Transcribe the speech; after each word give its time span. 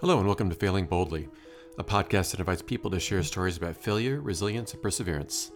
Hello, 0.00 0.18
and 0.18 0.26
welcome 0.28 0.48
to 0.48 0.54
Failing 0.54 0.86
Boldly, 0.86 1.28
a 1.76 1.82
podcast 1.82 2.30
that 2.30 2.38
invites 2.38 2.62
people 2.62 2.88
to 2.88 3.00
share 3.00 3.20
stories 3.24 3.56
about 3.56 3.76
failure, 3.76 4.20
resilience, 4.20 4.72
and 4.72 4.80
perseverance. 4.80 5.50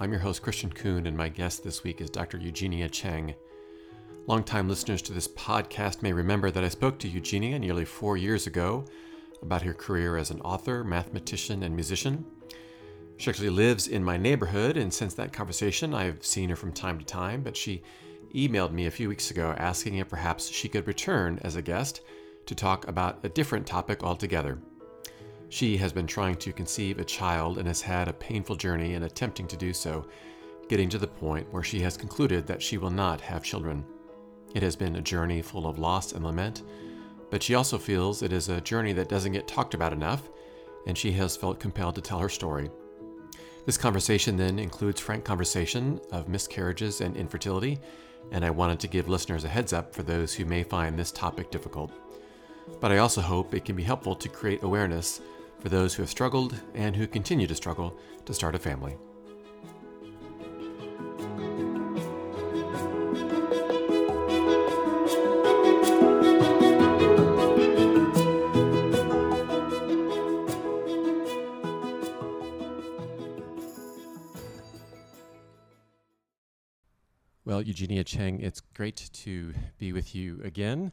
I'm 0.00 0.10
your 0.10 0.20
host, 0.20 0.40
Christian 0.40 0.70
Kuhn, 0.70 1.06
and 1.06 1.14
my 1.14 1.28
guest 1.28 1.62
this 1.62 1.84
week 1.84 2.00
is 2.00 2.08
Dr. 2.08 2.38
Eugenia 2.38 2.88
Cheng. 2.88 3.34
Longtime 4.26 4.66
listeners 4.66 5.02
to 5.02 5.12
this 5.12 5.28
podcast 5.28 6.00
may 6.00 6.14
remember 6.14 6.50
that 6.50 6.64
I 6.64 6.70
spoke 6.70 6.98
to 7.00 7.08
Eugenia 7.08 7.58
nearly 7.58 7.84
four 7.84 8.16
years 8.16 8.46
ago 8.46 8.86
about 9.42 9.60
her 9.60 9.74
career 9.74 10.16
as 10.16 10.30
an 10.30 10.40
author, 10.40 10.82
mathematician, 10.82 11.62
and 11.62 11.74
musician. 11.74 12.24
She 13.18 13.28
actually 13.28 13.50
lives 13.50 13.88
in 13.88 14.02
my 14.02 14.16
neighborhood, 14.16 14.78
and 14.78 14.90
since 14.90 15.12
that 15.14 15.34
conversation, 15.34 15.92
I've 15.92 16.24
seen 16.24 16.48
her 16.48 16.56
from 16.56 16.72
time 16.72 16.98
to 16.98 17.04
time, 17.04 17.42
but 17.42 17.58
she 17.58 17.82
emailed 18.34 18.72
me 18.72 18.86
a 18.86 18.90
few 18.90 19.10
weeks 19.10 19.30
ago 19.30 19.54
asking 19.58 19.96
if 19.96 20.08
perhaps 20.08 20.48
she 20.48 20.70
could 20.70 20.86
return 20.86 21.38
as 21.42 21.56
a 21.56 21.62
guest 21.62 22.00
to 22.46 22.54
talk 22.54 22.88
about 22.88 23.18
a 23.24 23.28
different 23.28 23.66
topic 23.66 24.02
altogether. 24.02 24.58
She 25.48 25.76
has 25.76 25.92
been 25.92 26.06
trying 26.06 26.36
to 26.36 26.52
conceive 26.52 26.98
a 26.98 27.04
child 27.04 27.58
and 27.58 27.68
has 27.68 27.82
had 27.82 28.08
a 28.08 28.12
painful 28.14 28.56
journey 28.56 28.94
in 28.94 29.02
attempting 29.02 29.46
to 29.48 29.56
do 29.56 29.72
so, 29.72 30.06
getting 30.68 30.88
to 30.88 30.98
the 30.98 31.06
point 31.06 31.52
where 31.52 31.62
she 31.62 31.80
has 31.80 31.96
concluded 31.96 32.46
that 32.46 32.62
she 32.62 32.78
will 32.78 32.90
not 32.90 33.20
have 33.20 33.42
children. 33.42 33.84
It 34.54 34.62
has 34.62 34.76
been 34.76 34.96
a 34.96 35.02
journey 35.02 35.42
full 35.42 35.66
of 35.66 35.78
loss 35.78 36.12
and 36.12 36.24
lament, 36.24 36.62
but 37.30 37.42
she 37.42 37.54
also 37.54 37.78
feels 37.78 38.22
it 38.22 38.32
is 38.32 38.48
a 38.48 38.60
journey 38.60 38.92
that 38.94 39.08
doesn't 39.08 39.32
get 39.32 39.48
talked 39.48 39.74
about 39.74 39.92
enough, 39.92 40.28
and 40.86 40.96
she 40.96 41.12
has 41.12 41.36
felt 41.36 41.60
compelled 41.60 41.94
to 41.94 42.00
tell 42.00 42.18
her 42.18 42.28
story. 42.28 42.70
This 43.64 43.78
conversation 43.78 44.36
then 44.36 44.58
includes 44.58 45.00
frank 45.00 45.24
conversation 45.24 46.00
of 46.10 46.28
miscarriages 46.28 47.00
and 47.00 47.16
infertility, 47.16 47.78
and 48.30 48.44
I 48.44 48.50
wanted 48.50 48.80
to 48.80 48.88
give 48.88 49.08
listeners 49.08 49.44
a 49.44 49.48
heads 49.48 49.72
up 49.72 49.94
for 49.94 50.02
those 50.02 50.34
who 50.34 50.44
may 50.44 50.62
find 50.62 50.98
this 50.98 51.12
topic 51.12 51.50
difficult. 51.50 51.92
But 52.80 52.90
I 52.90 52.98
also 52.98 53.20
hope 53.20 53.54
it 53.54 53.64
can 53.64 53.76
be 53.76 53.82
helpful 53.84 54.16
to 54.16 54.28
create 54.28 54.62
awareness 54.62 55.20
for 55.60 55.68
those 55.68 55.94
who 55.94 56.02
have 56.02 56.10
struggled 56.10 56.60
and 56.74 56.96
who 56.96 57.06
continue 57.06 57.46
to 57.46 57.54
struggle 57.54 57.96
to 58.24 58.34
start 58.34 58.54
a 58.54 58.58
family. 58.58 58.96
Well, 77.44 77.60
Eugenia 77.60 78.02
Cheng, 78.02 78.40
it's 78.40 78.60
great 78.60 79.10
to 79.12 79.52
be 79.78 79.92
with 79.92 80.14
you 80.14 80.40
again. 80.42 80.90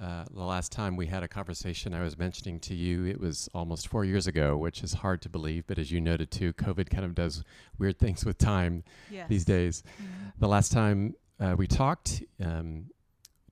Uh, 0.00 0.24
the 0.32 0.42
last 0.42 0.72
time 0.72 0.96
we 0.96 1.06
had 1.06 1.22
a 1.22 1.28
conversation, 1.28 1.94
I 1.94 2.02
was 2.02 2.18
mentioning 2.18 2.58
to 2.60 2.74
you 2.74 3.04
it 3.06 3.20
was 3.20 3.48
almost 3.54 3.86
four 3.88 4.04
years 4.04 4.26
ago, 4.26 4.56
which 4.56 4.82
is 4.82 4.94
hard 4.94 5.22
to 5.22 5.28
believe. 5.28 5.66
But 5.66 5.78
as 5.78 5.92
you 5.92 6.00
noted 6.00 6.30
too, 6.32 6.52
COVID 6.52 6.90
kind 6.90 7.04
of 7.04 7.14
does 7.14 7.44
weird 7.78 7.98
things 7.98 8.24
with 8.24 8.36
time 8.36 8.82
yes. 9.10 9.28
these 9.28 9.44
days. 9.44 9.82
Mhm. 10.02 10.32
The 10.40 10.48
last 10.48 10.72
time 10.72 11.14
uh, 11.38 11.54
we 11.56 11.66
talked, 11.68 12.22
um, 12.44 12.86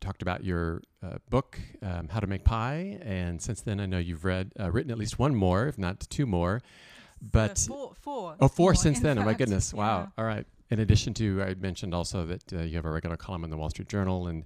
talked 0.00 0.20
about 0.20 0.42
your 0.42 0.82
uh, 1.00 1.18
book, 1.30 1.60
um, 1.80 2.08
How 2.08 2.18
to 2.18 2.26
Make 2.26 2.44
Pie, 2.44 2.98
and 3.02 3.40
since 3.40 3.60
then 3.60 3.78
I 3.78 3.86
know 3.86 3.98
you've 3.98 4.24
read, 4.24 4.52
uh, 4.58 4.70
written 4.70 4.90
at 4.90 4.98
least 4.98 5.18
one 5.20 5.34
more, 5.36 5.68
if 5.68 5.78
not 5.78 6.00
two 6.10 6.26
more. 6.26 6.60
But 7.20 7.52
Uh, 7.70 7.72
four, 7.72 7.92
four. 8.00 8.36
Oh, 8.40 8.48
four 8.48 8.74
since 8.74 8.98
in 8.98 9.04
then. 9.04 9.18
Oh 9.18 9.24
my 9.24 9.34
goodness! 9.34 9.72
Wow. 9.82 10.00
Yeah. 10.00 10.08
All 10.18 10.24
right. 10.24 10.44
In 10.70 10.80
addition 10.80 11.14
to, 11.14 11.42
I 11.42 11.54
mentioned 11.54 11.94
also 11.94 12.26
that 12.26 12.52
uh, 12.52 12.62
you 12.62 12.74
have 12.76 12.84
a 12.84 12.90
regular 12.90 13.16
column 13.16 13.44
in 13.44 13.50
the 13.50 13.56
Wall 13.56 13.70
Street 13.70 13.88
Journal 13.88 14.26
and 14.26 14.44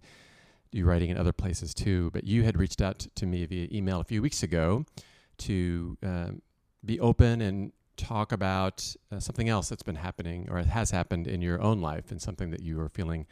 you're 0.72 0.86
writing 0.86 1.10
in 1.10 1.16
other 1.16 1.32
places 1.32 1.74
too. 1.74 2.10
But 2.12 2.24
you 2.24 2.42
had 2.42 2.58
reached 2.58 2.80
out 2.80 3.06
to 3.14 3.26
me 3.26 3.44
via 3.46 3.68
email 3.72 4.00
a 4.00 4.04
few 4.04 4.22
weeks 4.22 4.42
ago 4.42 4.84
to 5.38 5.96
um, 6.02 6.42
be 6.84 7.00
open 7.00 7.40
and 7.40 7.72
talk 7.96 8.32
about 8.32 8.94
uh, 9.10 9.18
something 9.18 9.48
else 9.48 9.68
that's 9.68 9.82
been 9.82 9.96
happening 9.96 10.48
or 10.50 10.62
has 10.62 10.90
happened 10.90 11.26
in 11.26 11.40
your 11.40 11.60
own 11.62 11.80
life 11.80 12.10
and 12.10 12.20
something 12.20 12.50
that 12.50 12.60
you 12.60 12.80
are 12.80 12.88
feeling 12.88 13.26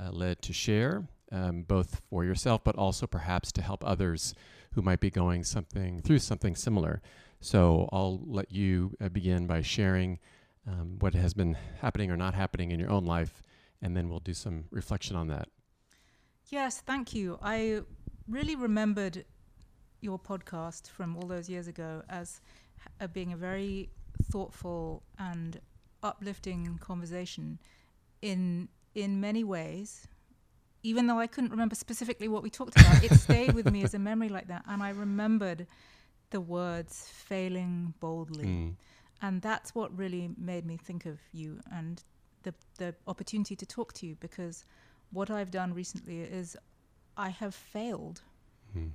uh, 0.00 0.10
led 0.10 0.40
to 0.42 0.52
share, 0.52 1.04
um, 1.30 1.62
both 1.62 2.00
for 2.08 2.24
yourself, 2.24 2.62
but 2.64 2.76
also 2.76 3.06
perhaps 3.06 3.52
to 3.52 3.62
help 3.62 3.82
others 3.86 4.34
who 4.74 4.82
might 4.82 5.00
be 5.00 5.10
going 5.10 5.44
something 5.44 6.00
through 6.02 6.18
something 6.18 6.54
similar. 6.54 7.02
So 7.40 7.88
I'll 7.92 8.20
let 8.24 8.52
you 8.52 8.92
uh, 9.00 9.08
begin 9.08 9.46
by 9.46 9.62
sharing 9.62 10.18
um, 10.66 10.96
what 11.00 11.14
has 11.14 11.34
been 11.34 11.56
happening 11.80 12.10
or 12.10 12.16
not 12.16 12.34
happening 12.34 12.70
in 12.70 12.78
your 12.78 12.90
own 12.90 13.04
life, 13.04 13.42
and 13.80 13.96
then 13.96 14.08
we'll 14.08 14.20
do 14.20 14.34
some 14.34 14.64
reflection 14.70 15.16
on 15.16 15.28
that. 15.28 15.48
Yes, 16.52 16.82
thank 16.82 17.14
you. 17.14 17.38
I 17.40 17.80
really 18.28 18.56
remembered 18.56 19.24
your 20.02 20.18
podcast 20.18 20.90
from 20.90 21.16
all 21.16 21.26
those 21.26 21.48
years 21.48 21.66
ago 21.66 22.02
as 22.10 22.42
uh, 23.00 23.06
being 23.06 23.32
a 23.32 23.36
very 23.38 23.88
thoughtful 24.30 25.02
and 25.18 25.58
uplifting 26.02 26.78
conversation 26.78 27.58
in 28.20 28.68
in 28.94 29.18
many 29.18 29.42
ways. 29.44 30.06
Even 30.82 31.06
though 31.06 31.18
I 31.18 31.26
couldn't 31.26 31.52
remember 31.52 31.74
specifically 31.74 32.28
what 32.28 32.42
we 32.42 32.50
talked 32.50 32.78
about, 32.78 33.02
it 33.02 33.14
stayed 33.14 33.54
with 33.54 33.70
me 33.72 33.82
as 33.82 33.94
a 33.94 33.98
memory 33.98 34.28
like 34.28 34.48
that, 34.48 34.62
and 34.68 34.82
I 34.82 34.90
remembered 34.90 35.66
the 36.28 36.40
words 36.42 37.08
"failing 37.08 37.94
boldly." 37.98 38.44
Mm. 38.44 38.74
and 39.22 39.40
that's 39.40 39.74
what 39.74 39.96
really 39.96 40.28
made 40.36 40.66
me 40.66 40.76
think 40.76 41.06
of 41.06 41.18
you 41.32 41.60
and 41.72 42.02
the 42.42 42.52
the 42.78 42.94
opportunity 43.06 43.56
to 43.56 43.64
talk 43.64 43.92
to 43.94 44.06
you 44.06 44.16
because 44.20 44.66
what 45.12 45.30
I've 45.30 45.50
done 45.50 45.74
recently 45.74 46.20
is 46.22 46.56
I 47.16 47.28
have 47.28 47.54
failed 47.54 48.22
Mm. 48.76 48.92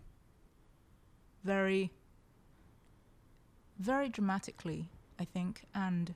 very 1.44 1.92
very 3.80 4.10
dramatically 4.10 4.90
I 5.20 5.26
think 5.26 5.66
and 5.76 6.16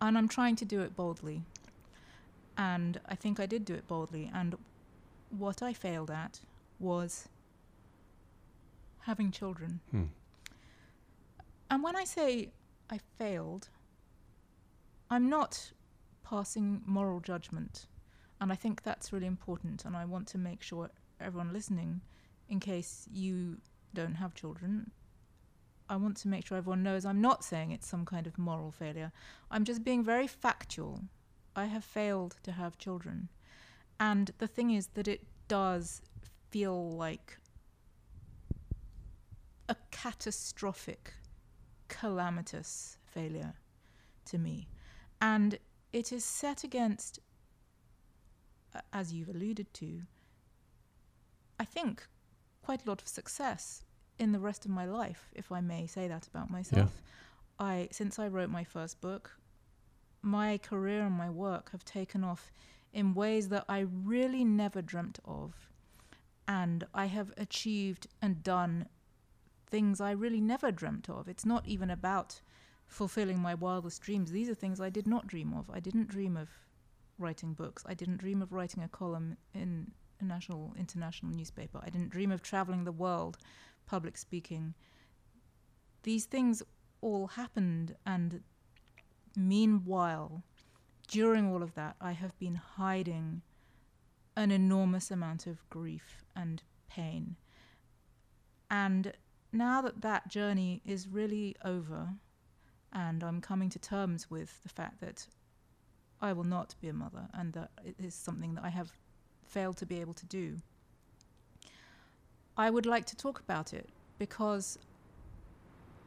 and 0.00 0.16
I'm 0.16 0.28
trying 0.28 0.56
to 0.56 0.64
do 0.64 0.80
it 0.80 0.96
boldly 0.96 1.42
and 2.56 2.98
I 3.06 3.14
think 3.14 3.38
I 3.38 3.44
did 3.46 3.64
do 3.66 3.74
it 3.74 3.86
boldly 3.86 4.30
and 4.32 4.56
what 5.30 5.62
I 5.62 5.72
failed 5.74 6.10
at 6.10 6.40
was 6.80 7.28
having 9.00 9.30
children 9.30 9.80
Mm. 9.92 10.08
And 11.70 11.82
when 11.82 11.96
I 11.96 12.04
say 12.04 12.50
I 12.88 12.98
failed, 13.18 13.68
I'm 15.10 15.28
not 15.28 15.72
passing 16.22 16.82
moral 16.86 17.18
judgment. 17.20 17.86
And 18.40 18.52
I 18.52 18.54
think 18.54 18.82
that's 18.82 19.12
really 19.12 19.26
important. 19.26 19.84
And 19.84 19.96
I 19.96 20.04
want 20.04 20.26
to 20.28 20.38
make 20.38 20.62
sure 20.62 20.90
everyone 21.20 21.52
listening, 21.52 22.02
in 22.48 22.60
case 22.60 23.08
you 23.10 23.58
don't 23.94 24.16
have 24.16 24.34
children, 24.34 24.90
I 25.88 25.96
want 25.96 26.16
to 26.18 26.28
make 26.28 26.46
sure 26.46 26.58
everyone 26.58 26.82
knows 26.82 27.04
I'm 27.04 27.20
not 27.20 27.44
saying 27.44 27.70
it's 27.70 27.86
some 27.86 28.04
kind 28.04 28.26
of 28.26 28.38
moral 28.38 28.72
failure. 28.72 29.12
I'm 29.50 29.64
just 29.64 29.84
being 29.84 30.02
very 30.04 30.26
factual. 30.26 31.02
I 31.54 31.66
have 31.66 31.84
failed 31.84 32.36
to 32.42 32.52
have 32.52 32.76
children. 32.78 33.28
And 33.98 34.32
the 34.38 34.48
thing 34.48 34.70
is 34.70 34.88
that 34.88 35.08
it 35.08 35.24
does 35.48 36.02
feel 36.50 36.90
like 36.90 37.38
a 39.68 39.76
catastrophic 39.90 41.14
calamitous 41.88 42.98
failure 43.04 43.54
to 44.26 44.38
me. 44.38 44.68
And 45.20 45.58
it 45.92 46.12
is 46.12 46.24
set 46.24 46.64
against, 46.64 47.20
as 48.92 49.12
you've 49.12 49.28
alluded 49.28 49.72
to, 49.74 50.02
I 51.58 51.64
think 51.64 52.06
quite 52.62 52.84
a 52.84 52.88
lot 52.88 53.02
of 53.02 53.08
success 53.08 53.84
in 54.18 54.32
the 54.32 54.40
rest 54.40 54.64
of 54.64 54.70
my 54.70 54.84
life, 54.84 55.30
if 55.34 55.52
I 55.52 55.60
may 55.60 55.86
say 55.86 56.08
that 56.08 56.26
about 56.26 56.50
myself. 56.50 57.02
I 57.58 57.88
since 57.90 58.18
I 58.18 58.28
wrote 58.28 58.50
my 58.50 58.64
first 58.64 59.00
book, 59.00 59.38
my 60.22 60.58
career 60.58 61.02
and 61.02 61.14
my 61.14 61.30
work 61.30 61.70
have 61.72 61.84
taken 61.84 62.24
off 62.24 62.50
in 62.92 63.14
ways 63.14 63.48
that 63.48 63.64
I 63.68 63.80
really 63.80 64.44
never 64.44 64.82
dreamt 64.82 65.18
of. 65.24 65.70
And 66.48 66.84
I 66.94 67.06
have 67.06 67.32
achieved 67.36 68.06
and 68.22 68.42
done 68.42 68.86
things 69.68 70.00
I 70.00 70.12
really 70.12 70.40
never 70.40 70.70
dreamt 70.70 71.08
of. 71.10 71.28
It's 71.28 71.44
not 71.44 71.66
even 71.66 71.90
about 71.90 72.40
fulfilling 72.86 73.40
my 73.40 73.54
wildest 73.54 74.00
dreams. 74.02 74.30
These 74.30 74.48
are 74.48 74.54
things 74.54 74.80
I 74.80 74.90
did 74.90 75.06
not 75.06 75.26
dream 75.26 75.52
of. 75.52 75.68
I 75.70 75.80
didn't 75.80 76.08
dream 76.08 76.36
of 76.36 76.48
writing 77.18 77.54
books. 77.54 77.84
I 77.86 77.94
didn't 77.94 78.18
dream 78.18 78.42
of 78.42 78.52
writing 78.52 78.82
a 78.82 78.88
column 78.88 79.36
in 79.54 79.92
a 80.20 80.24
national, 80.24 80.74
international 80.78 81.32
newspaper. 81.32 81.80
I 81.82 81.90
didn't 81.90 82.10
dream 82.10 82.30
of 82.30 82.42
traveling 82.42 82.84
the 82.84 82.92
world, 82.92 83.38
public 83.86 84.16
speaking. 84.16 84.74
These 86.02 86.26
things 86.26 86.62
all 87.00 87.26
happened, 87.28 87.96
and 88.06 88.42
meanwhile, 89.36 90.42
during 91.08 91.52
all 91.52 91.62
of 91.62 91.74
that, 91.74 91.96
I 92.00 92.12
have 92.12 92.38
been 92.38 92.54
hiding 92.54 93.42
an 94.36 94.50
enormous 94.50 95.10
amount 95.10 95.46
of 95.46 95.68
grief 95.70 96.24
and 96.34 96.62
pain. 96.88 97.36
And 98.70 99.12
now 99.52 99.80
that 99.82 100.02
that 100.02 100.28
journey 100.28 100.82
is 100.84 101.08
really 101.08 101.56
over, 101.64 102.10
and 102.92 103.22
I'm 103.22 103.40
coming 103.40 103.70
to 103.70 103.78
terms 103.78 104.30
with 104.30 104.62
the 104.62 104.68
fact 104.68 105.00
that 105.00 105.26
I 106.20 106.32
will 106.32 106.44
not 106.44 106.74
be 106.80 106.88
a 106.88 106.92
mother 106.92 107.28
and 107.34 107.52
that 107.52 107.70
it 107.84 107.94
is 107.98 108.14
something 108.14 108.54
that 108.54 108.64
I 108.64 108.70
have 108.70 108.92
failed 109.46 109.76
to 109.78 109.86
be 109.86 110.00
able 110.00 110.14
to 110.14 110.26
do, 110.26 110.56
I 112.56 112.70
would 112.70 112.86
like 112.86 113.04
to 113.06 113.16
talk 113.16 113.40
about 113.40 113.74
it 113.74 113.88
because 114.18 114.78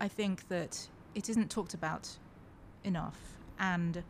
I 0.02 0.08
think 0.08 0.48
that 0.50 0.88
it 1.14 1.30
isn't 1.30 1.52
talked 1.52 1.74
about 1.74 2.10
enough. 2.84 3.20
And 3.60 4.04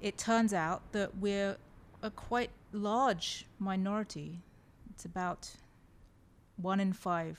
it 0.00 0.16
turns 0.16 0.54
out 0.54 0.80
that 0.92 1.16
we're 1.18 1.56
a 2.02 2.10
quite 2.10 2.50
large 2.72 3.46
minority. 3.58 4.40
It's 4.90 5.04
about 5.04 5.50
one 6.56 6.80
in 6.80 6.92
five 6.92 7.38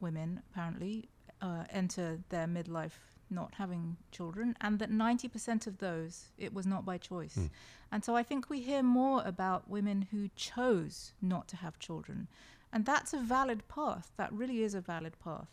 women, 0.00 0.42
apparently, 0.50 1.08
uh, 1.40 1.64
enter 1.70 2.18
their 2.28 2.46
midlife 2.46 2.98
not 3.30 3.54
having 3.54 3.96
children, 4.10 4.56
and 4.60 4.78
that 4.78 4.90
90% 4.90 5.66
of 5.66 5.78
those 5.78 6.26
it 6.38 6.52
was 6.52 6.66
not 6.66 6.84
by 6.84 6.98
choice. 6.98 7.36
Mm. 7.36 7.50
And 7.90 8.04
so 8.04 8.16
I 8.16 8.22
think 8.22 8.50
we 8.50 8.60
hear 8.60 8.82
more 8.82 9.22
about 9.24 9.68
women 9.68 10.08
who 10.10 10.28
chose 10.36 11.12
not 11.22 11.48
to 11.48 11.56
have 11.56 11.78
children. 11.78 12.28
And 12.72 12.84
that's 12.84 13.14
a 13.14 13.18
valid 13.18 13.66
path. 13.68 14.12
That 14.16 14.32
really 14.32 14.62
is 14.62 14.74
a 14.74 14.80
valid 14.80 15.14
path. 15.24 15.48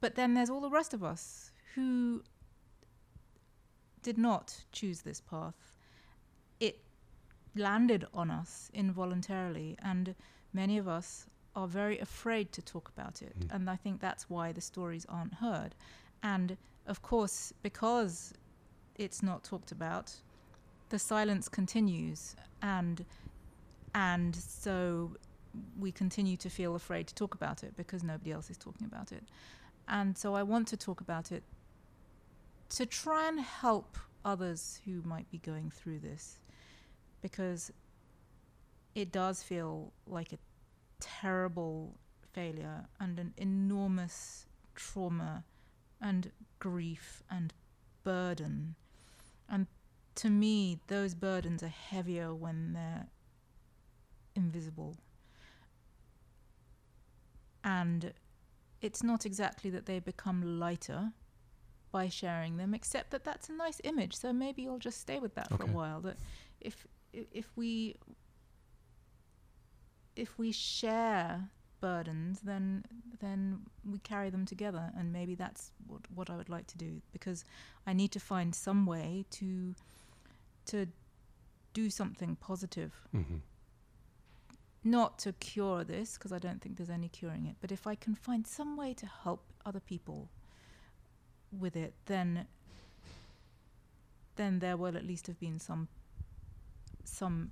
But 0.00 0.14
then 0.14 0.34
there's 0.34 0.50
all 0.50 0.60
the 0.60 0.70
rest 0.70 0.94
of 0.94 1.04
us 1.04 1.52
who 1.74 2.22
did 4.02 4.18
not 4.18 4.64
choose 4.72 5.02
this 5.02 5.20
path. 5.20 5.76
It 6.60 6.80
landed 7.54 8.06
on 8.12 8.30
us 8.30 8.70
involuntarily, 8.72 9.76
and 9.82 10.14
many 10.52 10.78
of 10.78 10.88
us 10.88 11.26
are 11.54 11.68
very 11.68 11.98
afraid 11.98 12.52
to 12.52 12.62
talk 12.62 12.90
about 12.96 13.22
it. 13.22 13.38
Mm. 13.38 13.54
And 13.54 13.70
I 13.70 13.76
think 13.76 14.00
that's 14.00 14.30
why 14.30 14.52
the 14.52 14.60
stories 14.60 15.06
aren't 15.08 15.34
heard. 15.34 15.74
And 16.22 16.56
of 16.86 17.02
course, 17.02 17.52
because 17.62 18.32
it's 18.96 19.22
not 19.22 19.44
talked 19.44 19.72
about, 19.72 20.12
the 20.88 20.98
silence 20.98 21.48
continues, 21.48 22.36
and 22.60 23.04
and 23.94 24.34
so 24.34 25.16
we 25.78 25.92
continue 25.92 26.36
to 26.38 26.48
feel 26.48 26.74
afraid 26.74 27.06
to 27.06 27.14
talk 27.14 27.34
about 27.34 27.62
it 27.62 27.76
because 27.76 28.02
nobody 28.02 28.32
else 28.32 28.50
is 28.50 28.56
talking 28.56 28.86
about 28.86 29.12
it. 29.12 29.22
And 29.88 30.16
so 30.16 30.34
I 30.34 30.42
want 30.42 30.68
to 30.68 30.76
talk 30.76 31.00
about 31.00 31.32
it 31.32 31.42
to 32.70 32.86
try 32.86 33.28
and 33.28 33.38
help 33.40 33.98
others 34.24 34.80
who 34.84 35.02
might 35.02 35.30
be 35.30 35.38
going 35.38 35.70
through 35.70 35.98
this 35.98 36.38
because 37.20 37.70
it 38.94 39.12
does 39.12 39.42
feel 39.42 39.92
like 40.06 40.32
a 40.32 40.38
terrible 41.00 41.94
failure 42.32 42.86
and 43.00 43.18
an 43.18 43.34
enormous 43.36 44.46
trauma 44.74 45.44
and 46.02 46.32
grief 46.58 47.22
and 47.30 47.54
burden. 48.04 48.74
And 49.48 49.66
to 50.16 50.28
me, 50.28 50.80
those 50.88 51.14
burdens 51.14 51.62
are 51.62 51.68
heavier 51.68 52.34
when 52.34 52.72
they're 52.72 53.06
invisible. 54.34 54.96
And 57.64 58.12
it's 58.80 59.02
not 59.02 59.24
exactly 59.24 59.70
that 59.70 59.86
they 59.86 60.00
become 60.00 60.58
lighter 60.58 61.12
by 61.92 62.08
sharing 62.08 62.56
them, 62.56 62.74
except 62.74 63.10
that 63.10 63.22
that's 63.24 63.48
a 63.48 63.52
nice 63.52 63.80
image. 63.84 64.16
So 64.16 64.32
maybe 64.32 64.66
I'll 64.66 64.78
just 64.78 65.00
stay 65.00 65.20
with 65.20 65.34
that 65.36 65.48
for 65.56 65.62
a 65.62 65.66
while. 65.66 66.00
That 66.00 66.16
if 66.60 66.86
if 67.12 67.46
we 67.54 67.96
if 70.16 70.38
we 70.38 70.50
share 70.50 71.50
burdens, 71.82 72.40
then 72.40 72.84
then 73.20 73.60
we 73.84 73.98
carry 73.98 74.30
them 74.30 74.46
together, 74.46 74.84
and 74.96 75.12
maybe 75.12 75.34
that's 75.34 75.72
what 75.86 76.02
what 76.14 76.30
I 76.30 76.36
would 76.36 76.48
like 76.48 76.66
to 76.68 76.78
do 76.78 77.02
because 77.12 77.44
I 77.86 77.92
need 77.92 78.12
to 78.12 78.20
find 78.20 78.54
some 78.54 78.86
way 78.86 79.26
to 79.38 79.74
to 80.66 80.86
do 81.74 81.90
something 81.90 82.36
positive. 82.36 82.92
Hmm 83.10 83.38
not 84.84 85.18
to 85.20 85.32
cure 85.34 85.84
this 85.84 86.14
because 86.14 86.32
I 86.32 86.38
don't 86.38 86.60
think 86.60 86.76
there's 86.76 86.90
any 86.90 87.08
curing 87.08 87.46
it, 87.46 87.56
but 87.60 87.70
if 87.70 87.86
I 87.86 87.94
can 87.94 88.14
find 88.14 88.46
some 88.46 88.76
way 88.76 88.94
to 88.94 89.06
help 89.06 89.44
other 89.64 89.80
people 89.80 90.28
with 91.56 91.76
it, 91.76 91.94
then 92.06 92.46
then 94.36 94.58
there 94.58 94.76
will 94.76 94.96
at 94.96 95.04
least 95.06 95.26
have 95.26 95.38
been 95.38 95.58
some 95.58 95.88
some 97.04 97.50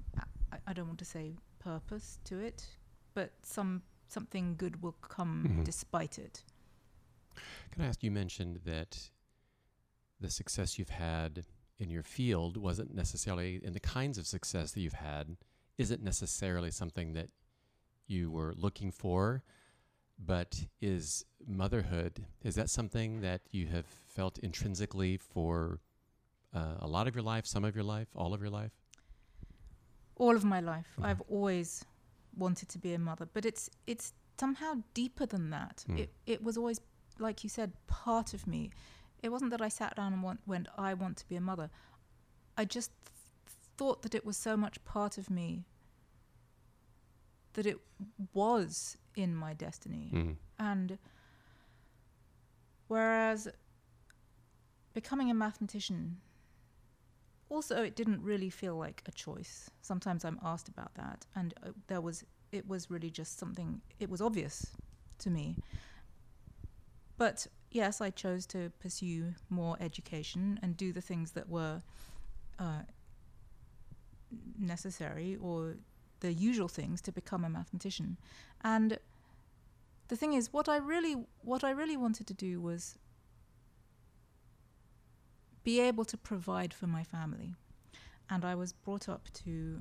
I, 0.53 0.56
I 0.67 0.73
don't 0.73 0.87
want 0.87 0.99
to 1.00 1.05
say 1.05 1.35
purpose 1.59 2.19
to 2.25 2.41
it, 2.41 2.67
but 3.15 3.33
some 3.43 3.83
something 4.11 4.57
good 4.57 4.83
will 4.83 4.97
come 5.01 5.45
Mhm. 5.49 5.65
despite 5.65 6.19
it. 6.19 6.43
Can 7.71 7.83
I 7.83 7.87
ask? 7.87 8.03
You 8.03 8.11
mentioned 8.11 8.61
that 8.65 9.11
the 10.21 10.31
success 10.31 10.79
you've 10.79 10.91
had 10.91 11.47
in 11.79 11.91
your 11.91 12.03
field 12.03 12.57
wasn't 12.57 12.95
necessarily, 12.95 13.61
and 13.65 13.75
the 13.75 13.81
kinds 13.81 14.19
of 14.19 14.27
success 14.27 14.73
that 14.73 14.81
you've 14.81 14.93
had 14.93 15.37
isn't 15.79 16.03
necessarily 16.03 16.71
something 16.71 17.12
that 17.15 17.31
you 18.07 18.31
were 18.31 18.53
looking 18.55 18.91
for, 18.91 19.43
but 20.19 20.67
is 20.81 21.25
motherhood, 21.47 22.27
is 22.43 22.55
that 22.57 22.69
something 22.69 23.21
that 23.23 23.41
you 23.51 23.69
have 23.69 23.87
felt 23.87 24.39
intrinsically 24.39 25.17
for 25.17 25.81
uh, 26.53 26.75
a 26.81 26.87
lot 26.87 27.07
of 27.07 27.15
your 27.15 27.23
life, 27.23 27.47
some 27.47 27.65
of 27.65 27.75
your 27.75 27.85
life, 27.85 28.09
all 28.15 28.35
of 28.35 28.41
your 28.41 28.51
life? 28.51 28.73
All 30.17 30.37
of 30.37 30.45
my 30.45 30.61
life, 30.61 30.89
Mhm. 30.99 31.05
I've 31.05 31.21
always 31.23 31.85
wanted 32.37 32.69
to 32.71 32.79
be 32.79 32.94
a 32.94 32.99
mother, 32.99 33.27
but 33.32 33.44
it's 33.44 33.71
it's 33.87 34.12
somehow 34.38 34.75
deeper 34.94 35.27
than 35.27 35.50
that. 35.50 35.85
Mm. 35.88 35.99
It 36.00 36.12
it 36.27 36.43
was 36.43 36.56
always, 36.56 36.81
like 37.19 37.43
you 37.44 37.50
said, 37.50 37.73
part 37.87 38.35
of 38.35 38.47
me. 38.47 38.71
It 39.23 39.29
wasn't 39.31 39.50
that 39.50 39.61
I 39.61 39.69
sat 39.69 39.97
down 39.97 40.15
and 40.15 40.23
want, 40.23 40.41
went, 40.47 40.67
I 40.79 40.94
want 40.94 41.19
to 41.19 41.29
be 41.29 41.37
a 41.37 41.43
mother. 41.43 41.69
I 42.56 42.65
just 42.65 42.91
th- 43.05 43.55
thought 43.77 44.00
that 44.03 44.15
it 44.15 44.25
was 44.25 44.37
so 44.38 44.56
much 44.56 44.82
part 44.85 45.19
of 45.19 45.29
me 45.29 45.65
that 47.53 47.67
it 47.67 47.79
was 48.33 48.97
in 49.17 49.35
my 49.35 49.53
destiny. 49.53 50.11
Mhm. 50.15 50.37
And 50.59 50.99
whereas 52.88 53.49
becoming 54.94 55.31
a 55.31 55.35
mathematician, 55.35 56.21
also 57.50 57.82
it 57.82 57.97
didn't 57.97 58.23
really 58.23 58.49
feel 58.49 58.76
like 58.76 59.02
a 59.06 59.11
choice. 59.11 59.69
Sometimes 59.82 60.25
I'm 60.25 60.38
asked 60.43 60.69
about 60.69 60.94
that, 60.94 61.26
and 61.35 61.52
uh, 61.62 61.70
there 61.88 62.00
was 62.00 62.25
it 62.52 62.67
was 62.67 62.91
really 62.91 63.11
just 63.11 63.38
something. 63.38 63.82
It 63.99 64.08
was 64.08 64.20
obvious 64.20 64.73
to 65.19 65.31
me. 65.31 65.56
But 67.19 67.47
yes, 67.70 68.00
I 68.00 68.11
chose 68.11 68.47
to 68.47 68.73
pursue 68.81 69.35
more 69.50 69.76
education 69.81 70.58
and 70.62 70.76
do 70.76 70.93
the 70.93 71.02
things 71.02 71.32
that 71.32 71.49
were 71.49 71.82
uh, 72.58 72.82
necessary 74.58 75.37
or 75.41 75.76
the 76.20 76.32
usual 76.32 76.69
things 76.69 77.00
to 77.02 77.12
become 77.12 77.45
a 77.45 77.50
mathematician. 77.50 78.16
And 78.62 78.99
the 80.09 80.16
thing 80.16 80.33
is, 80.33 80.52
what 80.52 80.69
I 80.69 80.76
really 80.76 81.16
what 81.42 81.64
I 81.64 81.71
really 81.71 81.97
wanted 81.97 82.26
to 82.28 82.35
do 82.35 82.61
was 82.61 82.99
be 85.71 85.81
able 85.81 86.05
to 86.05 86.17
provide 86.17 86.73
for 86.75 86.89
my 86.89 87.05
family. 87.05 87.55
And 88.29 88.45
I 88.45 88.55
was 88.57 88.73
brought 88.73 89.09
up 89.09 89.25
to 89.45 89.81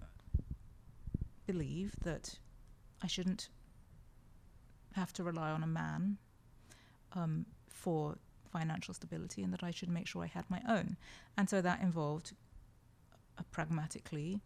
believe 1.48 1.91
that 2.03 2.25
I 3.01 3.08
shouldn't 3.08 3.50
have 4.93 5.12
to 5.13 5.24
rely 5.24 5.50
on 5.50 5.63
a 5.63 5.72
man 5.81 6.17
um, 7.13 7.46
for 7.69 8.17
financial 8.51 8.93
stability 8.93 9.41
and 9.43 9.51
that 9.53 9.63
I 9.63 9.72
should 9.72 9.89
make 9.89 10.08
sure 10.08 10.22
I 10.24 10.27
had 10.27 10.46
my 10.50 10.62
own. 10.77 10.96
And 11.38 11.50
so 11.50 11.58
that 11.62 11.81
involved 11.81 12.34
uh, 13.39 13.43
pragmatically 13.51 14.41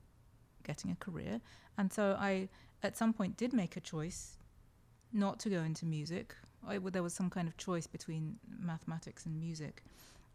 getting 0.63 0.91
a 0.91 0.95
career. 0.95 1.41
And 1.77 1.91
so 1.91 2.15
I, 2.17 2.47
at 2.83 2.95
some 2.95 3.11
point, 3.11 3.35
did 3.35 3.51
make 3.51 3.75
a 3.75 3.81
choice 3.81 4.37
not 5.11 5.39
to 5.41 5.49
go 5.49 5.61
into 5.69 5.85
music. 5.85 6.35
I, 6.65 6.75
w- 6.75 6.91
there 6.91 7.03
was 7.03 7.13
some 7.13 7.29
kind 7.29 7.49
of 7.49 7.57
choice 7.57 7.87
between 7.87 8.39
mathematics 8.59 9.25
and 9.25 9.37
music, 9.37 9.83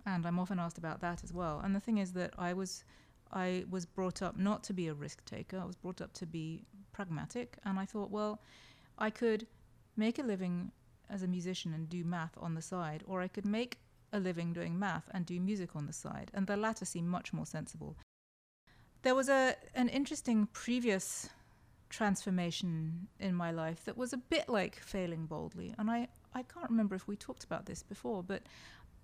and 0.06 0.26
I'm 0.26 0.38
often 0.38 0.58
asked 0.58 0.78
about 0.78 1.00
that 1.00 1.24
as 1.24 1.32
well. 1.32 1.60
And 1.62 1.74
the 1.74 1.80
thing 1.80 1.98
is 1.98 2.12
that 2.12 2.34
I 2.38 2.52
was, 2.52 2.84
I 3.32 3.64
was 3.70 3.86
brought 3.86 4.22
up 4.22 4.36
not 4.36 4.62
to 4.64 4.72
be 4.72 4.88
a 4.88 4.94
risk 4.94 5.24
taker. 5.24 5.58
I 5.58 5.64
was 5.64 5.76
brought 5.76 6.00
up 6.00 6.12
to 6.14 6.26
be 6.26 6.64
pragmatic, 6.92 7.58
and 7.64 7.78
I 7.78 7.84
thought, 7.84 8.10
well, 8.10 8.40
I 8.98 9.10
could 9.10 9.46
make 9.96 10.18
a 10.18 10.22
living 10.22 10.72
as 11.10 11.22
a 11.22 11.28
musician 11.28 11.72
and 11.74 11.88
do 11.88 12.04
math 12.04 12.36
on 12.38 12.54
the 12.54 12.62
side, 12.62 13.02
or 13.06 13.20
I 13.20 13.28
could 13.28 13.46
make 13.46 13.78
a 14.12 14.20
living 14.20 14.52
doing 14.52 14.78
math 14.78 15.08
and 15.12 15.26
do 15.26 15.38
music 15.40 15.76
on 15.76 15.86
the 15.86 15.92
side, 15.92 16.30
and 16.34 16.46
the 16.46 16.56
latter 16.56 16.84
seemed 16.84 17.08
much 17.08 17.32
more 17.32 17.46
sensible. 17.46 17.96
There 19.02 19.14
was 19.14 19.28
a 19.28 19.54
an 19.74 19.88
interesting 19.88 20.48
previous 20.52 21.28
transformation 21.90 23.08
in 23.18 23.34
my 23.34 23.50
life 23.50 23.84
that 23.84 23.96
was 23.96 24.12
a 24.12 24.16
bit 24.16 24.48
like 24.48 24.76
failing 24.76 25.26
boldly. 25.26 25.74
And 25.78 25.90
I, 25.90 26.08
I 26.34 26.42
can't 26.42 26.68
remember 26.68 26.94
if 26.94 27.08
we 27.08 27.16
talked 27.16 27.44
about 27.44 27.66
this 27.66 27.82
before, 27.82 28.22
but 28.22 28.42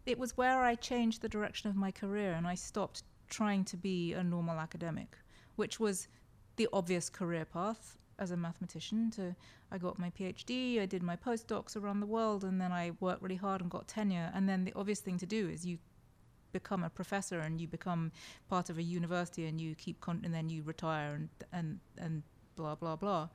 it 0.07 0.19
was 0.19 0.37
where 0.37 0.63
I 0.63 0.75
changed 0.75 1.23
the 1.23 1.29
direction 1.29 1.71
of 1.71 1.77
my 1.77 1.91
career 1.91 2.33
and 2.33 2.47
I 2.47 2.55
stopped 2.55 3.03
trying 3.29 3.65
to 3.67 3.77
be 3.77 4.13
a 4.13 4.23
normal 4.23 4.59
academic, 4.59 5.17
which 5.57 5.81
was 5.81 6.09
the 6.57 6.69
obvious 6.73 7.09
career 7.11 7.45
path 7.45 7.99
as 8.19 8.31
a 8.31 8.37
mathematician 8.37 9.11
to 9.11 9.35
I 9.73 9.79
got 9.79 9.99
my 9.99 10.11
PhD, 10.11 10.81
I 10.81 10.87
did 10.87 11.03
my 11.03 11.17
postdocs 11.17 11.77
around 11.77 12.01
the 12.01 12.07
world 12.07 12.45
and 12.45 12.61
then 12.61 12.71
I 12.71 12.93
worked 13.01 13.23
really 13.23 13.37
hard 13.37 13.61
and 13.61 13.71
got 13.71 13.89
tenure 13.89 14.31
and 14.35 14.49
then 14.49 14.65
the 14.65 14.73
obvious 14.75 15.01
thing 15.01 15.19
to 15.19 15.27
do 15.27 15.49
is 15.49 15.67
you 15.67 15.79
become 16.53 16.85
a 16.85 16.91
professor 16.91 17.41
and 17.41 17.61
you 17.61 17.67
become 17.67 18.13
part 18.49 18.71
of 18.71 18.79
a 18.79 18.83
university 18.83 19.47
and 19.47 19.61
you 19.61 19.75
keep 19.75 20.01
con- 20.01 20.23
and 20.25 20.33
then 20.33 20.49
you 20.49 20.63
retire 20.63 21.15
and 21.15 21.29
and 21.53 21.81
and 21.99 22.23
blah 22.57 22.77
blah 22.77 22.97
blah 22.97 23.29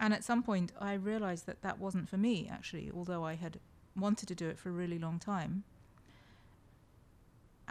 And 0.00 0.14
at 0.14 0.24
some 0.24 0.42
point, 0.42 0.72
I 0.80 0.94
realized 0.94 1.46
that 1.46 1.62
that 1.62 1.78
wasn't 1.78 2.08
for 2.08 2.16
me, 2.16 2.48
actually, 2.50 2.90
although 2.90 3.24
I 3.24 3.34
had 3.34 3.60
wanted 3.94 4.26
to 4.28 4.34
do 4.34 4.48
it 4.48 4.58
for 4.58 4.70
a 4.70 4.72
really 4.72 4.98
long 4.98 5.18
time. 5.18 5.64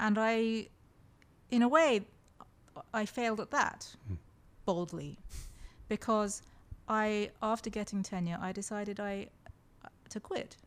And 0.02 0.18
I, 0.18 0.68
in 1.52 1.62
a 1.62 1.70
way, 1.70 2.08
I 2.94 3.06
failed 3.06 3.40
at 3.40 3.52
that 3.52 3.96
Hmm. 4.08 4.16
boldly. 4.66 5.20
Because 5.88 6.42
I, 6.88 7.32
after 7.42 7.70
getting 7.70 8.02
tenure, 8.04 8.40
I 8.42 8.52
decided 8.52 9.00
I 9.00 9.30
to 10.10 10.20
quit, 10.20 10.58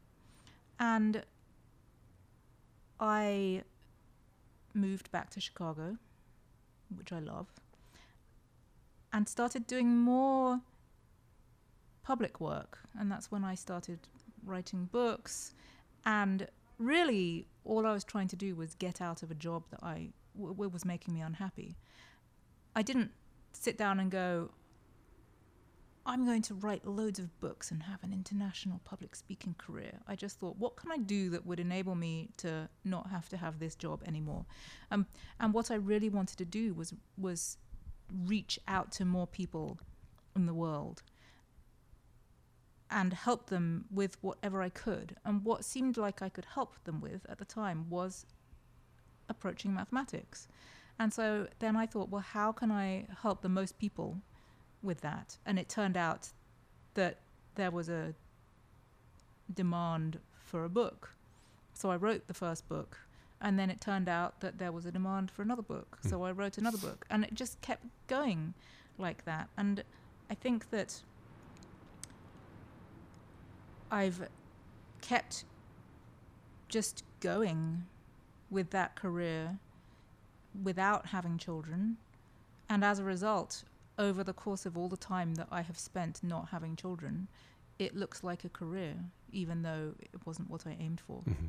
and 0.78 1.22
I 2.98 3.62
moved 4.72 5.10
back 5.10 5.28
to 5.30 5.40
Chicago, 5.40 5.98
which 6.96 7.12
I 7.12 7.18
love, 7.18 7.48
and 9.12 9.28
started 9.28 9.66
doing 9.66 9.98
more 9.98 10.60
public 12.02 12.40
work, 12.40 12.78
and 12.98 13.10
that's 13.10 13.30
when 13.30 13.44
I 13.44 13.54
started 13.54 13.98
writing 14.42 14.86
books, 14.86 15.54
and 16.06 16.48
really 16.78 17.46
all 17.64 17.86
I 17.86 17.92
was 17.92 18.04
trying 18.04 18.28
to 18.28 18.36
do 18.36 18.54
was 18.54 18.74
get 18.74 19.00
out 19.00 19.22
of 19.22 19.30
a 19.30 19.34
job 19.34 19.64
that 19.70 19.82
I 19.82 20.10
w- 20.38 20.68
was 20.68 20.84
making 20.84 21.14
me 21.14 21.20
unhappy. 21.20 21.76
I 22.76 22.82
didn't 22.82 23.10
sit 23.52 23.78
down 23.78 24.00
and 24.00 24.10
go, 24.10 24.50
I'm 26.06 26.26
going 26.26 26.42
to 26.42 26.54
write 26.54 26.86
loads 26.86 27.18
of 27.18 27.40
books 27.40 27.70
and 27.70 27.84
have 27.84 28.02
an 28.04 28.12
international 28.12 28.80
public 28.84 29.16
speaking 29.16 29.54
career. 29.56 30.00
I 30.06 30.16
just 30.16 30.38
thought, 30.38 30.58
what 30.58 30.76
can 30.76 30.92
I 30.92 30.98
do 30.98 31.30
that 31.30 31.46
would 31.46 31.60
enable 31.60 31.94
me 31.94 32.28
to 32.38 32.68
not 32.84 33.08
have 33.10 33.28
to 33.30 33.38
have 33.38 33.58
this 33.58 33.74
job 33.74 34.02
anymore? 34.06 34.44
Um, 34.90 35.06
and 35.40 35.54
what 35.54 35.70
I 35.70 35.76
really 35.76 36.10
wanted 36.10 36.36
to 36.38 36.44
do 36.44 36.74
was 36.74 36.92
was 37.16 37.56
reach 38.26 38.58
out 38.68 38.92
to 38.92 39.04
more 39.06 39.26
people 39.26 39.78
in 40.36 40.44
the 40.44 40.52
world 40.52 41.02
and 42.94 43.12
help 43.12 43.46
them 43.50 43.84
with 43.90 44.16
whatever 44.22 44.62
I 44.62 44.68
could. 44.68 45.16
And 45.24 45.44
what 45.44 45.64
seemed 45.64 45.96
like 45.96 46.22
I 46.22 46.28
could 46.28 46.46
help 46.54 46.72
them 46.84 47.00
with 47.00 47.26
at 47.28 47.38
the 47.38 47.44
time 47.44 47.90
was 47.90 48.24
approaching 49.28 49.74
mathematics. 49.74 50.46
And 51.00 51.12
so 51.12 51.48
then 51.58 51.76
I 51.76 51.86
thought, 51.86 52.08
well, 52.08 52.22
how 52.22 52.52
can 52.52 52.70
I 52.70 53.06
help 53.20 53.42
the 53.42 53.48
most 53.48 53.80
people 53.80 54.18
with 54.80 55.00
that? 55.00 55.36
And 55.44 55.58
it 55.58 55.68
turned 55.68 55.96
out 55.96 56.28
that 56.94 57.18
there 57.56 57.72
was 57.72 57.88
a 57.88 58.14
demand 59.52 60.20
for 60.38 60.62
a 60.64 60.68
book. 60.68 61.10
So 61.74 61.90
I 61.90 61.96
wrote 61.96 62.28
the 62.28 62.34
first 62.34 62.68
book. 62.68 63.00
And 63.40 63.58
then 63.58 63.70
it 63.70 63.80
turned 63.80 64.08
out 64.08 64.40
that 64.40 64.58
there 64.58 64.70
was 64.70 64.86
a 64.86 64.92
demand 64.92 65.32
for 65.32 65.42
another 65.42 65.62
book. 65.62 65.98
Hmm. 66.02 66.08
So 66.10 66.22
I 66.22 66.30
wrote 66.30 66.58
another 66.58 66.78
book. 66.78 67.06
And 67.10 67.24
it 67.24 67.34
just 67.34 67.60
kept 67.60 67.86
going 68.06 68.54
like 68.98 69.24
that. 69.24 69.48
And 69.56 69.82
I 70.30 70.34
think 70.34 70.70
that 70.70 71.02
I've 73.94 74.28
kept 75.02 75.44
just 76.68 77.04
going 77.20 77.84
with 78.50 78.70
that 78.70 78.96
career 78.96 79.60
without 80.64 81.06
having 81.06 81.38
children. 81.38 81.98
And 82.68 82.84
as 82.84 82.98
a 82.98 83.04
result, 83.04 83.62
over 83.96 84.24
the 84.24 84.32
course 84.32 84.66
of 84.66 84.76
all 84.76 84.88
the 84.88 84.96
time 84.96 85.36
that 85.36 85.46
I 85.52 85.62
have 85.62 85.78
spent 85.78 86.24
not 86.24 86.48
having 86.48 86.74
children, 86.74 87.28
it 87.78 87.94
looks 87.94 88.24
like 88.24 88.42
a 88.42 88.48
career, 88.48 88.96
even 89.30 89.62
though 89.62 89.94
it 90.00 90.26
wasn't 90.26 90.50
what 90.50 90.66
I 90.66 90.76
aimed 90.80 91.00
for. 91.00 91.20
Mm-hmm. 91.20 91.46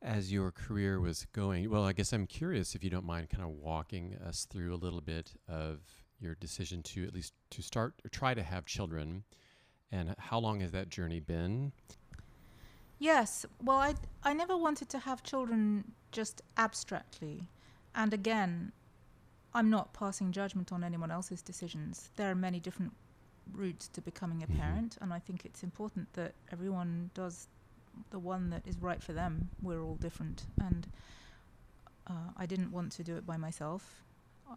As 0.00 0.32
your 0.32 0.50
career 0.50 0.98
was 0.98 1.26
going, 1.34 1.68
well, 1.68 1.84
I 1.84 1.92
guess 1.92 2.14
I'm 2.14 2.26
curious 2.26 2.74
if 2.74 2.82
you 2.82 2.88
don't 2.88 3.04
mind 3.04 3.28
kind 3.28 3.44
of 3.44 3.50
walking 3.50 4.16
us 4.26 4.46
through 4.46 4.74
a 4.74 4.76
little 4.76 5.02
bit 5.02 5.34
of 5.46 6.01
your 6.22 6.34
decision 6.36 6.82
to 6.84 7.04
at 7.04 7.14
least 7.14 7.34
to 7.50 7.62
start 7.62 7.94
or 8.04 8.08
try 8.08 8.34
to 8.34 8.42
have 8.42 8.64
children 8.64 9.24
and 9.90 10.14
how 10.18 10.38
long 10.38 10.60
has 10.60 10.70
that 10.72 10.88
journey 10.88 11.20
been? 11.20 11.72
Yes. 12.98 13.44
Well, 13.62 13.78
I 13.78 13.94
I 14.22 14.32
never 14.32 14.56
wanted 14.56 14.88
to 14.90 14.98
have 15.00 15.22
children 15.22 15.92
just 16.12 16.40
abstractly. 16.56 17.48
And 17.94 18.14
again, 18.14 18.72
I'm 19.54 19.68
not 19.68 19.92
passing 19.92 20.32
judgment 20.32 20.72
on 20.72 20.82
anyone 20.84 21.10
else's 21.10 21.42
decisions. 21.42 22.10
There 22.16 22.30
are 22.30 22.34
many 22.34 22.60
different 22.60 22.92
routes 23.52 23.88
to 23.88 24.00
becoming 24.00 24.42
a 24.42 24.46
Mhm. 24.46 24.56
parent, 24.56 24.98
and 25.00 25.12
I 25.12 25.18
think 25.18 25.44
it's 25.44 25.62
important 25.62 26.12
that 26.14 26.34
everyone 26.50 27.10
does 27.14 27.48
the 28.10 28.18
one 28.18 28.48
that 28.50 28.66
is 28.66 28.78
right 28.78 29.02
for 29.02 29.12
them. 29.12 29.50
We're 29.60 29.82
all 29.82 29.96
different, 29.96 30.46
and 30.58 30.86
uh, 32.06 32.30
I 32.36 32.46
didn't 32.46 32.72
want 32.72 32.92
to 32.92 33.04
do 33.04 33.16
it 33.16 33.26
by 33.26 33.36
myself. 33.36 34.02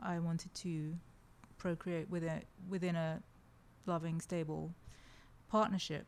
I 0.01 0.19
wanted 0.19 0.53
to 0.55 0.98
procreate 1.58 2.10
with 2.10 2.24
a, 2.24 2.42
within 2.70 2.96
a 2.96 3.22
loving, 3.86 4.20
stable 4.22 4.74
partnership. 5.50 6.08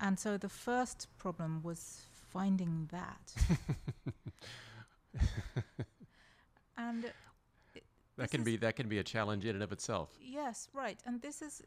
And 0.00 0.18
so 0.18 0.36
the 0.36 0.48
first 0.48 1.08
problem 1.18 1.62
was 1.62 2.02
finding 2.30 2.88
that. 2.92 3.34
and 6.76 7.04
it- 7.74 7.84
That 8.16 8.30
can 8.30 8.40
is- 8.40 8.44
be 8.46 8.56
that 8.58 8.76
can 8.76 8.88
be 8.88 8.98
a 8.98 9.04
challenge 9.04 9.44
in 9.44 9.54
and 9.56 9.62
of 9.62 9.72
itself. 9.72 10.10
Yes, 10.20 10.68
right. 10.72 10.98
And 11.06 11.20
this 11.22 11.42
is 11.42 11.62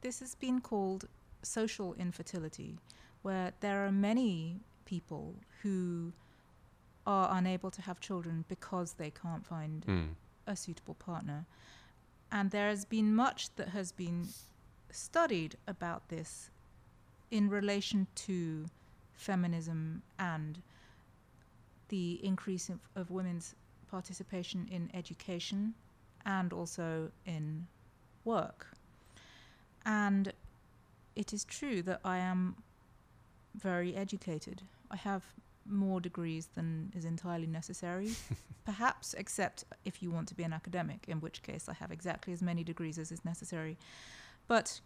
this 0.00 0.20
has 0.20 0.34
been 0.34 0.60
called 0.60 1.08
social 1.42 1.94
infertility, 1.94 2.78
where 3.22 3.52
there 3.60 3.84
are 3.86 3.92
many 3.92 4.60
people 4.84 5.34
who 5.62 6.12
are 7.06 7.28
unable 7.36 7.70
to 7.70 7.82
have 7.82 7.98
children 8.00 8.44
because 8.48 8.94
they 8.94 9.10
can't 9.10 9.44
find 9.46 9.84
Mm. 9.86 10.14
a 10.46 10.54
suitable 10.56 10.94
partner. 10.94 11.46
And 12.32 12.50
there 12.50 12.70
has 12.70 12.86
been 12.86 13.14
much 13.14 13.54
that 13.56 13.68
has 13.68 13.92
been 13.92 14.26
studied 14.90 15.56
about 15.68 16.08
this 16.08 16.50
in 17.30 17.50
relation 17.50 18.06
to 18.14 18.66
feminism 19.12 20.02
and 20.18 20.60
the 21.88 22.18
increase 22.24 22.70
of, 22.70 22.78
of 22.96 23.10
women's 23.10 23.54
participation 23.90 24.66
in 24.70 24.90
education 24.94 25.74
and 26.24 26.54
also 26.54 27.10
in 27.26 27.66
work. 28.24 28.66
And 29.84 30.32
it 31.14 31.34
is 31.34 31.44
true 31.44 31.82
that 31.82 32.00
I 32.02 32.16
am 32.16 32.56
very 33.54 33.94
educated. 33.94 34.62
I 34.90 34.96
have 34.96 35.22
more 35.66 36.00
degrees 36.00 36.48
than 36.54 36.92
is 36.96 37.04
entirely 37.04 37.46
necessary, 37.46 38.10
perhaps, 38.64 39.14
except 39.14 39.64
if 39.84 40.02
you 40.02 40.10
want 40.10 40.28
to 40.28 40.34
be 40.34 40.42
an 40.42 40.52
academic, 40.52 41.04
in 41.08 41.20
which 41.20 41.42
case 41.42 41.68
I 41.68 41.74
have 41.74 41.90
exactly 41.90 42.32
as 42.32 42.42
many 42.42 42.64
degrees 42.64 42.98
as 42.98 43.12
is 43.12 43.24
necessary. 43.24 43.76
But 44.48 44.80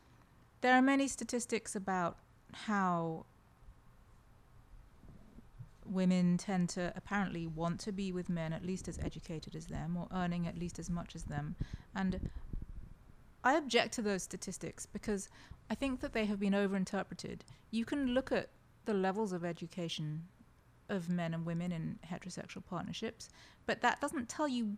there 0.60 0.74
are 0.74 0.82
many 0.82 1.08
statistics 1.08 1.74
about 1.74 2.16
how 2.52 3.26
women 5.84 6.36
tend 6.36 6.68
to 6.70 6.92
apparently 6.96 7.46
want 7.46 7.78
to 7.80 7.92
be 7.92 8.12
with 8.12 8.28
men 8.28 8.52
at 8.52 8.64
least 8.64 8.88
as 8.88 8.98
educated 8.98 9.54
as 9.54 9.66
them 9.66 9.96
or 9.96 10.08
earning 10.12 10.46
at 10.46 10.58
least 10.58 10.78
as 10.78 10.90
much 10.90 11.14
as 11.14 11.24
them. 11.24 11.54
And 11.94 12.30
I 13.44 13.54
object 13.54 13.94
to 13.94 14.02
those 14.02 14.22
statistics 14.22 14.86
because 14.86 15.28
I 15.70 15.74
think 15.74 16.00
that 16.00 16.12
they 16.12 16.24
have 16.26 16.40
been 16.40 16.52
overinterpreted. 16.52 17.40
You 17.70 17.84
can 17.84 18.14
look 18.14 18.32
at 18.32 18.48
the 18.84 18.94
levels 18.94 19.32
of 19.32 19.44
education 19.44 20.24
of 20.88 21.08
men 21.08 21.34
and 21.34 21.44
women 21.44 21.72
in 21.72 21.98
heterosexual 22.08 22.64
partnerships, 22.64 23.28
but 23.66 23.80
that 23.82 24.00
doesn't 24.00 24.28
tell 24.28 24.48
you 24.48 24.76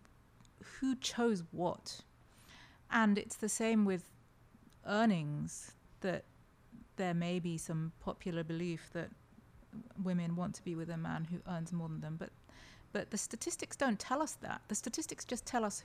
who 0.79 0.95
chose 0.95 1.43
what. 1.51 2.01
And 2.91 3.17
it's 3.17 3.35
the 3.35 3.49
same 3.49 3.85
with 3.85 4.09
earnings, 4.85 5.73
that 6.01 6.23
there 6.95 7.13
may 7.13 7.39
be 7.39 7.57
some 7.57 7.91
popular 7.99 8.43
belief 8.43 8.89
that 8.93 9.09
women 10.03 10.35
want 10.35 10.55
to 10.55 10.63
be 10.63 10.75
with 10.75 10.89
a 10.89 10.97
man 10.97 11.27
who 11.31 11.39
earns 11.51 11.71
more 11.71 11.87
than 11.87 12.01
them, 12.01 12.15
but 12.19 12.31
but 12.91 13.11
the 13.11 13.17
statistics 13.17 13.75
don't 13.75 13.99
tell 13.99 14.21
us 14.21 14.33
that. 14.41 14.61
The 14.67 14.75
statistics 14.75 15.25
just 15.25 15.45
tell 15.45 15.63
us 15.63 15.83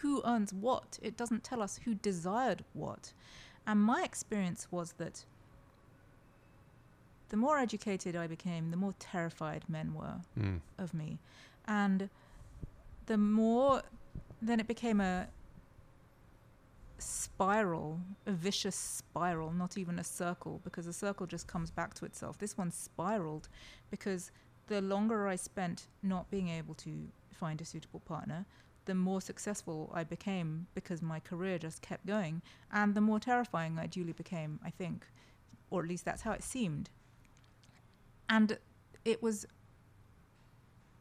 who 0.00 0.22
earns 0.24 0.52
what. 0.52 0.98
It 1.00 1.16
doesn't 1.16 1.44
tell 1.44 1.62
us 1.62 1.80
who 1.84 1.94
desired 1.94 2.64
what. 2.72 3.12
And 3.66 3.80
my 3.80 4.02
experience 4.02 4.66
was 4.70 4.94
that 4.98 5.24
the 7.32 7.36
more 7.38 7.58
educated 7.58 8.14
I 8.14 8.26
became, 8.26 8.70
the 8.70 8.76
more 8.76 8.94
terrified 8.98 9.66
men 9.66 9.94
were 9.94 10.20
Mm. 10.38 10.60
of 10.76 10.92
me. 10.92 11.18
And 11.66 12.10
the 13.06 13.16
more, 13.16 13.82
then 14.42 14.60
it 14.60 14.66
became 14.68 15.00
a 15.00 15.28
spiral, 16.98 18.00
a 18.26 18.32
vicious 18.32 18.76
spiral, 18.76 19.50
not 19.50 19.78
even 19.78 19.98
a 19.98 20.04
circle, 20.04 20.60
because 20.62 20.86
a 20.86 20.92
circle 20.92 21.26
just 21.26 21.46
comes 21.46 21.70
back 21.70 21.94
to 21.94 22.04
itself. 22.04 22.36
This 22.36 22.58
one 22.58 22.70
spiraled 22.70 23.48
because 23.90 24.30
the 24.66 24.82
longer 24.82 25.26
I 25.26 25.36
spent 25.36 25.88
not 26.02 26.30
being 26.30 26.50
able 26.50 26.74
to 26.74 27.08
find 27.32 27.62
a 27.62 27.64
suitable 27.64 28.00
partner, 28.00 28.44
the 28.84 28.94
more 28.94 29.22
successful 29.22 29.90
I 29.94 30.04
became 30.04 30.66
because 30.74 31.00
my 31.00 31.18
career 31.18 31.58
just 31.58 31.80
kept 31.80 32.04
going, 32.04 32.42
and 32.70 32.94
the 32.94 33.00
more 33.00 33.18
terrifying 33.20 33.78
I 33.78 33.86
duly 33.86 34.12
became, 34.12 34.60
I 34.62 34.68
think, 34.70 35.06
or 35.70 35.80
at 35.82 35.88
least 35.88 36.04
that's 36.04 36.22
how 36.22 36.32
it 36.32 36.42
seemed. 36.42 36.90
And 38.32 38.58
it 39.04 39.22
was 39.22 39.46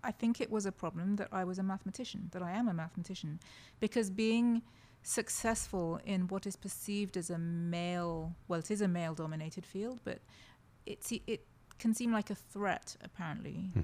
I 0.04 0.12
think 0.12 0.42
it 0.42 0.50
was 0.52 0.66
a 0.66 0.72
problem 0.72 1.16
that 1.18 1.30
I 1.32 1.44
was 1.44 1.60
a 1.60 1.64
mathematician, 1.64 2.30
that 2.34 2.42
I 2.42 2.52
am 2.52 2.68
a 2.68 2.74
mathematician, 2.74 3.40
because 3.80 4.10
being 4.10 4.64
successful 5.04 6.00
in 6.06 6.28
what 6.28 6.46
is 6.46 6.56
perceived 6.56 7.18
as 7.18 7.30
a 7.32 7.38
male 7.38 8.36
well 8.48 8.60
it 8.60 8.70
is 8.70 8.82
a 8.82 8.88
male 8.88 9.16
dominated 9.16 9.66
field 9.66 10.00
but 10.04 10.20
it's 10.86 11.12
it 11.26 11.42
can 11.80 11.92
seem 11.96 12.12
like 12.14 12.30
a 12.30 12.36
threat 12.36 12.96
apparently 13.04 13.72
Hmm. 13.74 13.82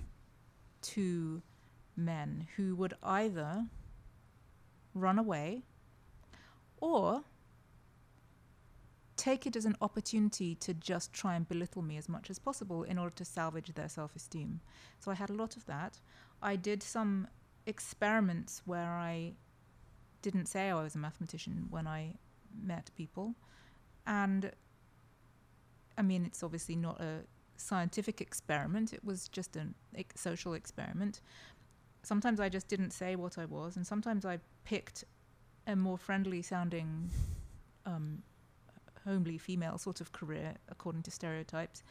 to 0.93 1.41
men 1.95 2.47
who 2.55 2.75
would 2.75 2.93
either 3.01 3.65
run 4.93 5.17
away 5.17 5.63
or 6.79 7.23
take 9.17 9.45
it 9.45 9.55
as 9.55 9.65
an 9.65 9.75
opportunity 9.81 10.55
to 10.55 10.73
just 10.73 11.11
try 11.11 11.35
and 11.35 11.47
belittle 11.47 11.81
me 11.81 11.97
as 11.97 12.07
much 12.07 12.29
as 12.29 12.39
possible 12.39 12.83
in 12.83 12.97
order 12.97 13.15
to 13.15 13.25
salvage 13.25 13.73
their 13.73 13.89
self-esteem 13.89 14.61
so 14.99 15.11
i 15.11 15.15
had 15.15 15.29
a 15.29 15.33
lot 15.33 15.57
of 15.57 15.65
that 15.65 15.99
i 16.41 16.55
did 16.55 16.81
some 16.81 17.27
experiments 17.65 18.61
where 18.65 18.91
i 18.91 19.33
didn't 20.21 20.47
say 20.47 20.69
I 20.69 20.83
was 20.83 20.95
a 20.95 20.97
mathematician 20.97 21.67
when 21.69 21.87
I 21.87 22.13
met 22.61 22.89
people. 22.95 23.35
And 24.05 24.51
I 25.97 26.01
mean, 26.01 26.25
it's 26.25 26.43
obviously 26.43 26.75
not 26.75 26.99
a 26.99 27.21
scientific 27.55 28.21
experiment, 28.21 28.93
it 28.93 29.03
was 29.03 29.27
just 29.29 29.55
a 29.55 29.67
ex- 29.95 30.21
social 30.21 30.53
experiment. 30.53 31.21
Sometimes 32.03 32.39
I 32.39 32.49
just 32.49 32.67
didn't 32.67 32.91
say 32.91 33.15
what 33.15 33.37
I 33.37 33.45
was, 33.45 33.77
and 33.77 33.85
sometimes 33.85 34.25
I 34.25 34.39
picked 34.63 35.03
a 35.65 35.75
more 35.75 35.97
friendly 35.97 36.41
sounding, 36.41 37.09
um, 37.85 38.21
homely 39.07 39.37
female 39.37 39.77
sort 39.77 40.01
of 40.01 40.11
career 40.11 40.55
according 40.69 41.03
to 41.03 41.11
stereotypes. 41.11 41.83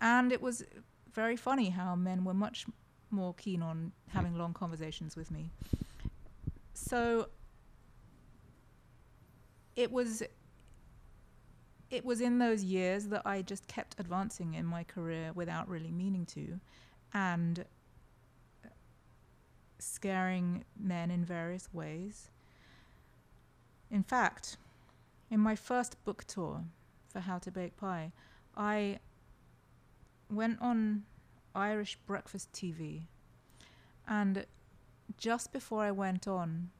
And 0.00 0.32
it 0.32 0.42
was 0.42 0.64
very 1.12 1.36
funny 1.36 1.70
how 1.70 1.94
men 1.94 2.24
were 2.24 2.34
much 2.34 2.66
more 3.10 3.34
keen 3.34 3.62
on 3.62 3.92
hmm. 4.10 4.16
having 4.16 4.36
long 4.36 4.52
conversations 4.52 5.16
with 5.16 5.30
me. 5.30 5.50
So 6.74 7.28
it 9.76 9.90
was 9.90 10.22
it 11.90 12.04
was 12.04 12.20
in 12.20 12.38
those 12.38 12.62
years 12.62 13.08
that 13.08 13.22
I 13.26 13.42
just 13.42 13.66
kept 13.66 13.96
advancing 13.98 14.54
in 14.54 14.64
my 14.64 14.84
career 14.84 15.32
without 15.34 15.68
really 15.68 15.90
meaning 15.90 16.24
to 16.26 16.60
and 17.12 17.64
scaring 19.80 20.64
men 20.78 21.10
in 21.10 21.24
various 21.24 21.68
ways. 21.72 22.30
In 23.90 24.04
fact, 24.04 24.56
in 25.30 25.40
my 25.40 25.54
first 25.54 26.02
book 26.04 26.24
tour 26.26 26.64
for 27.08 27.20
How 27.20 27.38
to 27.38 27.50
Bake 27.50 27.76
Pi, 27.76 28.12
I 28.56 28.98
went 30.28 30.60
on 30.60 31.04
Irish 31.54 31.96
breakfast 32.06 32.52
TV 32.52 33.02
and 34.06 34.44
just 35.16 35.52
before 35.52 35.82
I 35.82 35.92
went 35.92 36.26
on, 36.26 36.70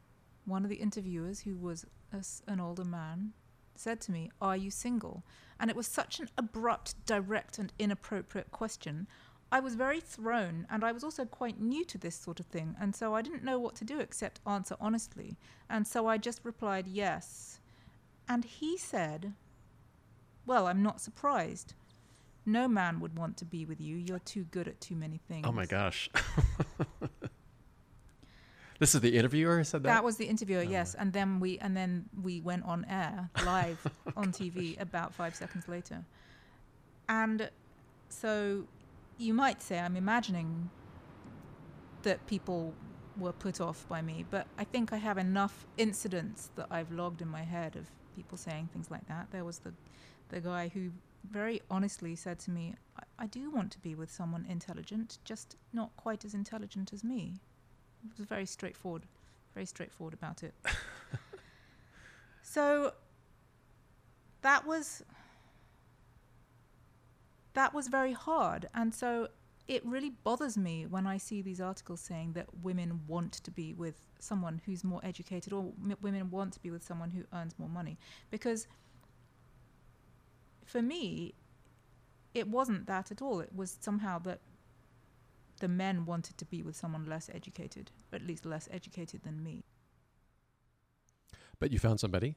one 0.45 0.65
of 0.65 0.71
the 0.71 0.77
interviewers, 0.77 1.41
who 1.41 1.57
was 1.57 1.87
a 2.13 2.25
an 2.51 2.61
older 2.61 2.85
man, 2.85 3.33
said 3.77 4.01
to 4.03 4.13
me, 4.13 4.31
Are 4.41 4.57
you 4.57 4.71
single? 4.71 5.25
And 5.59 5.71
it 5.71 5.77
was 5.77 5.87
such 5.87 6.19
an 6.19 6.29
abrupt, 6.37 6.95
direct, 7.07 7.59
and 7.59 7.73
inappropriate 7.79 8.51
question. 8.51 9.07
I 9.53 9.61
was 9.61 9.75
very 9.75 10.01
thrown, 10.01 10.67
and 10.71 10.85
I 10.85 10.93
was 10.93 11.05
also 11.05 11.25
quite 11.25 11.61
new 11.61 11.85
to 11.87 11.99
this 11.99 12.15
sort 12.15 12.41
of 12.41 12.47
thing, 12.47 12.77
and 12.81 12.95
so 12.95 13.15
I 13.15 13.23
didn't 13.23 13.45
know 13.45 13.59
what 13.59 13.75
to 13.77 13.85
do 13.85 14.01
except 14.01 14.41
answer 14.47 14.77
honestly. 14.81 15.37
And 15.69 15.87
so 15.87 16.07
I 16.07 16.19
just 16.19 16.41
replied, 16.45 16.89
Yes. 16.89 17.60
And 18.31 18.45
he 18.45 18.77
said, 18.77 19.33
Well, 20.47 20.69
I'm 20.69 20.85
not 20.85 21.01
surprised. 21.01 21.75
No 22.47 22.69
man 22.69 23.01
would 23.01 23.19
want 23.19 23.37
to 23.39 23.45
be 23.45 23.65
with 23.65 23.81
you. 23.81 23.97
You're 23.97 24.21
too 24.21 24.45
good 24.45 24.69
at 24.69 24.81
too 24.81 24.95
many 24.95 25.19
things. 25.27 25.45
Oh 25.49 25.51
my 25.51 25.67
gosh. 25.67 26.09
this 28.79 28.95
is 28.95 29.01
the 29.01 29.19
interviewer 29.19 29.59
who 29.59 29.65
said 29.65 29.83
that? 29.83 29.89
That 29.89 30.05
was 30.05 30.17
the 30.17 30.27
interviewer, 30.27 30.61
Oh, 30.61 30.71
yes. 30.71 30.95
And 30.95 31.13
then 31.13 31.41
we 31.41 31.59
and 31.59 31.77
then 31.77 32.05
we 32.23 32.41
went 32.41 32.65
on 32.65 32.87
air 32.89 33.29
live 33.45 33.85
on 34.17 34.27
TV 34.33 34.81
about 34.81 35.13
five 35.13 35.35
seconds 35.35 35.67
later. 35.67 36.05
And 37.09 37.51
so 38.11 38.63
you 39.19 39.35
might 39.35 39.61
say 39.61 39.81
I'm 39.81 39.97
imagining 39.97 40.71
that 42.03 42.25
people 42.29 42.75
were 43.19 43.33
put 43.33 43.61
off 43.61 43.89
by 43.89 44.03
me, 44.03 44.25
but 44.31 44.47
I 44.57 44.63
think 44.63 44.93
I 44.93 44.99
have 44.99 45.19
enough 45.19 45.67
incidents 45.77 46.53
that 46.55 46.69
I've 46.71 46.93
logged 46.93 47.23
in 47.23 47.29
my 47.29 47.43
head 47.43 47.75
of 47.75 47.91
people 48.15 48.39
saying 48.39 48.69
things 48.73 48.91
like 48.91 49.07
that. 49.09 49.29
There 49.31 49.45
was 49.45 49.59
the 49.59 49.73
the 50.29 50.41
guy 50.41 50.69
who 50.69 50.91
very 51.29 51.61
honestly 51.71 52.15
said 52.17 52.39
to 52.39 52.51
me, 52.51 52.75
I, 52.99 53.25
I 53.25 53.27
do 53.27 53.51
want 53.51 53.71
to 53.73 53.79
be 53.81 53.95
with 53.95 54.11
someone 54.11 54.47
intelligent, 54.49 55.19
just 55.25 55.57
not 55.73 55.91
quite 55.97 56.25
as 56.25 56.35
intelligent 56.35 56.93
as 56.93 57.05
me. 57.05 57.35
It 58.05 58.19
was 58.19 58.27
very 58.27 58.47
straightforward, 58.47 59.03
very 59.55 59.67
straightforward 59.67 60.15
about 60.15 60.43
it. 60.43 60.55
so 62.43 62.95
that 64.43 64.67
was 64.67 65.03
that 67.53 67.75
was 67.75 67.89
very 67.89 68.13
hard, 68.13 68.69
and 68.75 68.95
so 68.95 69.29
it 69.71 69.87
really 69.87 70.11
bothers 70.11 70.59
me 70.59 70.85
when 70.85 71.07
I 71.07 71.17
see 71.17 71.43
these 71.43 71.61
articles 71.61 72.01
saying 72.01 72.33
that 72.33 72.47
women 72.61 73.03
want 73.07 73.35
to 73.35 73.53
be 73.53 73.73
with 73.73 74.09
someone 74.19 74.61
who's 74.67 74.83
more 74.83 75.01
educated, 75.05 75.53
or 75.53 75.73
m- 75.81 75.97
women 76.03 76.29
want 76.29 76.55
to 76.55 76.61
be 76.61 76.73
with 76.73 76.83
someone 76.83 77.13
who 77.13 77.23
earns 77.33 77.55
more 77.57 77.69
money, 77.69 77.97
because 78.33 78.67
for 80.67 80.83
me, 80.83 81.35
it 82.35 82.49
wasn't 82.49 82.87
that 82.89 83.13
at 83.13 83.23
all. 83.23 83.39
It 83.39 83.55
was 83.55 83.79
somehow 83.81 84.19
that 84.21 84.41
the 85.61 85.69
men 85.69 86.05
wanted 86.05 86.37
to 86.39 86.45
be 86.45 86.63
with 86.63 86.75
someone 86.75 87.05
less 87.05 87.31
educated, 87.33 87.93
at 88.13 88.27
least 88.27 88.45
less 88.45 88.69
educated 88.73 89.23
than 89.23 89.41
me. 89.41 89.63
But 91.61 91.71
you 91.71 91.79
found 91.79 92.01
somebody? 92.01 92.35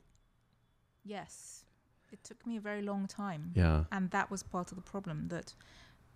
Yes, 1.04 1.66
it 2.12 2.24
took 2.24 2.46
me 2.46 2.58
a 2.58 2.62
very 2.62 2.84
long 2.84 3.08
time. 3.08 3.54
Yeah. 3.56 3.86
And 3.92 4.12
that 4.12 4.30
was 4.30 4.44
part 4.44 4.72
of 4.72 4.76
the 4.76 4.84
problem 4.84 5.30
that 5.30 5.56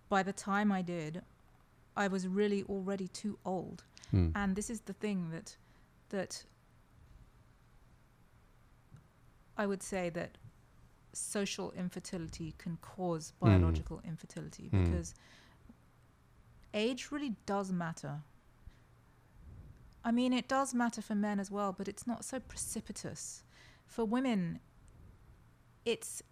by 0.08 0.22
the 0.22 0.32
time 0.32 0.72
I 0.72 0.82
did, 0.82 1.22
I 1.96 2.08
was 2.08 2.26
really 2.26 2.62
already 2.64 3.08
too 3.08 3.38
old. 3.44 3.84
Hmm. 4.10 4.30
And 4.34 4.56
this 4.56 4.70
is 4.70 4.80
the 4.82 4.92
thing 4.92 5.30
that 5.30 5.56
that 6.10 6.44
I 9.56 9.66
would 9.66 9.82
say 9.82 10.08
that 10.10 10.38
social 11.12 11.72
infertility 11.72 12.54
can 12.58 12.78
cause 12.80 13.32
Hmm. 13.40 13.46
biological 13.48 14.00
infertility 14.04 14.68
Hmm. 14.68 14.84
because 14.84 15.14
age 16.72 17.10
really 17.10 17.36
does 17.46 17.72
matter. 17.72 18.22
I 20.04 20.12
mean, 20.12 20.32
it 20.32 20.48
does 20.48 20.72
matter 20.74 21.02
for 21.02 21.14
men 21.14 21.40
as 21.40 21.50
well, 21.50 21.72
but 21.72 21.88
it's 21.88 22.06
not 22.06 22.24
so 22.24 22.38
precipitous. 22.40 23.42
For 23.84 24.04
women, 24.04 24.60
it's 25.84 26.22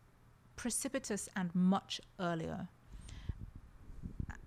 precipitous 0.55 1.29
and 1.35 1.55
much 1.55 2.01
earlier. 2.19 2.69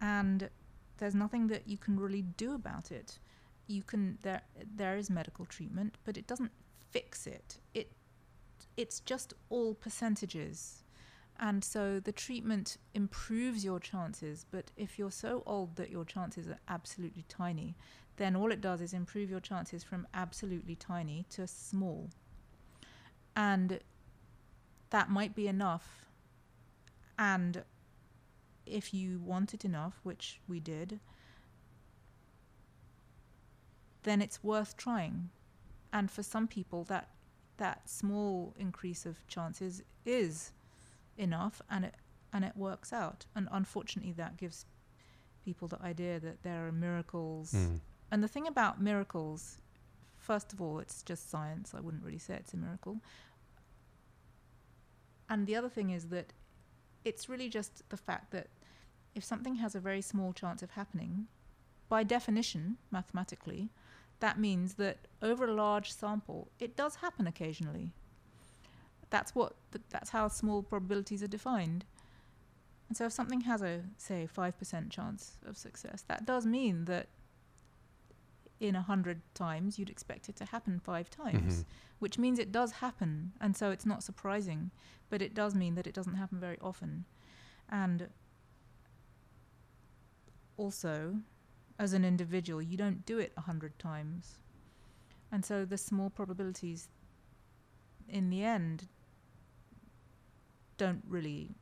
And 0.01 0.49
there's 0.97 1.15
nothing 1.15 1.47
that 1.47 1.67
you 1.67 1.77
can 1.77 1.99
really 1.99 2.21
do 2.21 2.53
about 2.53 2.91
it. 2.91 3.19
You 3.67 3.83
can 3.83 4.17
there 4.21 4.41
there 4.75 4.97
is 4.97 5.09
medical 5.09 5.45
treatment, 5.45 5.97
but 6.03 6.17
it 6.17 6.27
doesn't 6.27 6.51
fix 6.91 7.27
it. 7.27 7.59
It 7.73 7.91
it's 8.77 8.99
just 8.99 9.33
all 9.49 9.73
percentages. 9.73 10.83
And 11.39 11.63
so 11.63 12.01
the 12.01 12.11
treatment 12.11 12.77
improves 12.93 13.63
your 13.63 13.79
chances, 13.79 14.45
but 14.51 14.71
if 14.75 14.99
you're 14.99 15.11
so 15.11 15.41
old 15.45 15.77
that 15.77 15.89
your 15.89 16.03
chances 16.03 16.49
are 16.49 16.59
absolutely 16.67 17.23
tiny, 17.29 17.75
then 18.17 18.35
all 18.35 18.51
it 18.51 18.59
does 18.59 18.81
is 18.81 18.93
improve 18.93 19.29
your 19.29 19.39
chances 19.39 19.81
from 19.81 20.05
absolutely 20.13 20.75
tiny 20.75 21.25
to 21.29 21.47
small. 21.47 22.09
And 23.37 23.79
that 24.89 25.09
might 25.09 25.33
be 25.33 25.47
enough. 25.47 26.05
And 27.17 27.63
if 28.69 28.93
you 28.93 29.19
want 29.19 29.53
it 29.53 29.65
enough, 29.65 29.99
which 30.03 30.39
we 30.47 30.59
did, 30.59 30.99
then 34.03 34.21
it's 34.21 34.43
worth 34.43 34.77
trying. 34.77 35.29
And 35.91 36.09
for 36.09 36.23
some 36.23 36.47
people, 36.47 36.83
that 36.85 37.09
that 37.57 37.89
small 37.89 38.55
increase 38.57 39.05
of 39.05 39.27
chances 39.27 39.83
is 40.05 40.51
enough, 41.17 41.61
and 41.69 41.85
it 41.85 41.95
and 42.31 42.45
it 42.45 42.55
works 42.55 42.93
out. 42.93 43.25
And 43.35 43.47
unfortunately, 43.51 44.13
that 44.13 44.37
gives 44.37 44.65
people 45.43 45.67
the 45.67 45.81
idea 45.81 46.19
that 46.19 46.43
there 46.43 46.67
are 46.67 46.71
miracles. 46.71 47.51
Hmm. 47.51 47.75
And 48.11 48.23
the 48.23 48.27
thing 48.27 48.47
about 48.47 48.81
miracles, 48.81 49.57
first 50.17 50.53
of 50.53 50.61
all, 50.61 50.79
it's 50.79 51.03
just 51.03 51.29
science. 51.29 51.73
I 51.75 51.79
wouldn't 51.79 52.03
really 52.03 52.19
say 52.19 52.35
it's 52.35 52.53
a 52.53 52.57
miracle. 52.57 53.01
And 55.29 55.45
the 55.45 55.55
other 55.55 55.69
thing 55.69 55.91
is 55.91 56.09
that 56.09 56.33
it's 57.05 57.29
really 57.29 57.49
just 57.49 57.87
the 57.89 57.97
fact 57.97 58.31
that 58.31 58.47
if 59.15 59.23
something 59.23 59.55
has 59.55 59.75
a 59.75 59.79
very 59.79 60.01
small 60.01 60.33
chance 60.33 60.61
of 60.61 60.71
happening, 60.71 61.27
by 61.87 62.03
definition, 62.03 62.77
mathematically, 62.91 63.69
that 64.19 64.39
means 64.39 64.75
that 64.75 64.97
over 65.21 65.45
a 65.45 65.53
large 65.53 65.91
sample, 65.91 66.49
it 66.59 66.75
does 66.75 66.95
happen 66.97 67.25
occasionally. 67.27 67.91
That's 69.09 69.33
what 69.33 69.55
th- 69.71 69.83
that's 69.89 70.11
how 70.11 70.27
small 70.27 70.61
probabilities 70.61 71.23
are 71.23 71.27
defined. 71.27 71.85
And 72.87 72.97
so 72.97 73.05
if 73.05 73.11
something 73.11 73.41
has 73.41 73.61
a 73.61 73.83
say 73.97 74.27
5% 74.27 74.89
chance 74.91 75.37
of 75.45 75.57
success, 75.57 76.03
that 76.07 76.25
does 76.25 76.45
mean 76.45 76.85
that 76.85 77.07
in 78.59 78.75
a 78.75 78.81
hundred 78.81 79.21
times, 79.33 79.79
you'd 79.79 79.89
expect 79.89 80.27
it 80.27 80.35
to 80.35 80.45
happen 80.45 80.79
five 80.79 81.09
times, 81.09 81.63
Mhm. 81.63 81.65
which 81.99 82.17
means 82.17 82.37
it 82.39 82.51
does 82.51 82.73
happen. 82.73 83.31
And 83.39 83.55
so 83.55 83.71
it's 83.71 83.85
not 83.85 84.03
surprising, 84.03 84.71
but 85.09 85.21
it 85.21 85.33
does 85.33 85.55
mean 85.55 85.75
that 85.75 85.87
it 85.87 85.93
doesn't 85.93 86.15
happen 86.15 86.39
very 86.41 86.59
often. 86.59 87.05
And 87.69 88.09
also, 90.59 91.21
as 91.79 91.93
an 91.93 92.03
individual, 92.03 92.61
you 92.61 92.77
don't 92.77 93.05
do 93.05 93.17
it 93.19 93.31
a 93.37 93.41
hundred 93.41 93.79
times. 93.79 94.37
And 95.31 95.45
so 95.45 95.65
the 95.65 95.77
small 95.77 96.09
probabilities 96.09 96.89
in 98.07 98.29
the 98.29 98.43
end 98.43 98.87
don't 100.77 101.03
really 101.07 101.55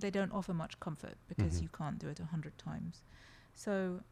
they 0.00 0.10
don't 0.10 0.32
offer 0.32 0.54
much 0.54 0.80
comfort 0.80 1.16
because 1.28 1.58
Mhm. 1.58 1.62
you 1.62 1.68
can't 1.68 1.98
do 1.98 2.08
it 2.08 2.20
a 2.20 2.24
hundred 2.26 2.56
times. 2.58 3.02
So 3.54 4.02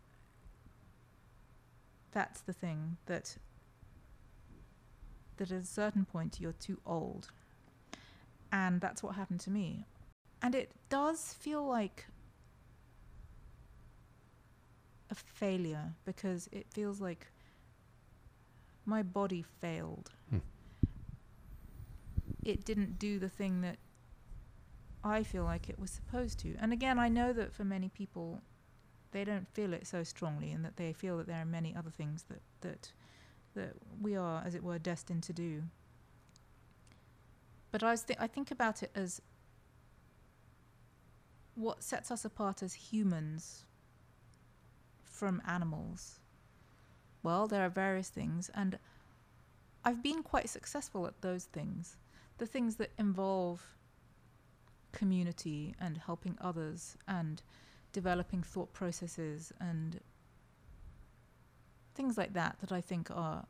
that's 2.13 2.41
the 2.43 2.53
thing 2.53 2.97
that 3.07 3.39
that 5.37 5.51
at 5.51 5.63
a 5.63 5.67
certain 5.67 6.05
point 6.05 6.41
you're 6.41 6.53
too 6.53 6.81
old. 6.87 7.33
And 8.53 8.81
that's 8.81 9.03
what 9.03 9.17
happened 9.17 9.41
to 9.41 9.51
me. 9.51 9.87
And 10.43 10.55
it 10.55 10.71
does 10.89 11.35
feel 11.35 11.67
like 11.67 12.07
a 15.15 15.39
failure 15.39 15.93
because 16.05 16.49
it 16.53 16.67
feels 16.71 17.01
like 17.01 17.29
my 18.85 19.03
body 19.03 19.45
failed. 19.61 20.11
Hmm. 20.31 20.39
It 22.45 22.65
didn't 22.65 22.99
do 22.99 23.19
the 23.19 23.29
thing 23.29 23.63
that 23.63 23.79
I 25.03 25.23
feel 25.23 25.45
like 25.45 25.69
it 25.69 25.79
was 25.79 25.91
supposed 25.91 26.39
to. 26.41 26.57
And 26.61 26.73
again, 26.73 26.99
I 26.99 27.09
know 27.09 27.33
that 27.33 27.55
for 27.55 27.65
many 27.65 27.89
people, 27.89 28.41
they 29.13 29.25
don't 29.25 29.49
feel 29.55 29.73
it 29.73 29.87
so 29.87 30.03
strongly, 30.03 30.51
and 30.51 30.65
that 30.65 30.77
they 30.77 30.93
feel 30.93 31.17
that 31.19 31.27
there 31.27 31.41
are 31.41 31.47
many 31.47 31.75
other 31.75 31.91
things 31.91 32.25
that 32.29 32.43
that 32.63 32.93
that 33.55 33.75
we 34.01 34.17
are, 34.17 34.43
as 34.45 34.55
it 34.55 34.65
were, 34.65 34.79
destined 34.79 35.23
to 35.25 35.33
do. 35.33 35.63
But 37.71 37.83
I 37.83 37.93
was 37.93 38.03
th- 38.03 38.19
I 38.21 38.27
think 38.27 38.51
about 38.51 38.83
it 38.83 38.91
as 38.95 39.23
what 41.55 41.85
sets 41.85 42.11
us 42.11 42.25
apart 42.25 42.63
as 42.63 42.75
humans 42.75 43.65
from 45.25 45.41
animals. 45.47 46.21
Well, 47.23 47.47
there 47.47 47.65
are 47.65 47.71
various 47.71 48.11
things, 48.11 48.51
and 48.55 48.79
I've 49.83 50.03
been 50.03 50.23
quite 50.23 50.51
successful 50.51 51.07
at 51.07 51.23
those 51.23 51.45
things. 51.45 51.97
The 52.37 52.45
things 52.45 52.77
that 52.77 52.91
involve 52.99 53.63
community 54.93 55.75
and 55.81 55.97
helping 55.97 56.37
others 56.43 56.99
and 57.09 57.41
developing 57.93 58.43
thought 58.43 58.75
processes 58.75 59.51
and 59.59 59.99
things 61.95 62.19
like 62.19 62.35
that 62.35 62.57
that 62.61 62.71
I 62.71 62.83
think 62.83 63.11
are 63.11 63.47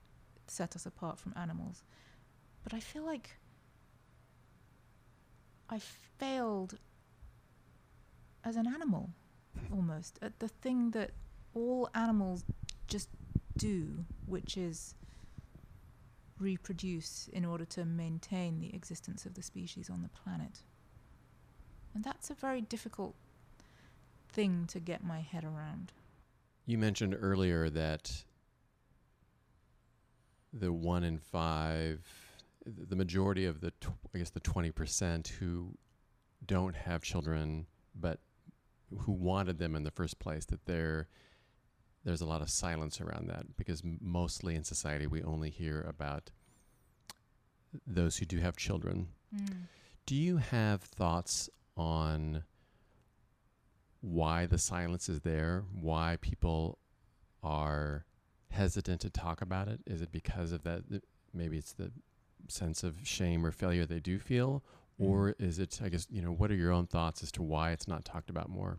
set 0.46 0.76
us 0.76 0.86
apart 0.86 1.18
from 1.18 1.34
animals. 1.36 1.82
But 2.62 2.72
I 2.72 2.78
feel 2.78 3.04
like 3.04 3.30
I 5.68 5.80
failed 6.18 6.78
as 8.44 8.54
an 8.54 8.68
animal 8.68 9.10
almost 9.72 10.20
at 10.22 10.38
the 10.38 10.48
thing 10.48 10.92
that 10.92 11.10
all 11.54 11.88
animals 11.94 12.44
just 12.86 13.08
do, 13.56 14.04
which 14.26 14.56
is 14.56 14.94
reproduce 16.38 17.28
in 17.32 17.44
order 17.44 17.64
to 17.64 17.84
maintain 17.84 18.60
the 18.60 18.74
existence 18.74 19.24
of 19.24 19.34
the 19.34 19.42
species 19.42 19.88
on 19.88 20.02
the 20.02 20.08
planet. 20.08 20.62
And 21.94 22.02
that's 22.02 22.28
a 22.30 22.34
very 22.34 22.60
difficult 22.60 23.14
thing 24.28 24.66
to 24.68 24.80
get 24.80 25.04
my 25.04 25.20
head 25.20 25.44
around. 25.44 25.92
You 26.66 26.78
mentioned 26.78 27.16
earlier 27.20 27.70
that 27.70 28.24
the 30.52 30.72
one 30.72 31.04
in 31.04 31.18
five, 31.18 32.00
the 32.66 32.96
majority 32.96 33.44
of 33.46 33.60
the, 33.60 33.70
tw- 33.80 33.92
I 34.14 34.18
guess 34.18 34.30
the 34.30 34.40
20% 34.40 35.28
who 35.28 35.74
don't 36.44 36.74
have 36.74 37.02
children, 37.02 37.66
but 37.94 38.18
who 39.00 39.12
wanted 39.12 39.58
them 39.58 39.74
in 39.76 39.82
the 39.82 39.90
first 39.90 40.18
place, 40.18 40.44
that 40.46 40.64
there, 40.66 41.08
there's 42.04 42.20
a 42.20 42.26
lot 42.26 42.42
of 42.42 42.50
silence 42.50 43.00
around 43.00 43.28
that 43.28 43.56
because 43.56 43.82
mostly 44.00 44.54
in 44.54 44.64
society 44.64 45.06
we 45.06 45.22
only 45.22 45.50
hear 45.50 45.80
about 45.88 46.30
those 47.86 48.18
who 48.18 48.26
do 48.26 48.38
have 48.38 48.56
children. 48.56 49.08
Mm. 49.34 49.66
Do 50.06 50.14
you 50.14 50.36
have 50.36 50.82
thoughts 50.82 51.48
on 51.76 52.44
why 54.00 54.46
the 54.46 54.58
silence 54.58 55.08
is 55.08 55.20
there? 55.20 55.64
Why 55.72 56.18
people 56.20 56.78
are 57.42 58.04
hesitant 58.50 59.00
to 59.00 59.10
talk 59.10 59.40
about 59.40 59.68
it? 59.68 59.80
Is 59.86 60.02
it 60.02 60.12
because 60.12 60.52
of 60.52 60.62
that? 60.64 60.82
Maybe 61.32 61.56
it's 61.56 61.72
the 61.72 61.90
sense 62.48 62.84
of 62.84 62.96
shame 63.02 63.44
or 63.44 63.50
failure 63.50 63.86
they 63.86 64.00
do 64.00 64.18
feel, 64.18 64.62
mm. 65.00 65.08
or 65.08 65.34
is 65.38 65.58
it? 65.58 65.80
I 65.82 65.88
guess 65.88 66.06
you 66.10 66.20
know. 66.20 66.32
What 66.32 66.50
are 66.50 66.54
your 66.54 66.70
own 66.70 66.86
thoughts 66.86 67.22
as 67.22 67.32
to 67.32 67.42
why 67.42 67.72
it's 67.72 67.88
not 67.88 68.04
talked 68.04 68.28
about 68.28 68.50
more? 68.50 68.78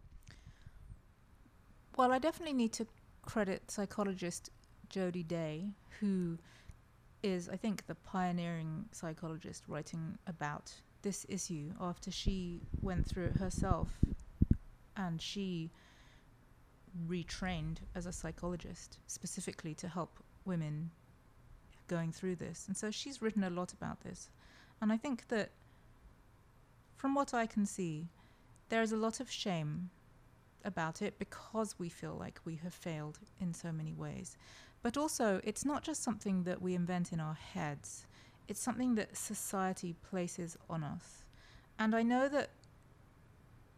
Well, 1.97 2.11
I 2.11 2.19
definitely 2.19 2.53
need 2.53 2.73
to 2.73 2.87
credit 3.25 3.69
psychologist 3.69 4.49
Jody 4.89 5.23
Day, 5.23 5.71
who 5.99 6.37
is, 7.23 7.49
I 7.49 7.57
think, 7.57 7.87
the 7.87 7.95
pioneering 7.95 8.85
psychologist 8.91 9.63
writing 9.67 10.17
about 10.27 10.71
this 11.01 11.25
issue 11.29 11.71
after 11.79 12.11
she 12.11 12.61
went 12.81 13.05
through 13.05 13.25
it 13.25 13.37
herself 13.37 13.89
and 14.97 15.21
she 15.21 15.69
retrained 17.07 17.77
as 17.93 18.05
a 18.05 18.11
psychologist 18.11 18.99
specifically 19.07 19.73
to 19.75 19.87
help 19.87 20.19
women 20.45 20.91
going 21.87 22.11
through 22.11 22.35
this. 22.35 22.65
And 22.67 22.75
so 22.75 22.89
she's 22.91 23.21
written 23.21 23.43
a 23.43 23.49
lot 23.49 23.73
about 23.73 24.01
this. 24.01 24.29
And 24.81 24.91
I 24.91 24.97
think 24.97 25.27
that 25.27 25.51
from 26.95 27.13
what 27.13 27.33
I 27.33 27.45
can 27.45 27.65
see, 27.65 28.07
there 28.69 28.81
is 28.81 28.91
a 28.91 28.97
lot 28.97 29.19
of 29.19 29.29
shame 29.29 29.89
about 30.65 31.01
it 31.01 31.19
because 31.19 31.75
we 31.79 31.89
feel 31.89 32.15
like 32.19 32.39
we 32.43 32.55
have 32.57 32.73
failed 32.73 33.19
in 33.39 33.53
so 33.53 33.71
many 33.71 33.93
ways. 33.93 34.37
But 34.81 34.97
also, 34.97 35.39
it's 35.43 35.65
not 35.65 35.83
just 35.83 36.03
something 36.03 36.43
that 36.43 36.61
we 36.61 36.75
invent 36.75 37.11
in 37.11 37.19
our 37.19 37.35
heads, 37.35 38.05
it's 38.47 38.59
something 38.59 38.95
that 38.95 39.17
society 39.17 39.95
places 40.09 40.57
on 40.69 40.83
us. 40.83 41.23
And 41.79 41.95
I 41.95 42.03
know 42.03 42.29
that 42.29 42.49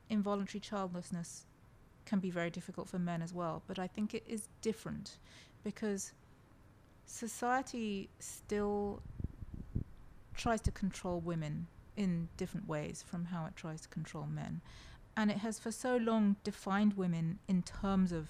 involuntary 0.09 0.59
childlessness 0.59 1.45
can 2.05 2.19
be 2.19 2.29
very 2.29 2.49
difficult 2.49 2.89
for 2.89 2.99
men 2.99 3.21
as 3.21 3.33
well, 3.33 3.63
but 3.67 3.79
I 3.79 3.87
think 3.87 4.13
it 4.13 4.23
is 4.27 4.47
different 4.61 5.17
because 5.63 6.13
society 7.05 8.09
still 8.19 9.01
tries 10.35 10.61
to 10.61 10.71
control 10.71 11.19
women 11.19 11.67
in 11.97 12.29
different 12.37 12.67
ways 12.67 13.03
from 13.05 13.25
how 13.25 13.45
it 13.45 13.55
tries 13.55 13.81
to 13.81 13.87
control 13.89 14.27
men. 14.27 14.61
And 15.17 15.31
it 15.31 15.37
has 15.39 15.57
for 15.57 15.71
so 15.71 15.97
long 15.97 16.35
defined 16.43 16.93
women 16.93 17.39
in 17.47 17.63
terms 17.63 18.11
of 18.11 18.29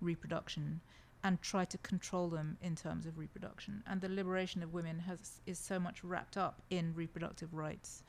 reproduction 0.00 0.80
and 1.24 1.42
tried 1.42 1.70
to 1.70 1.78
control 1.78 2.28
them 2.28 2.56
in 2.62 2.76
terms 2.76 3.04
of 3.04 3.18
reproduction. 3.18 3.82
And 3.84 4.00
the 4.00 4.08
liberation 4.08 4.62
of 4.62 4.72
women 4.72 5.00
has 5.00 5.40
is 5.44 5.58
so 5.58 5.80
much 5.80 6.04
wrapped 6.04 6.36
up 6.36 6.62
in 6.70 6.94
reproductive 6.94 7.52
rights, 7.52 8.04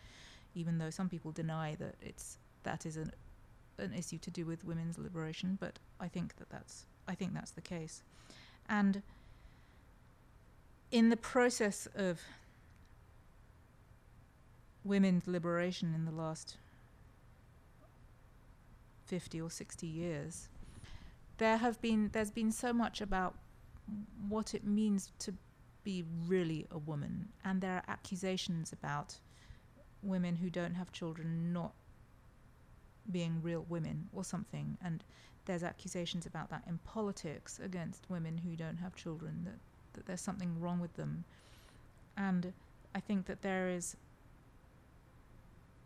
even 0.53 0.77
though 0.77 0.91
some 0.91 1.09
people 1.09 1.31
deny 1.31 1.75
that 1.79 1.95
it's 1.99 2.37
that 2.61 2.85
is 2.85 2.95
an 2.95 3.11
an 3.79 3.93
issue 3.93 4.19
to 4.19 4.29
do 4.29 4.45
with 4.45 4.63
women's 4.63 4.99
liberation. 4.99 5.57
But 5.59 5.79
I 5.99 6.07
think 6.07 6.35
that 6.35 6.51
that's 6.51 6.85
I 7.07 7.15
think 7.15 7.33
that's 7.33 7.51
the 7.51 7.61
case, 7.61 8.03
and 8.69 9.01
in 10.91 11.09
the 11.09 11.17
process 11.17 11.87
of 11.95 12.21
women's 14.83 15.27
liberation 15.27 15.93
in 15.95 16.05
the 16.05 16.11
last 16.11 16.57
50 19.07 19.41
or 19.41 19.49
60 19.49 19.87
years 19.87 20.49
there 21.37 21.57
have 21.57 21.79
been 21.81 22.09
there's 22.13 22.31
been 22.31 22.51
so 22.51 22.73
much 22.73 23.01
about 23.01 23.35
what 24.27 24.53
it 24.53 24.65
means 24.65 25.11
to 25.19 25.33
be 25.83 26.03
really 26.27 26.67
a 26.71 26.77
woman. 26.77 27.29
And 27.45 27.61
there 27.61 27.75
are 27.75 27.83
accusations 27.87 28.73
about 28.73 29.19
women 30.03 30.35
who 30.35 30.49
don't 30.49 30.73
have 30.73 30.91
children 30.91 31.53
not 31.53 31.73
being 33.09 33.41
real 33.41 33.65
women 33.69 34.09
or 34.11 34.25
something. 34.25 34.77
And 34.83 35.03
there's 35.45 35.63
accusations 35.63 36.25
about 36.25 36.49
that 36.49 36.63
in 36.67 36.79
politics 36.79 37.59
against 37.63 38.09
women 38.09 38.37
who 38.37 38.57
don't 38.57 38.77
have 38.77 38.95
children 38.95 39.43
that, 39.45 39.59
that 39.93 40.05
there's 40.07 40.19
something 40.19 40.59
wrong 40.59 40.79
with 40.79 40.95
them. 40.95 41.23
And 42.17 42.53
i 42.95 42.99
think 42.99 43.25
that 43.27 43.41
there 43.41 43.69
is 43.69 43.95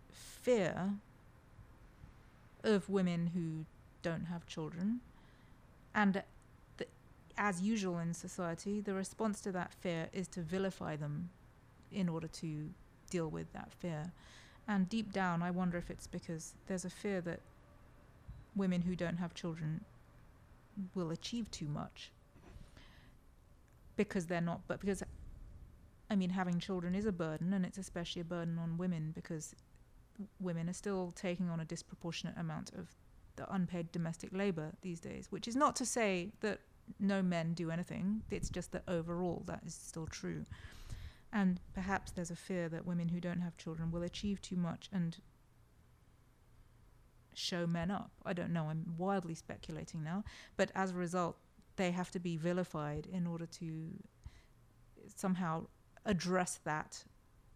fear 0.09 0.93
of 2.63 2.89
women 2.89 3.31
who 3.33 3.65
don't 4.01 4.25
have 4.25 4.45
children 4.45 5.01
and 5.93 6.23
th- 6.77 6.89
as 7.37 7.61
usual 7.61 7.99
in 7.99 8.13
society, 8.13 8.81
the 8.81 8.93
response 8.93 9.41
to 9.41 9.51
that 9.51 9.73
fear 9.73 10.09
is 10.13 10.27
to 10.29 10.41
vilify 10.41 10.95
them 10.95 11.29
in 11.91 12.07
order 12.07 12.27
to 12.27 12.69
deal 13.09 13.29
with 13.29 13.51
that 13.53 13.71
fear. 13.73 14.11
And 14.67 14.87
deep 14.87 15.11
down, 15.11 15.41
I 15.41 15.51
wonder 15.51 15.77
if 15.77 15.89
it's 15.89 16.07
because 16.07 16.53
there's 16.67 16.85
a 16.85 16.89
fear 16.89 17.19
that 17.21 17.39
women 18.55 18.81
who 18.81 18.95
don't 18.95 19.17
have 19.17 19.33
children 19.33 19.83
will 20.93 21.11
achieve 21.11 21.49
too 21.51 21.67
much 21.67 22.11
because 23.95 24.25
they're 24.25 24.41
not 24.41 24.61
but 24.67 24.79
because 24.79 25.03
I 26.09 26.15
mean 26.15 26.31
having 26.31 26.59
children 26.59 26.95
is 26.95 27.05
a 27.05 27.11
burden 27.11 27.53
and 27.53 27.65
it's 27.65 27.77
especially 27.77 28.21
a 28.21 28.25
burden 28.25 28.57
on 28.57 28.77
women 28.77 29.11
because 29.13 29.55
women 30.39 30.69
are 30.69 30.73
still 30.73 31.13
taking 31.15 31.49
on 31.49 31.59
a 31.59 31.65
disproportionate 31.65 32.37
amount 32.37 32.71
of 32.73 32.89
the 33.35 33.53
unpaid 33.53 33.91
domestic 33.91 34.31
labor 34.33 34.71
these 34.81 34.99
days 34.99 35.27
which 35.29 35.47
is 35.47 35.55
not 35.55 35.75
to 35.75 35.85
say 35.85 36.31
that 36.41 36.59
no 36.99 37.21
men 37.21 37.53
do 37.53 37.71
anything 37.71 38.21
it's 38.29 38.49
just 38.49 38.71
that 38.71 38.83
overall 38.87 39.43
that 39.45 39.61
is 39.65 39.73
still 39.73 40.07
true 40.07 40.45
and 41.33 41.59
perhaps 41.73 42.11
there's 42.11 42.31
a 42.31 42.35
fear 42.35 42.67
that 42.69 42.85
women 42.85 43.09
who 43.09 43.21
don't 43.21 43.39
have 43.39 43.55
children 43.57 43.91
will 43.91 44.03
achieve 44.03 44.41
too 44.41 44.57
much 44.57 44.89
and 44.91 45.17
show 47.33 47.65
men 47.65 47.91
up. 47.91 48.11
I 48.25 48.33
don't 48.33 48.51
know, 48.51 48.65
I'm 48.65 48.95
wildly 48.97 49.35
speculating 49.35 50.03
now. 50.03 50.23
But 50.57 50.71
as 50.75 50.91
a 50.91 50.95
result, 50.95 51.37
they 51.77 51.91
have 51.91 52.11
to 52.11 52.19
be 52.19 52.35
vilified 52.35 53.07
in 53.11 53.25
order 53.25 53.45
to 53.45 53.87
somehow 55.15 55.67
address 56.05 56.59
that 56.65 57.03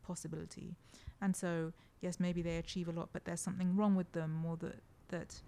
possibility. 0.03 0.75
And 1.21 1.35
so, 1.35 1.73
yes, 2.05 2.19
maybe 2.19 2.41
they 2.43 2.57
achieve 2.57 2.87
a 2.87 2.91
lot, 2.91 3.09
but 3.11 3.25
there's 3.25 3.41
something 3.41 3.75
wrong 3.75 3.95
with 3.95 4.11
them, 4.11 4.45
or 4.45 4.55
that, 4.57 4.79
that 5.09 5.41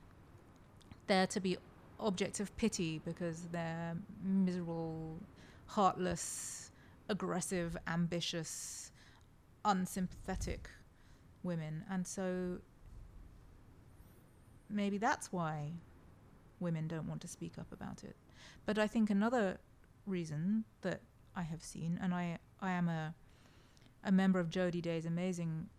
they're 1.06 1.28
to 1.28 1.40
be 1.40 1.56
objects 2.00 2.40
of 2.40 2.56
pity 2.58 3.00
because 3.06 3.48
they're 3.52 3.96
miserable, 4.24 5.20
heartless, 5.68 6.72
aggressive, 7.10 7.78
ambitious, 7.88 8.92
unsympathetic 9.66 10.70
women. 11.44 11.84
And 11.92 12.06
so 12.08 12.58
maybe 14.70 14.98
that's 14.98 15.32
why 15.32 15.74
women 16.60 16.88
don't 16.88 17.08
want 17.08 17.22
to 17.22 17.28
speak 17.28 17.54
up 17.60 17.72
about 17.72 18.04
it. 18.04 18.16
But 18.66 18.80
I 18.80 18.88
think 18.88 19.10
another 19.10 19.60
reason 20.08 20.64
that 20.82 21.02
I 21.36 21.44
have 21.44 21.62
seen, 21.62 22.00
and 22.02 22.14
I 22.16 22.40
I 22.60 22.72
am 22.72 22.90
a 22.90 23.14
a 24.04 24.12
member 24.12 24.40
of 24.40 24.50
Jody 24.50 24.82
Day's 24.82 25.06
amazing 25.06 25.70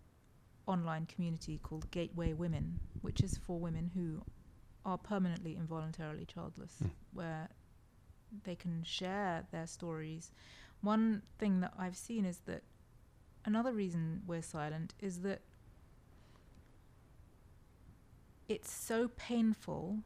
online 0.68 1.06
community 1.06 1.58
called 1.62 1.90
Gateway 1.90 2.32
Women, 2.32 2.78
which 3.00 3.20
is 3.20 3.36
for 3.38 3.58
women 3.58 3.90
who 3.94 4.22
are 4.84 4.98
permanently 4.98 5.56
involuntarily 5.56 6.24
childless, 6.24 6.74
mm. 6.82 6.90
where 7.12 7.48
they 8.44 8.54
can 8.54 8.84
share 8.84 9.46
their 9.50 9.66
stories. 9.66 10.30
One 10.82 11.22
thing 11.38 11.60
that 11.60 11.72
I've 11.78 11.96
seen 11.96 12.24
is 12.24 12.38
that 12.46 12.62
another 13.44 13.72
reason 13.72 14.22
we're 14.26 14.42
silent 14.42 14.94
is 15.00 15.22
that 15.22 15.40
it's 18.48 18.70
so 18.70 19.08
painful 19.16 19.98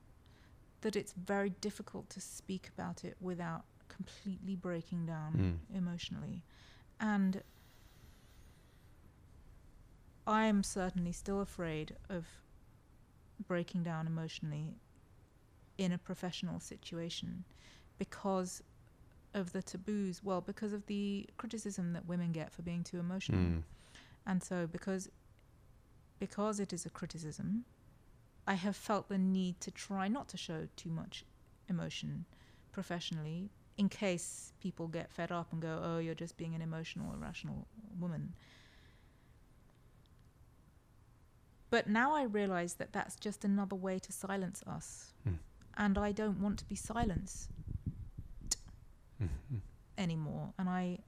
that 0.80 0.96
it's 0.96 1.12
very 1.12 1.50
difficult 1.50 2.08
to 2.10 2.20
speak 2.20 2.70
about 2.76 3.04
it 3.04 3.16
without 3.20 3.64
completely 3.88 4.56
breaking 4.56 5.06
down 5.06 5.58
mm. 5.72 5.76
emotionally. 5.76 6.42
And 7.00 7.42
I 10.26 10.44
am 10.44 10.62
certainly 10.62 11.12
still 11.12 11.40
afraid 11.40 11.96
of 12.08 12.26
breaking 13.46 13.82
down 13.82 14.06
emotionally 14.06 14.76
in 15.78 15.92
a 15.92 15.98
professional 15.98 16.60
situation 16.60 17.44
because 17.98 18.62
of 19.34 19.52
the 19.52 19.62
taboos, 19.62 20.22
well, 20.22 20.40
because 20.40 20.72
of 20.72 20.86
the 20.86 21.26
criticism 21.38 21.92
that 21.94 22.06
women 22.06 22.32
get 22.32 22.52
for 22.52 22.62
being 22.62 22.84
too 22.84 22.98
emotional. 22.98 23.40
Mm. 23.40 23.62
And 24.26 24.42
so 24.42 24.66
because 24.66 25.08
because 26.18 26.60
it 26.60 26.72
is 26.72 26.86
a 26.86 26.90
criticism, 26.90 27.64
I 28.46 28.54
have 28.54 28.76
felt 28.76 29.08
the 29.08 29.18
need 29.18 29.60
to 29.60 29.72
try 29.72 30.06
not 30.06 30.28
to 30.28 30.36
show 30.36 30.68
too 30.76 30.90
much 30.90 31.24
emotion 31.68 32.26
professionally 32.70 33.50
in 33.76 33.88
case 33.88 34.52
people 34.60 34.86
get 34.86 35.10
fed 35.10 35.32
up 35.32 35.52
and 35.52 35.60
go, 35.60 35.80
oh, 35.82 35.98
you're 35.98 36.14
just 36.14 36.36
being 36.36 36.54
an 36.54 36.62
emotional, 36.62 37.12
irrational 37.12 37.66
woman. 37.98 38.34
But 41.72 41.88
now 41.88 42.14
I 42.14 42.24
realize 42.24 42.74
that 42.74 42.92
that's 42.92 43.16
just 43.16 43.44
another 43.44 43.76
way 43.76 43.98
to 43.98 44.12
silence 44.12 44.62
us. 44.66 45.14
Mm. 45.26 45.38
And 45.78 45.96
I 45.96 46.12
don't 46.12 46.38
want 46.38 46.58
to 46.58 46.66
be 46.66 46.74
silenced 46.74 47.48
mm-hmm. 49.20 49.56
anymore. 49.96 50.52
And 50.58 50.68
I 50.68 50.98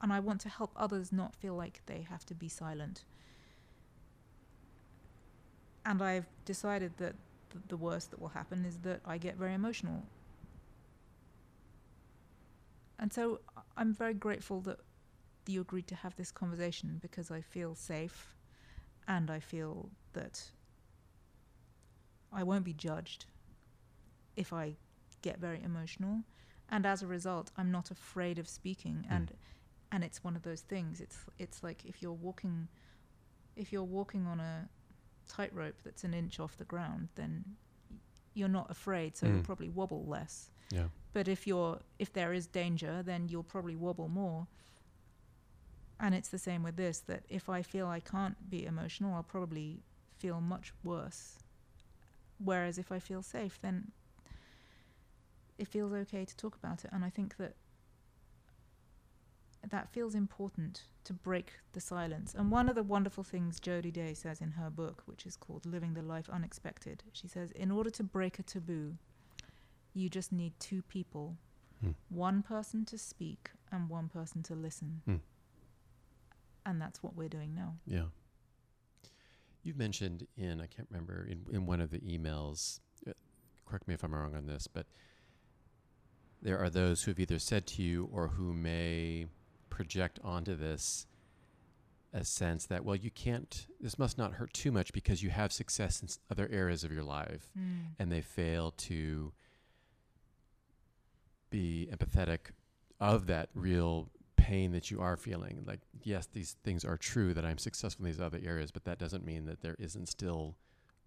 and 0.00 0.12
I 0.12 0.20
want 0.20 0.40
to 0.42 0.48
help 0.48 0.72
others 0.76 1.12
not 1.12 1.34
feel 1.34 1.54
like 1.54 1.82
they 1.86 2.06
have 2.08 2.24
to 2.26 2.34
be 2.34 2.48
silent 2.48 3.04
and 5.86 6.02
I've 6.02 6.26
decided 6.44 6.92
that 6.98 7.14
th- 7.50 7.64
the 7.68 7.76
worst 7.76 8.10
that 8.10 8.20
will 8.20 8.28
happen 8.28 8.64
is 8.64 8.78
that 8.78 9.00
I 9.06 9.18
get 9.18 9.36
very 9.36 9.54
emotional. 9.54 10.02
And 12.98 13.12
so 13.12 13.40
I'm 13.76 13.94
very 13.94 14.14
grateful 14.14 14.60
that 14.62 14.80
you 15.46 15.60
agreed 15.60 15.86
to 15.86 15.94
have 15.94 16.16
this 16.16 16.32
conversation 16.32 16.98
because 17.00 17.30
I 17.30 17.40
feel 17.40 17.76
safe 17.76 18.35
and 19.08 19.30
I 19.30 19.40
feel 19.40 19.90
that 20.12 20.42
I 22.32 22.42
won't 22.42 22.64
be 22.64 22.72
judged 22.72 23.26
if 24.36 24.52
I 24.52 24.76
get 25.22 25.38
very 25.38 25.62
emotional. 25.62 26.22
And 26.68 26.84
as 26.84 27.02
a 27.02 27.06
result, 27.06 27.50
I'm 27.56 27.70
not 27.70 27.90
afraid 27.90 28.38
of 28.38 28.48
speaking. 28.48 29.06
Mm. 29.08 29.16
And 29.16 29.32
and 29.92 30.02
it's 30.04 30.24
one 30.24 30.36
of 30.36 30.42
those 30.42 30.62
things. 30.62 31.00
It's 31.00 31.18
it's 31.38 31.62
like 31.62 31.84
if 31.84 32.02
you're 32.02 32.12
walking 32.12 32.68
if 33.54 33.72
you're 33.72 33.84
walking 33.84 34.26
on 34.26 34.40
a 34.40 34.68
tightrope 35.28 35.82
that's 35.84 36.04
an 36.04 36.14
inch 36.14 36.38
off 36.40 36.56
the 36.56 36.64
ground, 36.64 37.08
then 37.14 37.44
you're 38.34 38.48
not 38.48 38.70
afraid, 38.70 39.16
so 39.16 39.26
mm. 39.26 39.34
you'll 39.34 39.42
probably 39.42 39.68
wobble 39.68 40.04
less. 40.06 40.50
Yeah. 40.70 40.88
But 41.12 41.28
if 41.28 41.46
you're 41.46 41.78
if 41.98 42.12
there 42.12 42.32
is 42.32 42.46
danger, 42.46 43.02
then 43.02 43.28
you'll 43.28 43.42
probably 43.42 43.76
wobble 43.76 44.08
more. 44.08 44.46
And 45.98 46.14
it's 46.14 46.28
the 46.28 46.38
same 46.38 46.62
with 46.62 46.76
this 46.76 47.00
that 47.00 47.24
if 47.28 47.48
I 47.48 47.62
feel 47.62 47.86
I 47.86 48.00
can't 48.00 48.50
be 48.50 48.66
emotional, 48.66 49.14
I'll 49.14 49.22
probably 49.22 49.82
feel 50.18 50.40
much 50.40 50.72
worse. 50.84 51.38
Whereas 52.38 52.78
if 52.78 52.92
I 52.92 52.98
feel 52.98 53.22
safe, 53.22 53.58
then 53.62 53.92
it 55.58 55.68
feels 55.68 55.92
okay 55.92 56.24
to 56.24 56.36
talk 56.36 56.56
about 56.56 56.84
it. 56.84 56.90
And 56.92 57.04
I 57.04 57.10
think 57.10 57.36
that 57.38 57.54
that 59.70 59.88
feels 59.88 60.14
important 60.14 60.82
to 61.04 61.12
break 61.12 61.52
the 61.72 61.80
silence. 61.80 62.34
And 62.34 62.50
one 62.50 62.68
of 62.68 62.74
the 62.74 62.82
wonderful 62.82 63.24
things 63.24 63.58
Jody 63.58 63.90
Day 63.90 64.14
says 64.14 64.40
in 64.40 64.52
her 64.52 64.70
book, 64.70 65.02
which 65.06 65.26
is 65.26 65.36
called 65.36 65.66
Living 65.66 65.94
the 65.94 66.02
Life 66.02 66.28
Unexpected, 66.30 67.02
she 67.12 67.26
says, 67.26 67.50
in 67.52 67.70
order 67.70 67.90
to 67.90 68.02
break 68.02 68.38
a 68.38 68.42
taboo, 68.42 68.96
you 69.94 70.08
just 70.08 70.32
need 70.32 70.52
two 70.60 70.82
people 70.82 71.36
hmm. 71.80 71.92
one 72.10 72.42
person 72.42 72.84
to 72.84 72.98
speak 72.98 73.50
and 73.72 73.88
one 73.88 74.08
person 74.08 74.42
to 74.44 74.54
listen. 74.54 75.02
Hmm. 75.04 75.16
And 76.66 76.80
that's 76.80 77.02
what 77.02 77.14
we're 77.16 77.28
doing 77.28 77.54
now. 77.54 77.76
Yeah. 77.86 78.06
You've 79.62 79.78
mentioned 79.78 80.26
in, 80.36 80.60
I 80.60 80.66
can't 80.66 80.88
remember, 80.90 81.26
in, 81.28 81.46
in 81.52 81.64
one 81.66 81.80
of 81.80 81.90
the 81.90 82.00
emails, 82.00 82.80
uh, 83.08 83.12
correct 83.64 83.88
me 83.88 83.94
if 83.94 84.02
I'm 84.02 84.14
wrong 84.14 84.34
on 84.34 84.46
this, 84.46 84.66
but 84.66 84.86
there 86.42 86.58
are 86.58 86.70
those 86.70 87.02
who 87.02 87.12
have 87.12 87.20
either 87.20 87.38
said 87.38 87.66
to 87.68 87.82
you 87.82 88.08
or 88.12 88.28
who 88.28 88.52
may 88.52 89.26
project 89.70 90.18
onto 90.22 90.54
this 90.54 91.06
a 92.12 92.24
sense 92.24 92.64
that 92.66 92.84
well 92.84 92.96
you 92.96 93.10
can't 93.10 93.66
this 93.80 93.98
must 93.98 94.16
not 94.16 94.34
hurt 94.34 94.52
too 94.54 94.72
much 94.72 94.92
because 94.92 95.22
you 95.22 95.28
have 95.28 95.52
success 95.52 96.00
in 96.00 96.08
other 96.30 96.48
areas 96.50 96.82
of 96.82 96.90
your 96.90 97.02
life 97.02 97.50
mm. 97.58 97.80
and 97.98 98.10
they 98.10 98.22
fail 98.22 98.70
to 98.70 99.32
be 101.50 101.88
empathetic 101.92 102.52
of 103.00 103.26
that 103.26 103.50
real 103.54 104.08
pain 104.46 104.72
that 104.72 104.90
you 104.90 105.00
are 105.00 105.16
feeling 105.16 105.64
like 105.66 105.80
yes 106.04 106.28
these 106.32 106.56
things 106.62 106.84
are 106.84 106.96
true 106.96 107.34
that 107.34 107.44
i'm 107.44 107.58
successful 107.58 108.04
in 108.04 108.12
these 108.12 108.20
other 108.20 108.40
areas 108.44 108.70
but 108.70 108.84
that 108.84 108.98
doesn't 108.98 109.24
mean 109.24 109.44
that 109.46 109.60
there 109.60 109.76
isn't 109.78 110.08
still 110.08 110.56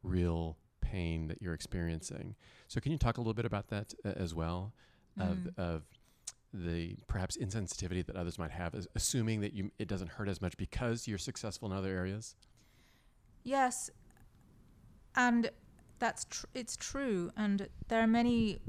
real 0.04 0.58
pain 0.82 1.28
that 1.28 1.42
you're 1.42 1.54
experiencing 1.54 2.36
so 2.68 2.80
can 2.82 2.92
you 2.92 2.98
talk 2.98 3.18
a 3.18 3.22
little 3.22 3.34
bit 3.34 3.46
about 3.46 3.68
that 3.70 3.94
uh, 4.04 4.10
as 4.16 4.34
well 4.34 4.74
mm. 5.18 5.32
of 5.32 5.38
of 5.58 5.84
the 6.54 6.96
perhaps 7.08 7.38
insensitivity 7.38 8.06
that 8.06 8.16
others 8.16 8.40
might 8.40 8.52
have, 8.52 8.74
assuming 8.96 9.42
that 9.42 9.54
you 9.54 9.72
it 9.78 9.88
doesn't 9.88 10.12
hurt 10.12 10.28
as 10.28 10.42
much 10.42 10.58
because 10.58 11.08
you're 11.08 11.18
successful 11.18 11.72
in 11.72 11.78
other 11.78 11.90
areas? 11.90 12.36
Yes, 13.44 13.90
and 15.16 15.50
that's 16.00 16.26
tr- 16.26 16.46
it's 16.54 16.76
true, 16.76 17.32
and 17.38 17.68
there 17.88 18.02
are 18.02 18.08
many 18.08 18.60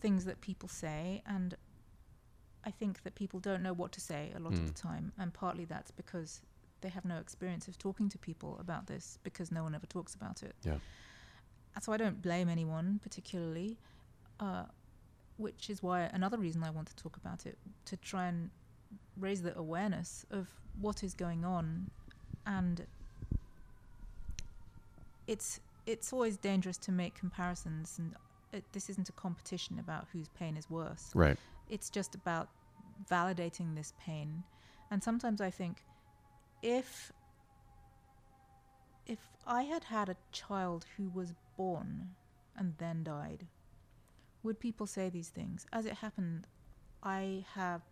things 0.00 0.24
that 0.24 0.40
people 0.40 0.68
say, 0.68 1.22
and 1.26 1.54
I 2.64 2.70
think 2.70 3.02
that 3.04 3.14
people 3.14 3.40
don't 3.40 3.62
know 3.62 3.72
what 3.72 3.92
to 3.92 4.00
say 4.00 4.32
a 4.36 4.38
lot 4.38 4.52
mm. 4.52 4.58
of 4.58 4.74
the 4.74 4.82
hmm. 4.82 4.88
time, 4.88 5.12
and 5.18 5.32
partly 5.32 5.64
that's 5.64 5.90
because 5.90 6.42
they 6.82 6.88
have 6.88 7.04
no 7.04 7.18
experience 7.18 7.68
of 7.68 7.78
talking 7.78 8.08
to 8.08 8.18
people 8.18 8.58
about 8.60 8.86
this 8.86 9.18
because 9.22 9.50
no 9.50 9.62
one 9.62 9.74
ever 9.74 9.86
talks 9.86 10.14
about 10.14 10.42
it. 10.42 10.54
Yeah. 10.62 10.76
So 11.80 11.92
I 11.92 11.96
don't 11.96 12.20
blame 12.20 12.48
anyone 12.48 13.00
particularly. 13.02 13.78
Uh, 14.38 14.64
which 15.40 15.70
is 15.70 15.82
why 15.82 16.02
another 16.12 16.36
reason 16.36 16.62
I 16.62 16.70
want 16.70 16.88
to 16.88 16.96
talk 16.96 17.16
about 17.16 17.46
it 17.46 17.56
to 17.86 17.96
try 17.96 18.26
and 18.26 18.50
raise 19.18 19.42
the 19.42 19.56
awareness 19.58 20.26
of 20.30 20.46
what 20.80 21.02
is 21.02 21.14
going 21.14 21.44
on 21.44 21.90
and 22.46 22.86
it's 25.26 25.60
it's 25.86 26.12
always 26.12 26.36
dangerous 26.36 26.76
to 26.76 26.92
make 26.92 27.14
comparisons 27.14 27.96
and 27.98 28.14
it, 28.52 28.64
this 28.72 28.90
isn't 28.90 29.08
a 29.08 29.12
competition 29.12 29.78
about 29.78 30.06
whose 30.12 30.28
pain 30.28 30.56
is 30.56 30.68
worse. 30.68 31.10
Right. 31.14 31.38
It's 31.70 31.88
just 31.88 32.14
about 32.14 32.48
validating 33.10 33.74
this 33.74 33.94
pain. 33.98 34.42
And 34.90 35.02
sometimes 35.02 35.40
I 35.40 35.50
think 35.50 35.84
if 36.62 37.12
if 39.06 39.18
I 39.46 39.62
had 39.62 39.84
had 39.84 40.08
a 40.08 40.16
child 40.30 40.84
who 40.96 41.08
was 41.08 41.32
born 41.56 42.10
and 42.56 42.74
then 42.78 43.02
died, 43.02 43.46
would 44.42 44.60
people 44.60 44.86
say 44.86 45.08
these 45.08 45.28
things? 45.28 45.66
As 45.72 45.86
it 45.86 45.94
happened, 45.94 46.46
I 47.02 47.44
have 47.54 47.82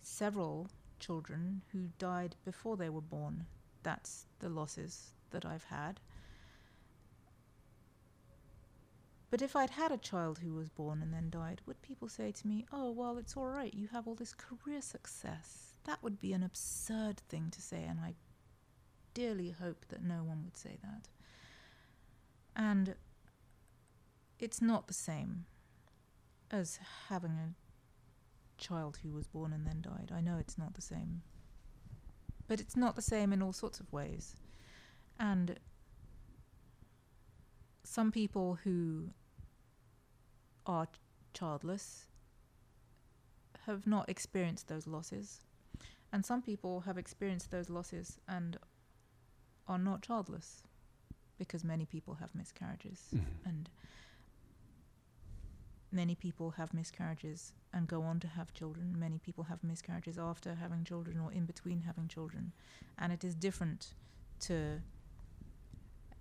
several 0.00 0.68
children 0.98 1.62
who 1.72 1.88
died 1.98 2.36
before 2.44 2.76
they 2.76 2.88
were 2.88 3.00
born. 3.00 3.46
That's 3.82 4.26
the 4.40 4.48
losses 4.48 5.14
that 5.30 5.44
I've 5.44 5.64
had. 5.64 6.00
But 9.30 9.42
if 9.42 9.54
I'd 9.54 9.70
had 9.70 9.92
a 9.92 9.96
child 9.96 10.40
who 10.40 10.54
was 10.54 10.68
born 10.68 11.00
and 11.02 11.14
then 11.14 11.30
died, 11.30 11.60
would 11.64 11.80
people 11.82 12.08
say 12.08 12.32
to 12.32 12.46
me, 12.46 12.66
Oh, 12.72 12.90
well, 12.90 13.16
it's 13.16 13.36
all 13.36 13.46
right, 13.46 13.72
you 13.72 13.88
have 13.92 14.08
all 14.08 14.16
this 14.16 14.34
career 14.34 14.82
success? 14.82 15.74
That 15.84 16.02
would 16.02 16.18
be 16.18 16.32
an 16.32 16.42
absurd 16.42 17.20
thing 17.28 17.50
to 17.52 17.62
say, 17.62 17.84
and 17.84 18.00
I 18.00 18.14
dearly 19.14 19.50
hope 19.50 19.86
that 19.88 20.02
no 20.02 20.24
one 20.24 20.42
would 20.44 20.56
say 20.56 20.78
that. 20.82 21.08
And 22.56 22.96
it's 24.40 24.60
not 24.60 24.88
the 24.88 24.94
same 24.94 25.46
as 26.50 26.80
having 27.08 27.32
a 27.32 27.54
child 28.60 28.98
who 29.02 29.12
was 29.12 29.28
born 29.28 29.52
and 29.52 29.64
then 29.64 29.80
died. 29.80 30.10
I 30.14 30.20
know 30.20 30.38
it's 30.38 30.58
not 30.58 30.74
the 30.74 30.82
same. 30.82 31.22
But 32.48 32.60
it's 32.60 32.76
not 32.76 32.96
the 32.96 33.02
same 33.02 33.32
in 33.32 33.42
all 33.42 33.52
sorts 33.52 33.78
of 33.78 33.92
ways. 33.92 34.34
And 35.20 35.58
some 37.84 38.10
people 38.10 38.58
who 38.64 39.10
are 40.66 40.88
childless 41.32 42.06
have 43.66 43.86
not 43.86 44.08
experienced 44.08 44.68
those 44.68 44.86
losses. 44.86 45.40
And 46.12 46.24
some 46.24 46.42
people 46.42 46.80
have 46.80 46.98
experienced 46.98 47.50
those 47.50 47.70
losses 47.70 48.18
and 48.26 48.58
are 49.68 49.78
not 49.78 50.02
childless 50.02 50.64
because 51.38 51.62
many 51.64 51.86
people 51.86 52.14
have 52.14 52.34
miscarriages. 52.34 53.10
Mhm. 53.14 53.24
And 53.44 53.70
many 55.92 56.14
people 56.14 56.52
have 56.52 56.74
miscarriages 56.74 57.52
and 57.72 57.86
go 57.86 58.02
on 58.02 58.20
to 58.20 58.28
have 58.28 58.52
children. 58.52 58.98
Many 58.98 59.18
people 59.18 59.44
have 59.44 59.62
miscarriages 59.62 60.18
after 60.18 60.54
having 60.54 60.84
children 60.84 61.18
or 61.18 61.32
in 61.32 61.46
between 61.46 61.82
having 61.82 62.08
children. 62.08 62.52
And 62.98 63.12
it 63.12 63.24
is 63.24 63.34
different 63.34 63.94
to 64.40 64.82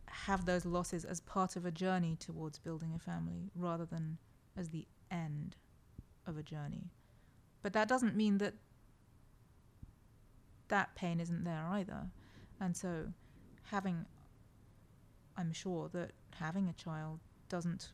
have 0.08 0.45
those 0.45 0.65
losses 0.65 1.06
as 1.06 1.19
part 1.19 1.56
of 1.56 1.65
a 1.65 1.71
journey 1.71 2.15
towards 2.15 2.60
building 2.60 2.93
a 2.93 2.99
family 2.99 3.52
rather 3.56 3.86
than 3.86 4.17
as 4.58 4.70
the 4.70 4.88
end 5.12 5.56
of 6.26 6.38
a 6.38 6.44
journey. 6.44 6.92
But 7.62 7.74
that 7.74 7.88
doesn't 7.88 8.16
mean 8.16 8.38
that 8.40 8.54
that 10.70 10.96
pain 10.96 11.20
isn't 11.20 11.44
there 11.44 11.66
either. 11.72 12.10
And 12.60 12.76
so 12.76 13.08
having 13.64 14.06
I'm 15.38 15.54
sure 15.54 15.90
that 15.94 16.12
having 16.36 16.68
a 16.68 16.74
child 16.74 17.20
doesn't 17.48 17.92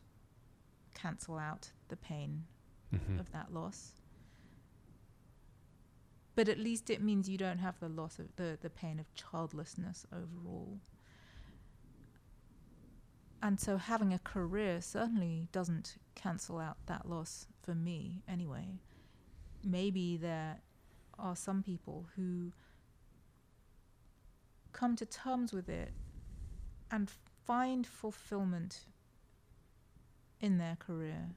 cancel 0.94 1.38
out 1.38 1.70
the 1.88 1.96
pain 1.96 2.44
Mhm. 2.92 3.20
of 3.20 3.30
that 3.32 3.52
loss. 3.52 3.92
But 6.34 6.48
at 6.48 6.58
least 6.58 6.90
it 6.90 7.00
means 7.02 7.28
you 7.28 7.38
don't 7.38 7.58
have 7.58 7.78
the 7.80 7.88
loss 7.88 8.18
of 8.18 8.34
the, 8.36 8.58
the 8.60 8.68
pain 8.70 8.98
of 9.00 9.12
childlessness 9.14 10.04
overall. 10.12 10.80
And 13.46 13.60
so 13.60 13.76
having 13.76 14.12
a 14.12 14.18
career 14.18 14.80
certainly 14.80 15.46
doesn't 15.52 15.98
cancel 16.16 16.58
out 16.58 16.78
that 16.86 17.08
loss 17.08 17.46
for 17.62 17.76
me 17.76 18.24
anyway. 18.26 18.80
Maybe 19.62 20.16
there 20.16 20.56
are 21.16 21.36
some 21.36 21.62
people 21.62 22.06
who 22.16 22.50
come 24.72 24.96
to 24.96 25.06
terms 25.06 25.52
with 25.52 25.68
it 25.68 25.92
and 26.90 27.08
find 27.46 27.86
fulfillment 27.86 28.80
in 30.40 30.58
their 30.58 30.76
career. 30.80 31.28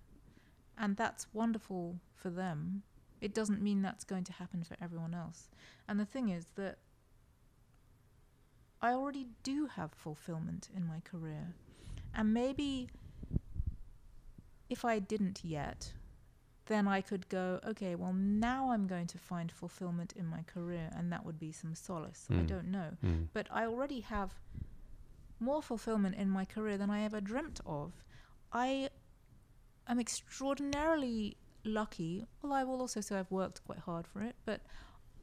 And 0.80 0.98
that's 0.98 1.28
wonderful 1.32 2.00
for 2.16 2.32
them. 2.32 2.82
It 3.22 3.36
doesn't 3.36 3.62
mean 3.62 3.84
that's 3.84 4.04
going 4.04 4.24
to 4.24 4.34
happen 4.34 4.64
for 4.64 4.76
everyone 4.82 5.14
else. 5.14 5.48
And 5.88 6.00
the 6.00 6.06
thing 6.06 6.30
is 6.30 6.48
that 6.56 6.80
I 8.82 8.94
already 8.94 9.28
do 9.44 9.68
have 9.68 9.92
fulfillment 9.92 10.70
in 10.76 10.88
my 10.88 11.02
career. 11.02 11.54
And 12.14 12.34
maybe 12.34 12.90
if 14.70 14.86
I 14.86 15.00
didn't 15.00 15.44
yet, 15.44 15.94
then 16.68 16.88
I 16.88 17.02
could 17.02 17.28
go, 17.30 17.60
okay, 17.68 17.96
well, 17.96 18.14
now 18.14 18.72
I'm 18.72 18.86
going 18.88 19.08
to 19.08 19.18
find 19.18 19.52
fulfillment 19.52 20.14
in 20.16 20.28
my 20.28 20.44
career, 20.44 20.90
and 20.96 21.12
that 21.12 21.26
would 21.26 21.40
be 21.40 21.52
some 21.52 21.74
solace. 21.74 22.28
I 22.30 22.34
Mm. 22.34 22.48
don't 22.48 22.68
know. 22.72 22.98
Mm. 23.04 23.28
But 23.34 23.48
I 23.52 23.66
already 23.66 24.02
have 24.02 24.34
more 25.40 25.62
fulfillment 25.64 26.16
in 26.16 26.30
my 26.30 26.46
career 26.46 26.78
than 26.78 26.90
I 26.92 27.02
ever 27.04 27.22
dreamt 27.22 27.60
of. 27.66 28.04
I 28.52 28.90
am 29.88 30.00
extraordinarily 30.00 31.38
lucky. 31.64 32.28
Well, 32.42 32.54
I 32.54 32.64
will 32.64 32.82
also 32.82 33.02
say 33.02 33.18
I've 33.18 33.32
worked 33.32 33.64
quite 33.66 33.80
hard 33.80 34.06
for 34.06 34.22
it, 34.22 34.36
but 34.46 34.62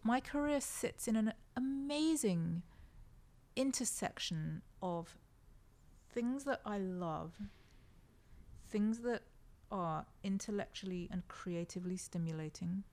my 0.03 0.21
career 0.21 0.61
sits 0.61 1.07
in 1.07 1.15
an 1.17 1.33
amazing 1.57 2.63
intersection 3.55 4.63
of 4.83 5.17
things 6.17 6.45
that 6.45 6.63
I 6.65 6.79
love, 6.79 7.35
things 8.71 9.01
that 9.01 9.21
are 9.71 10.07
intellectually 10.25 11.11
and 11.13 11.29
creatively 11.29 11.99
stimulating, 11.99 12.85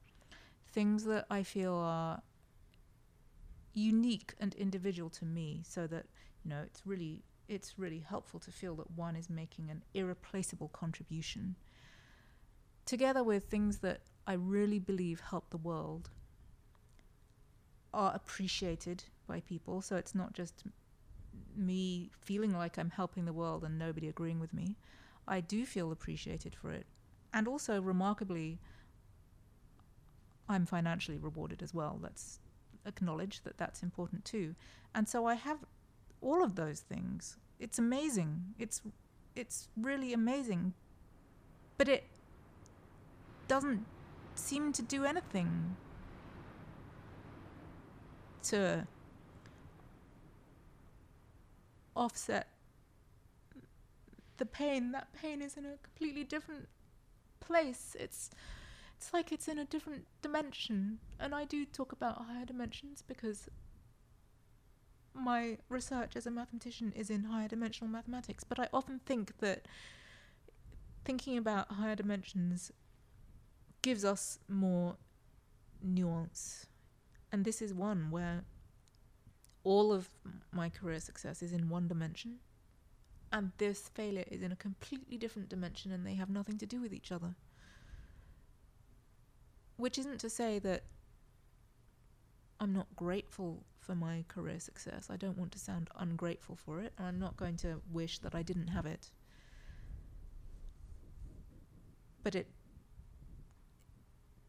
things 0.74 1.06
that 1.06 1.26
I 1.30 1.44
feel 1.44 1.74
are 1.74 2.22
unique 3.74 4.34
and 4.42 4.54
individual 4.56 5.10
to 5.10 5.24
me 5.24 5.62
so 5.66 5.88
that 5.88 6.06
you 6.44 6.50
know 6.50 6.64
it's 6.66 6.86
really 6.86 7.24
it's 7.48 7.80
really 7.80 8.00
helpful 8.00 8.42
to 8.42 8.52
feel 8.52 8.76
that 8.76 8.92
one 8.92 9.16
is 9.16 9.30
making 9.30 9.70
an 9.70 9.84
irreplaceable 9.94 10.68
contribution. 10.68 11.56
Together 12.86 13.24
with 13.24 13.46
things 13.46 13.78
that 13.78 14.02
I 14.28 14.34
really 14.34 14.80
believe 14.80 15.22
help 15.22 15.50
the 15.50 15.58
world 15.72 16.10
are 17.94 18.14
appreciated 18.14 19.06
by 19.28 19.40
people. 19.40 19.82
So 19.82 19.96
it's 19.96 20.14
not 20.14 20.34
just 20.34 20.66
me 21.58 22.12
feeling 22.22 22.54
like 22.54 22.78
I'm 22.78 22.90
helping 22.90 23.26
the 23.26 23.34
world 23.34 23.64
and 23.64 23.78
nobody 23.78 24.08
agreeing 24.08 24.40
with 24.40 24.54
me 24.54 24.76
I 25.28 25.40
do 25.42 25.66
feel 25.66 25.92
appreciated 25.92 26.56
for 26.56 26.72
it. 26.72 26.86
And 27.34 27.48
also 27.48 27.82
remarkably 27.82 28.60
I'm 30.48 30.66
financially 30.66 31.18
rewarded 31.18 31.64
as 31.64 31.74
well. 31.74 31.98
Let's 32.02 32.40
acknowledge 32.86 33.42
that 33.44 33.58
that's 33.58 33.82
important 33.82 34.26
too. 34.26 34.56
And 34.94 35.08
so 35.08 35.26
I 35.26 35.36
have 35.36 35.60
all 36.22 36.44
of 36.44 36.56
those 36.56 36.82
things. 36.82 37.38
It's 37.60 37.80
amazing. 37.80 38.54
It's 38.60 38.82
it's 39.36 39.70
really 39.78 40.14
amazing. 40.14 40.74
But 41.78 41.88
it 41.88 42.04
doesn't 43.48 43.86
seem 44.36 44.74
to 44.74 44.82
do 44.82 45.06
anything 45.06 45.76
to 48.44 48.86
offset 51.96 52.48
the 54.38 54.46
pain. 54.46 54.92
That 54.92 55.14
pain 55.14 55.42
is 55.42 55.58
in 55.58 55.66
a 55.66 55.78
completely 55.82 56.24
different 56.24 56.68
place. 57.40 57.96
It's 58.00 58.30
it's 58.98 59.14
like 59.14 59.32
it's 59.32 59.48
in 59.48 59.60
a 59.60 59.66
different 59.66 60.06
dimension. 60.22 61.00
And 61.20 61.36
i 61.36 61.46
do 61.46 61.66
talk 61.66 61.92
about 61.92 62.26
higher 62.26 62.46
dimensions 62.46 63.04
because 63.06 63.48
my 65.14 65.58
research 65.70 66.16
as 66.16 66.26
a 66.26 66.32
mathematician 66.32 66.92
is 66.96 67.10
in 67.10 67.26
higher 67.26 67.48
dimensional 67.48 67.92
mathematics. 67.92 68.44
But 68.44 68.60
i 68.60 68.68
often 68.74 69.00
think 69.06 69.40
that 69.40 69.68
thinking 71.06 71.38
about 71.38 71.72
higher 71.74 71.96
dimensions 71.96 72.72
gives 73.82 74.06
us 74.06 74.40
more 74.48 74.96
nuance. 75.82 76.68
And 77.32 77.44
this 77.44 77.62
is 77.62 77.74
one 77.74 78.10
where 78.10 78.46
all 79.64 79.94
of 79.94 80.10
my 80.52 80.70
career 80.70 81.00
success 81.00 81.42
is 81.42 81.54
in 81.54 81.70
one 81.70 81.88
dimension 81.88 82.38
and 83.32 83.52
this 83.58 83.90
failure 83.94 84.26
is 84.28 84.42
in 84.42 84.52
a 84.52 84.56
completely 84.56 85.18
different 85.18 85.50
dimension 85.50 85.92
and 85.92 86.06
they 86.06 86.16
have 86.16 86.30
nothing 86.30 86.58
to 86.58 86.66
do 86.66 86.82
with 86.82 86.94
each 86.94 87.12
other 87.12 87.36
which 89.78 89.98
isn't 89.98 90.20
to 90.20 90.30
say 90.30 90.60
that 90.60 90.84
I'm 92.60 92.74
not 92.74 92.88
grateful 92.96 93.64
for 93.82 93.96
my 93.96 94.24
career 94.30 94.60
success. 94.60 95.10
I 95.10 95.18
don't 95.18 95.38
want 95.38 95.52
to 95.52 95.60
sound 95.60 95.90
ungrateful 95.98 96.56
for 96.56 96.80
it, 96.80 96.94
and 96.98 97.06
I'm 97.06 97.20
not 97.20 97.36
going 97.36 97.58
to 97.58 97.82
wish 97.92 98.20
that 98.20 98.34
I 98.34 98.42
didn't 98.42 98.68
have 98.68 98.86
it. 98.86 99.12
But 102.24 102.36
it 102.36 102.48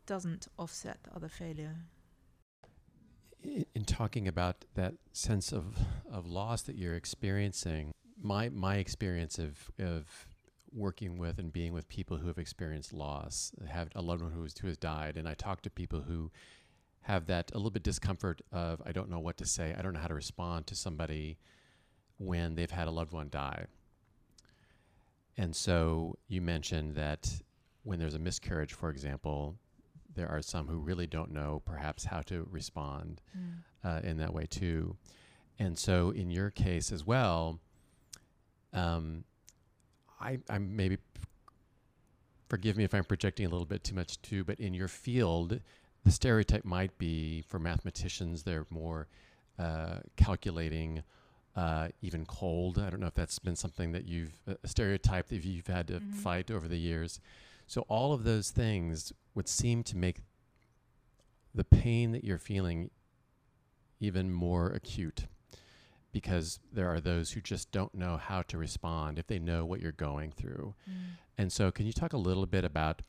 doesn't 0.07 0.47
offset 0.59 1.03
the 1.03 1.17
other 1.17 1.29
failure. 1.29 1.75
In, 3.45 3.65
in 3.75 3.85
talking 3.85 4.27
about 4.27 4.65
that 4.75 4.95
sense 5.13 5.53
of, 5.53 5.77
of 6.11 6.27
loss 6.27 6.63
that 6.63 6.77
you're 6.77 6.97
experiencing, 6.97 7.93
my 8.21 8.49
my 8.49 8.77
experience 8.77 9.39
of 9.39 9.71
of 9.79 10.27
working 10.73 11.19
with 11.19 11.39
and 11.39 11.53
being 11.53 11.73
with 11.73 11.89
people 11.89 12.17
who 12.17 12.27
have 12.27 12.39
experienced 12.39 12.93
loss, 12.93 13.53
have 13.69 13.89
a 13.95 14.03
loved 14.03 14.23
one 14.23 14.33
who 14.33 14.43
has, 14.43 14.55
who 14.59 14.67
has 14.67 14.77
died, 14.77 15.17
and 15.17 15.29
I 15.29 15.35
talk 15.35 15.63
to 15.63 15.71
people 15.71 16.03
who 16.03 16.33
have 17.03 17.27
that 17.27 17.51
a 17.53 17.59
little 17.59 17.71
bit 17.71 17.83
discomfort 17.83 18.41
of 18.51 18.83
I 18.85 18.93
don't 18.93 19.11
know 19.11 19.21
what 19.21 19.37
to 19.39 19.47
say, 19.47 19.75
I 19.77 19.83
don't 19.83 19.93
know 19.93 20.01
how 20.01 20.09
to 20.09 20.15
respond 20.15 20.67
to 20.69 20.75
somebody 20.75 21.39
when 22.19 22.55
they've 22.55 22.71
had 22.71 22.89
a 22.89 22.93
loved 22.93 23.13
one 23.13 23.29
die. 23.29 23.67
And 25.37 25.55
so 25.55 26.17
you 26.29 26.41
mentioned 26.41 26.95
that 26.95 27.29
when 27.83 27.99
there's 27.99 28.15
a 28.15 28.21
miscarriage, 28.21 28.73
for 28.73 28.89
example, 28.89 29.57
there 30.15 30.29
are 30.29 30.43
some 30.43 30.67
who 30.67 30.79
really 30.79 31.07
don't 31.07 31.33
know 31.33 31.63
perhaps 31.65 32.05
how 32.05 32.21
to 32.23 32.47
respond 32.51 33.21
mm. 33.37 33.55
uh, 33.85 34.01
in 34.07 34.17
that 34.19 34.33
way 34.33 34.47
too. 34.47 34.97
And 35.59 35.79
so 35.79 36.11
in 36.11 36.31
your 36.31 36.51
case 36.51 36.91
as 36.91 37.07
well, 37.07 37.61
um, 38.73 39.25
I, 40.21 40.39
I'm 40.49 40.75
maybe 40.75 40.99
forgive 42.49 42.77
me 42.77 42.85
if 42.85 42.95
I'm 42.95 43.05
projecting 43.05 43.47
a 43.47 43.49
little 43.49 43.67
bit 43.67 43.85
too 43.85 43.95
much 43.95 44.21
too, 44.23 44.45
but 44.45 44.59
in 44.61 44.75
your 44.75 44.89
field, 44.89 45.61
the 46.05 46.11
stereotype 46.11 46.65
might 46.65 46.97
be 46.99 47.43
for 47.43 47.59
mathematicians, 47.59 48.43
they're 48.43 48.67
more 48.71 49.09
uh, 49.59 49.97
calculating 50.17 51.03
uh, 51.57 51.89
even 52.03 52.27
cold. 52.27 52.79
I 52.79 52.91
don't 52.91 53.01
know 53.01 53.07
if 53.07 53.15
that's 53.15 53.39
been 53.39 53.57
something 53.57 53.93
that 53.93 54.07
you've 54.07 54.33
a 54.47 54.69
stereotype 54.69 55.29
that 55.29 55.45
you've 55.45 55.67
had 55.67 55.89
to 55.89 55.95
mm-hmm. 55.95 56.13
fight 56.13 56.51
over 56.51 56.69
the 56.69 56.79
years. 56.79 57.21
So 57.67 57.83
all 57.83 58.13
of 58.13 58.25
those 58.25 58.51
things 58.51 59.13
would 59.35 59.49
seem 59.49 59.83
to 59.85 59.97
make 59.97 60.19
the 61.55 61.65
pain 61.65 62.13
that 62.13 62.25
you're 62.25 62.39
feeling 62.39 62.91
even 64.01 64.33
more 64.33 64.69
acute 64.71 65.27
because 66.13 66.61
there 66.73 66.89
are 66.89 67.01
those 67.01 67.33
who 67.33 67.41
just 67.41 67.73
don't 67.73 67.95
know 67.95 68.17
how 68.17 68.43
to 68.43 68.59
respond 68.59 69.19
if 69.19 69.27
they 69.27 69.39
know 69.39 69.65
what 69.65 69.81
you're 69.81 69.93
going 69.93 70.31
through. 70.31 70.75
Mm. 70.89 70.95
And 71.39 71.53
so 71.53 71.73
can 71.73 71.87
you 71.87 71.93
talk 71.93 72.13
a 72.13 72.19
little 72.19 72.47
bit 72.47 72.65
about 72.65 73.03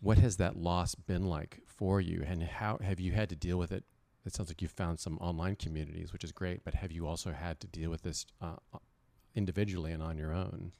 what 0.00 0.18
has 0.18 0.36
that 0.38 0.56
loss 0.56 0.94
been 0.94 1.26
like 1.26 1.60
for 1.66 2.00
you 2.00 2.24
and 2.26 2.42
how 2.42 2.78
have 2.82 2.98
you 2.98 3.12
had 3.12 3.28
to 3.28 3.36
deal 3.36 3.56
with 3.56 3.70
it 3.70 3.84
it 4.26 4.34
sounds 4.34 4.48
like 4.48 4.62
you've 4.62 4.70
found 4.70 4.98
some 4.98 5.18
online 5.18 5.56
communities, 5.56 6.12
which 6.12 6.24
is 6.24 6.32
great. 6.32 6.64
But 6.64 6.74
have 6.74 6.90
you 6.90 7.06
also 7.06 7.32
had 7.32 7.60
to 7.60 7.66
deal 7.66 7.90
with 7.90 8.02
this 8.02 8.26
uh, 8.40 8.56
uh, 8.72 8.78
individually 9.34 9.92
and 9.92 10.02
on 10.02 10.16
your 10.16 10.32
own? 10.32 10.72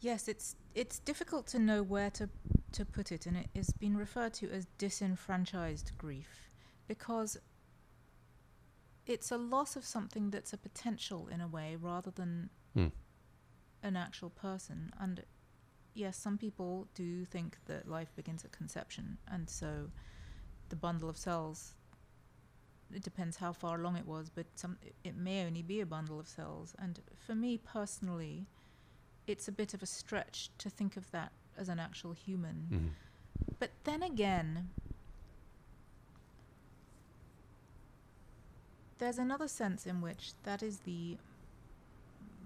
Yes, 0.00 0.28
it's 0.28 0.56
it's 0.74 0.98
difficult 0.98 1.46
to 1.48 1.58
know 1.58 1.82
where 1.82 2.10
to 2.10 2.28
to 2.72 2.84
put 2.84 3.10
it, 3.12 3.26
and 3.26 3.36
it 3.36 3.48
has 3.54 3.70
been 3.72 3.96
referred 3.96 4.34
to 4.34 4.50
as 4.50 4.66
disenfranchised 4.78 5.92
grief 5.96 6.50
because 6.86 7.38
it's 9.06 9.30
a 9.30 9.38
loss 9.38 9.76
of 9.76 9.84
something 9.84 10.30
that's 10.30 10.52
a 10.52 10.58
potential 10.58 11.28
in 11.28 11.40
a 11.40 11.48
way 11.48 11.76
rather 11.80 12.10
than 12.10 12.50
hmm. 12.74 12.88
an 13.82 13.96
actual 13.96 14.30
person. 14.30 14.92
And 15.00 15.22
yes, 15.94 16.16
some 16.16 16.36
people 16.36 16.88
do 16.94 17.24
think 17.24 17.58
that 17.66 17.88
life 17.88 18.14
begins 18.16 18.44
at 18.44 18.52
conception, 18.52 19.18
and 19.28 19.48
so 19.48 19.90
the 20.68 20.76
bundle 20.76 21.08
of 21.08 21.16
cells 21.16 21.74
it 22.94 23.02
depends 23.02 23.36
how 23.36 23.52
far 23.52 23.80
along 23.80 23.96
it 23.96 24.06
was, 24.06 24.30
but 24.30 24.46
some 24.54 24.78
it 25.02 25.16
may 25.16 25.44
only 25.44 25.62
be 25.62 25.80
a 25.80 25.86
bundle 25.86 26.20
of 26.20 26.28
cells. 26.28 26.74
And 26.78 27.00
for 27.16 27.34
me 27.34 27.58
personally, 27.58 28.46
it's 29.26 29.48
a 29.48 29.52
bit 29.52 29.74
of 29.74 29.82
a 29.82 29.86
stretch 29.86 30.50
to 30.58 30.70
think 30.70 30.96
of 30.96 31.10
that 31.10 31.32
as 31.58 31.68
an 31.68 31.78
actual 31.78 32.12
human. 32.12 32.66
Mm-hmm. 32.70 32.86
But 33.58 33.70
then 33.84 34.02
again, 34.02 34.68
there's 38.98 39.18
another 39.18 39.48
sense 39.48 39.86
in 39.86 40.00
which 40.00 40.32
that 40.44 40.62
is 40.62 40.78
the 40.78 41.16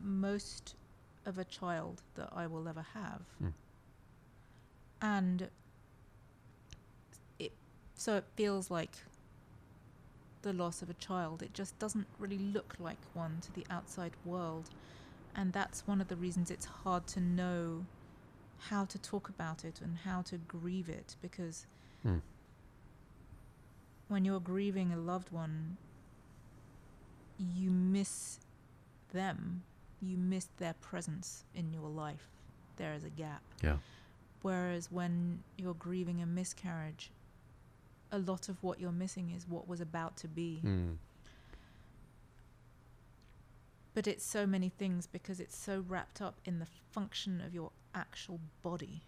most 0.02 0.74
of 1.26 1.38
a 1.38 1.44
child 1.44 2.02
that 2.14 2.30
I 2.34 2.46
will 2.46 2.68
ever 2.68 2.84
have. 2.94 3.22
Mm. 3.42 3.52
And 5.02 5.48
it 7.38 7.52
so 7.94 8.16
it 8.16 8.24
feels 8.36 8.70
like 8.70 8.96
the 10.42 10.52
loss 10.52 10.82
of 10.82 10.90
a 10.90 10.94
child. 10.94 11.42
It 11.42 11.52
just 11.52 11.78
doesn't 11.78 12.06
really 12.18 12.38
look 12.38 12.74
like 12.78 12.98
one 13.12 13.38
to 13.42 13.52
the 13.52 13.64
outside 13.70 14.12
world. 14.24 14.70
And 15.34 15.52
that's 15.52 15.86
one 15.86 16.00
of 16.00 16.08
the 16.08 16.16
reasons 16.16 16.50
it's 16.50 16.66
hard 16.66 17.06
to 17.08 17.20
know 17.20 17.86
how 18.58 18.84
to 18.84 18.98
talk 18.98 19.28
about 19.28 19.64
it 19.64 19.80
and 19.82 19.98
how 20.04 20.22
to 20.22 20.36
grieve 20.36 20.88
it 20.88 21.16
because 21.22 21.66
hmm. 22.02 22.18
when 24.08 24.24
you're 24.24 24.40
grieving 24.40 24.92
a 24.92 24.96
loved 24.96 25.30
one, 25.30 25.76
you 27.38 27.70
miss 27.70 28.38
them, 29.12 29.62
you 30.02 30.18
miss 30.18 30.48
their 30.58 30.74
presence 30.74 31.44
in 31.54 31.72
your 31.72 31.88
life. 31.88 32.28
There 32.76 32.92
is 32.92 33.04
a 33.04 33.10
gap. 33.10 33.42
Yeah. 33.62 33.76
Whereas 34.42 34.90
when 34.90 35.42
you're 35.56 35.74
grieving 35.74 36.22
a 36.22 36.26
miscarriage, 36.26 37.10
a 38.12 38.18
lot 38.18 38.48
of 38.48 38.62
what 38.62 38.80
you're 38.80 38.92
missing 38.92 39.32
is 39.36 39.46
what 39.48 39.68
was 39.68 39.80
about 39.80 40.16
to 40.18 40.28
be. 40.28 40.60
Mm. 40.64 40.96
But 43.92 44.06
it's 44.06 44.24
so 44.24 44.46
many 44.46 44.68
things 44.68 45.06
because 45.06 45.40
it's 45.40 45.56
so 45.56 45.84
wrapped 45.86 46.22
up 46.22 46.40
in 46.44 46.58
the 46.58 46.66
function 46.92 47.40
of 47.40 47.54
your 47.54 47.72
actual 47.94 48.40
body. 48.62 49.02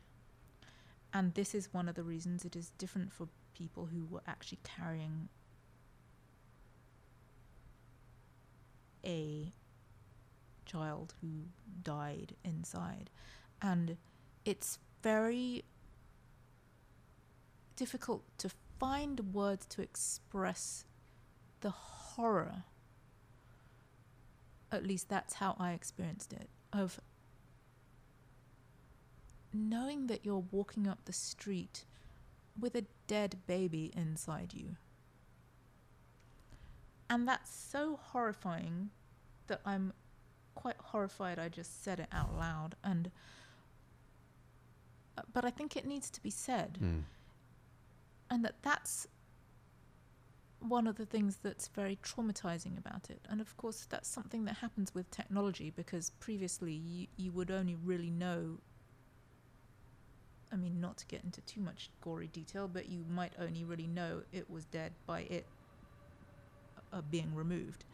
And 1.14 1.34
this 1.34 1.54
is 1.54 1.72
one 1.72 1.88
of 1.88 1.94
the 1.94 2.02
reasons 2.02 2.44
it 2.44 2.56
is 2.56 2.70
different 2.78 3.12
for 3.12 3.28
people 3.54 3.86
who 3.86 4.06
were 4.06 4.22
actually 4.26 4.58
carrying 4.64 5.28
a 9.04 9.52
child 10.64 11.14
who 11.20 11.28
died 11.82 12.34
inside. 12.44 13.10
And 13.60 13.96
it's 14.44 14.78
very 15.02 15.64
difficult 17.76 18.24
to 18.38 18.50
find 18.78 19.34
words 19.34 19.66
to 19.66 19.82
express 19.82 20.84
the 21.60 21.70
horror. 21.70 22.64
At 24.72 24.84
least 24.84 25.08
that's 25.08 25.34
how 25.34 25.54
I 25.58 25.72
experienced 25.72 26.32
it. 26.32 26.48
Of 26.72 27.00
knowing 29.52 30.06
that 30.08 30.24
you're 30.24 30.44
walking 30.50 30.88
up 30.88 31.04
the 31.04 31.12
street 31.12 31.84
with 32.58 32.74
a 32.74 32.86
dead 33.06 33.36
baby 33.46 33.92
inside 33.94 34.54
you. 34.54 34.76
And 37.08 37.28
that's 37.28 37.54
so 37.54 38.00
horrifying 38.02 38.90
that 39.46 39.60
I'm 39.66 39.92
quite 40.54 40.76
horrified 40.78 41.38
I 41.38 41.48
just 41.48 41.84
said 41.84 42.00
it 42.00 42.08
out 42.12 42.34
loud 42.36 42.74
and 42.84 43.10
uh, 45.16 45.22
but 45.32 45.44
I 45.44 45.50
think 45.50 45.76
it 45.76 45.86
needs 45.86 46.10
to 46.10 46.22
be 46.22 46.30
said. 46.30 46.78
Mm 46.82 47.02
and 48.32 48.42
that 48.46 48.54
that's 48.62 49.06
one 50.62 50.86
of 50.86 50.96
the 50.96 51.06
things 51.06 51.38
that's 51.42 51.68
very 51.68 51.98
traumatizing 52.02 52.78
about 52.78 53.10
it. 53.10 53.20
And 53.28 53.40
of 53.40 53.56
course, 53.56 53.86
that's 53.88 54.08
something 54.08 54.44
that 54.44 54.56
happens 54.56 54.94
with 54.94 55.10
technology 55.10 55.70
because 55.74 56.10
previously 56.20 56.72
you, 56.72 57.06
you 57.16 57.32
would 57.32 57.50
only 57.50 57.74
really 57.74 58.10
know. 58.10 58.58
I 60.52 60.56
mean, 60.56 60.80
not 60.80 60.98
to 60.98 61.06
get 61.06 61.24
into 61.24 61.40
too 61.42 61.60
much 61.60 61.90
gory 62.00 62.28
detail, 62.28 62.68
but 62.68 62.88
you 62.88 63.04
might 63.08 63.32
only 63.40 63.64
really 63.64 63.86
know 63.86 64.22
it 64.32 64.50
was 64.50 64.64
dead 64.66 64.92
by 65.06 65.20
it 65.22 65.46
uh, 66.92 67.00
being 67.10 67.34
removed 67.34 67.84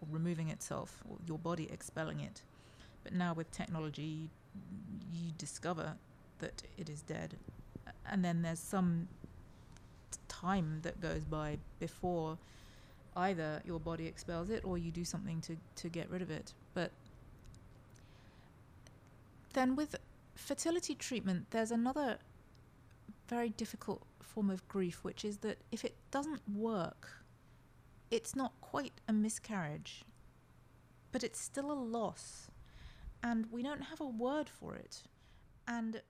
or 0.00 0.08
removing 0.10 0.48
itself 0.48 1.02
or 1.08 1.18
your 1.26 1.38
body 1.38 1.68
expelling 1.70 2.20
it. 2.20 2.42
But 3.04 3.12
now 3.12 3.34
with 3.34 3.50
technology, 3.50 4.30
you 5.12 5.32
discover 5.36 5.94
that 6.38 6.62
it 6.76 6.88
is 6.88 7.02
dead. 7.02 7.36
And 8.10 8.24
then 8.24 8.42
there's 8.42 8.60
some 8.60 9.08
time 10.40 10.80
that 10.82 11.00
goes 11.00 11.24
by 11.24 11.58
before 11.78 12.38
either 13.16 13.60
your 13.64 13.80
body 13.80 14.06
expels 14.06 14.50
it 14.50 14.64
or 14.64 14.78
you 14.78 14.90
do 14.90 15.04
something 15.04 15.40
to, 15.40 15.56
to 15.74 15.88
get 15.88 16.08
rid 16.10 16.22
of 16.22 16.30
it. 16.30 16.54
But 16.74 16.92
then 19.52 19.74
with 19.74 19.96
fertility 20.34 20.94
treatment, 20.94 21.46
there's 21.50 21.70
another 21.70 22.18
very 23.28 23.50
difficult 23.50 24.02
form 24.22 24.50
of 24.50 24.66
grief, 24.68 25.00
which 25.02 25.24
is 25.24 25.38
that 25.38 25.58
if 25.72 25.84
it 25.84 25.96
doesn't 26.10 26.42
work, 26.48 27.24
it's 28.10 28.36
not 28.36 28.52
quite 28.60 29.00
a 29.08 29.12
miscarriage, 29.12 30.04
but 31.12 31.24
it's 31.24 31.40
still 31.40 31.70
a 31.70 31.74
loss. 31.74 32.48
And 33.22 33.46
we 33.50 33.62
don't 33.62 33.82
have 33.82 34.00
a 34.00 34.06
word 34.06 34.48
for 34.48 34.76
it. 34.76 35.02
And 35.66 36.00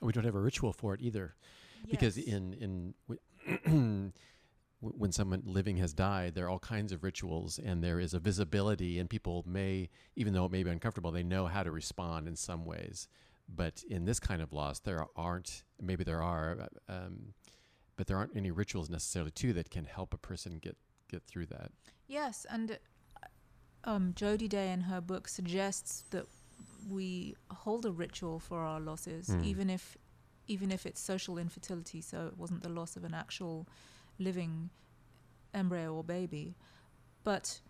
we 0.00 0.12
don't 0.12 0.24
have 0.24 0.34
a 0.34 0.40
ritual 0.40 0.72
for 0.72 0.94
it 0.94 1.00
either 1.02 1.34
because 1.90 2.16
in 2.18 2.94
in 3.06 4.12
when 4.80 5.10
someone 5.12 5.42
living 5.44 5.78
has 5.78 5.92
died, 5.92 6.34
there 6.34 6.44
are 6.46 6.50
all 6.50 6.58
kinds 6.58 6.92
of 6.92 7.02
rituals, 7.02 7.58
and 7.58 7.82
there 7.82 7.98
is 7.98 8.12
a 8.14 8.18
visibility, 8.18 8.98
and 8.98 9.08
people 9.08 9.42
may, 9.46 9.88
even 10.16 10.32
though 10.34 10.44
it 10.44 10.52
may 10.52 10.62
be 10.62 10.70
uncomfortable, 10.70 11.10
they 11.10 11.22
know 11.22 11.46
how 11.46 11.62
to 11.62 11.70
respond 11.70 12.28
in 12.28 12.36
some 12.36 12.64
ways. 12.64 13.08
But 13.48 13.82
in 13.88 14.04
this 14.04 14.20
kind 14.20 14.42
of 14.42 14.52
loss, 14.52 14.80
there 14.80 15.06
aren't. 15.16 15.62
Maybe 15.80 16.04
there 16.04 16.22
are, 16.22 16.68
um, 16.88 17.34
but 17.96 18.06
there 18.06 18.16
aren't 18.16 18.36
any 18.36 18.50
rituals 18.50 18.90
necessarily 18.90 19.30
too 19.30 19.52
that 19.54 19.70
can 19.70 19.84
help 19.84 20.12
a 20.12 20.18
person 20.18 20.58
get 20.58 20.76
get 21.10 21.22
through 21.24 21.46
that. 21.46 21.70
Yes, 22.08 22.44
and 22.50 22.78
um, 23.84 24.12
Jody 24.14 24.48
Day 24.48 24.72
in 24.72 24.82
her 24.82 25.00
book 25.00 25.28
suggests 25.28 26.04
that 26.10 26.26
we 26.88 27.34
hold 27.50 27.86
a 27.86 27.92
ritual 27.92 28.38
for 28.40 28.60
our 28.60 28.80
losses, 28.80 29.28
Mm. 29.28 29.44
even 29.44 29.70
if 29.70 29.96
even 30.46 30.70
if 30.70 30.86
it's 30.86 31.00
social 31.00 31.38
infertility, 31.38 32.00
so 32.00 32.26
it 32.26 32.36
wasn't 32.38 32.62
the 32.62 32.68
loss 32.68 32.96
of 32.96 33.04
an 33.04 33.14
actual 33.14 33.66
living 34.18 34.70
embryo 35.54 35.94
or 35.94 36.04
baby. 36.04 36.54
But 37.24 37.60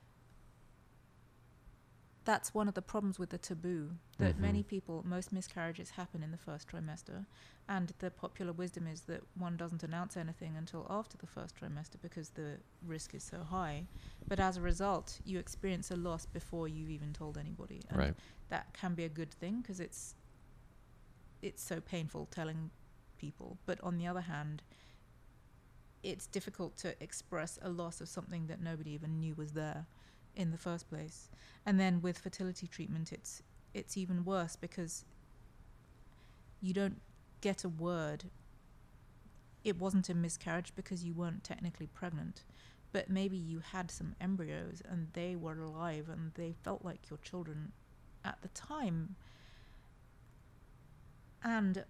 that's 2.24 2.52
one 2.52 2.66
of 2.66 2.74
the 2.74 2.82
problems 2.82 3.18
with 3.20 3.30
the 3.30 3.38
taboo 3.38 3.96
that 4.18 4.36
Mhm. 4.36 4.40
many 4.40 4.62
people, 4.64 5.04
most 5.06 5.30
miscarriages 5.32 5.90
happen 5.90 6.22
in 6.24 6.32
the 6.32 6.36
first 6.36 6.66
trimester, 6.68 7.24
and 7.68 7.92
the 8.00 8.10
popular 8.10 8.52
wisdom 8.52 8.86
is 8.86 9.02
that 9.02 9.22
one 9.36 9.56
doesn't 9.56 9.84
announce 9.84 10.16
anything 10.16 10.56
until 10.56 10.86
after 10.90 11.16
the 11.16 11.26
first 11.26 11.54
trimester 11.54 12.00
because 12.02 12.30
the 12.30 12.58
risk 12.82 13.14
is 13.14 13.22
so 13.22 13.44
high. 13.44 13.86
But 14.26 14.40
as 14.40 14.56
a 14.56 14.60
result, 14.60 15.20
you 15.24 15.38
experience 15.38 15.90
a 15.92 15.96
loss 15.96 16.26
before 16.26 16.66
you've 16.66 16.90
even 16.90 17.12
told 17.12 17.38
anybody, 17.38 17.80
and 17.88 17.96
Right. 17.98 18.14
that 18.48 18.72
can 18.72 18.94
be 18.94 19.04
a 19.04 19.08
good 19.08 19.32
thing 19.32 19.60
because 19.60 19.78
it's 19.78 20.16
it's 21.42 21.62
so 21.62 21.80
painful 21.80 22.26
telling 22.30 22.70
people. 23.18 23.58
But 23.66 23.80
on 23.82 23.98
the 23.98 24.06
other 24.06 24.22
hand, 24.22 24.62
it's 26.02 26.26
difficult 26.26 26.76
to 26.78 27.00
express 27.02 27.58
a 27.62 27.68
loss 27.68 28.00
of 28.00 28.08
something 28.08 28.46
that 28.46 28.60
nobody 28.60 28.92
even 28.92 29.18
knew 29.18 29.34
was 29.34 29.52
there 29.52 29.86
in 30.34 30.50
the 30.50 30.58
first 30.58 30.88
place. 30.88 31.30
And 31.64 31.80
then 31.80 32.00
with 32.00 32.18
fertility 32.18 32.66
treatment, 32.66 33.12
it's 33.12 33.42
it's 33.74 33.96
even 33.96 34.24
worse 34.24 34.56
because 34.56 35.04
you 36.60 36.72
don't 36.72 37.00
get 37.40 37.64
a 37.64 37.68
word. 37.68 38.24
It 39.64 39.78
wasn't 39.78 40.08
a 40.08 40.14
miscarriage 40.14 40.72
because 40.74 41.04
you 41.04 41.12
weren't 41.12 41.44
technically 41.44 41.88
pregnant, 41.88 42.44
but 42.92 43.10
maybe 43.10 43.36
you 43.36 43.60
had 43.60 43.90
some 43.90 44.14
embryos 44.20 44.80
and 44.88 45.08
they 45.12 45.36
were 45.36 45.60
alive 45.60 46.08
and 46.08 46.32
they 46.34 46.54
felt 46.64 46.84
like 46.84 47.10
your 47.10 47.18
children 47.18 47.72
at 48.24 48.40
the 48.42 48.48
time. 48.48 49.16
And 51.46 51.84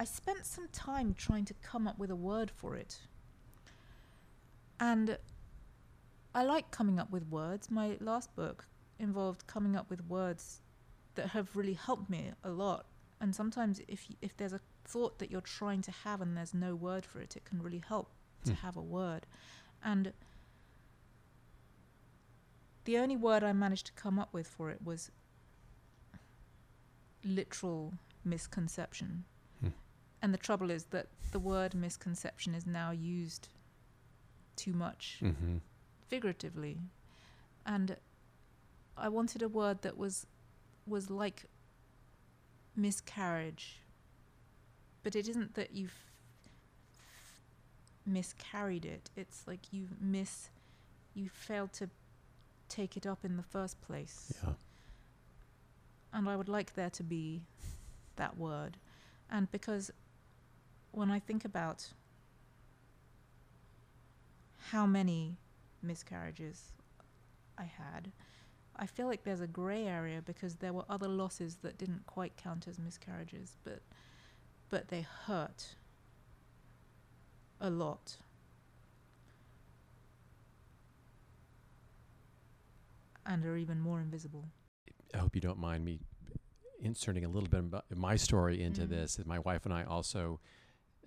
I 0.00 0.04
spent 0.04 0.46
some 0.46 0.68
time 0.68 1.12
trying 1.12 1.44
to 1.44 1.54
come 1.54 1.86
up 1.86 1.98
with 1.98 2.10
a 2.10 2.16
word 2.16 2.50
for 2.50 2.74
it. 2.74 3.02
And 4.80 5.18
I 6.34 6.44
like 6.44 6.70
coming 6.70 6.98
up 6.98 7.10
with 7.10 7.28
words. 7.28 7.70
My 7.70 7.98
last 8.00 8.34
book 8.34 8.66
involved 8.98 9.46
coming 9.46 9.76
up 9.76 9.90
with 9.90 10.02
words 10.06 10.62
that 11.14 11.28
have 11.28 11.54
really 11.54 11.74
helped 11.74 12.08
me 12.08 12.32
a 12.42 12.48
lot. 12.48 12.86
And 13.20 13.34
sometimes, 13.34 13.82
if 13.86 14.06
if 14.22 14.34
there's 14.38 14.54
a 14.54 14.60
thought 14.84 15.18
that 15.18 15.30
you're 15.30 15.42
trying 15.42 15.82
to 15.82 15.90
have 15.90 16.22
and 16.22 16.34
there's 16.36 16.54
no 16.54 16.74
word 16.74 17.04
for 17.04 17.20
it, 17.20 17.36
it 17.36 17.44
can 17.44 17.60
really 17.60 17.82
help 17.86 18.10
to 18.44 18.52
Hmm. 18.54 18.66
have 18.66 18.76
a 18.78 18.82
word. 18.82 19.26
And 19.82 20.14
the 22.84 22.96
only 22.96 23.16
word 23.16 23.42
I 23.42 23.52
managed 23.52 23.86
to 23.86 23.92
come 23.92 24.18
up 24.18 24.32
with 24.32 24.46
for 24.48 24.70
it 24.70 24.80
was 24.82 25.10
literal 27.24 27.94
misconception. 28.24 29.24
Hmm. 29.60 29.68
And 30.22 30.32
the 30.34 30.38
trouble 30.38 30.70
is 30.70 30.84
that 30.86 31.06
the 31.32 31.38
word 31.38 31.74
misconception 31.74 32.54
is 32.54 32.66
now 32.66 32.90
used 32.90 33.48
too 34.56 34.72
much 34.72 35.18
Mm-hmm. 35.22 35.58
figuratively. 36.08 36.78
And 37.66 37.96
I 38.96 39.08
wanted 39.08 39.42
a 39.42 39.48
word 39.48 39.82
that 39.82 39.96
was 39.96 40.26
was 40.86 41.10
like 41.10 41.44
miscarriage. 42.74 43.80
But 45.02 45.14
it 45.14 45.28
isn't 45.28 45.54
that 45.54 45.72
you've 45.74 45.94
miscarried 48.06 48.84
it. 48.84 49.10
It's 49.16 49.46
like 49.46 49.72
you've 49.72 50.00
miss 50.00 50.48
you 51.14 51.28
failed 51.28 51.72
to 51.74 51.90
take 52.68 52.96
it 52.96 53.06
up 53.06 53.24
in 53.24 53.36
the 53.36 53.42
first 53.42 53.80
place. 53.80 54.32
Yeah. 54.42 54.52
And 56.12 56.28
I 56.28 56.36
would 56.36 56.48
like 56.48 56.74
there 56.74 56.90
to 56.90 57.02
be 57.02 57.42
that 58.16 58.36
word. 58.36 58.76
And 59.30 59.50
because 59.50 59.90
when 60.90 61.10
I 61.10 61.18
think 61.18 61.44
about 61.44 61.88
how 64.70 64.86
many 64.86 65.36
miscarriages 65.82 66.72
I 67.56 67.64
had, 67.64 68.10
I 68.76 68.86
feel 68.86 69.06
like 69.06 69.24
there's 69.24 69.40
a 69.40 69.46
grey 69.46 69.86
area 69.86 70.22
because 70.24 70.56
there 70.56 70.72
were 70.72 70.84
other 70.88 71.08
losses 71.08 71.56
that 71.62 71.78
didn't 71.78 72.06
quite 72.06 72.36
count 72.36 72.68
as 72.68 72.78
miscarriages, 72.78 73.56
but 73.64 73.80
but 74.70 74.88
they 74.88 75.06
hurt 75.26 75.74
a 77.60 77.70
lot. 77.70 78.18
And 83.26 83.44
are 83.44 83.56
even 83.56 83.80
more 83.80 84.00
invisible. 84.00 84.44
I 85.14 85.18
hope 85.18 85.34
you 85.34 85.40
don't 85.40 85.58
mind 85.58 85.84
me 85.84 86.00
inserting 86.80 87.24
a 87.24 87.28
little 87.28 87.48
bit 87.48 87.64
of 87.90 87.96
my 87.98 88.16
story 88.16 88.62
into 88.62 88.82
Mm. 88.82 88.88
this. 88.90 89.18
My 89.24 89.38
wife 89.40 89.64
and 89.64 89.74
I 89.74 89.84
also 89.84 90.40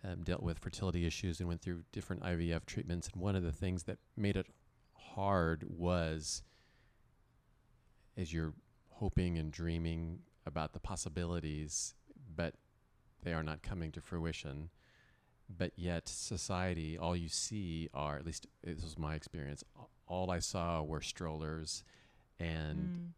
um, 0.04 0.24
dealt 0.24 0.42
with 0.42 0.58
fertility 0.60 1.06
issues 1.06 1.40
and 1.40 1.48
went 1.48 1.62
through 1.62 1.84
different 1.92 2.24
IVF 2.24 2.66
treatments. 2.66 3.08
And 3.14 3.22
one 3.22 3.36
of 3.36 3.44
the 3.44 3.52
things 3.52 3.84
that 3.84 4.00
made 4.18 4.36
it 4.36 4.48
hard 4.94 5.64
was 5.70 6.42
as 8.18 8.34
you're 8.34 8.54
hoping 8.90 9.38
and 9.38 9.52
dreaming 9.52 10.20
about 10.46 10.74
the 10.74 10.80
possibilities, 10.80 11.94
but 12.36 12.56
they 13.24 13.34
are 13.34 13.44
not 13.44 13.62
coming 13.62 13.92
to 13.92 14.02
fruition. 14.02 14.70
But 15.48 15.74
yet, 15.78 16.08
society, 16.08 16.98
all 16.98 17.16
you 17.16 17.30
see 17.30 17.90
are, 17.94 18.18
at 18.18 18.26
least 18.26 18.48
this 18.64 18.84
was 18.84 18.98
my 18.98 19.16
experience, 19.16 19.64
all 20.08 20.32
I 20.32 20.40
saw 20.40 20.82
were 20.82 21.02
strollers 21.02 21.84
and 22.40 22.90
Mm. 22.90 23.14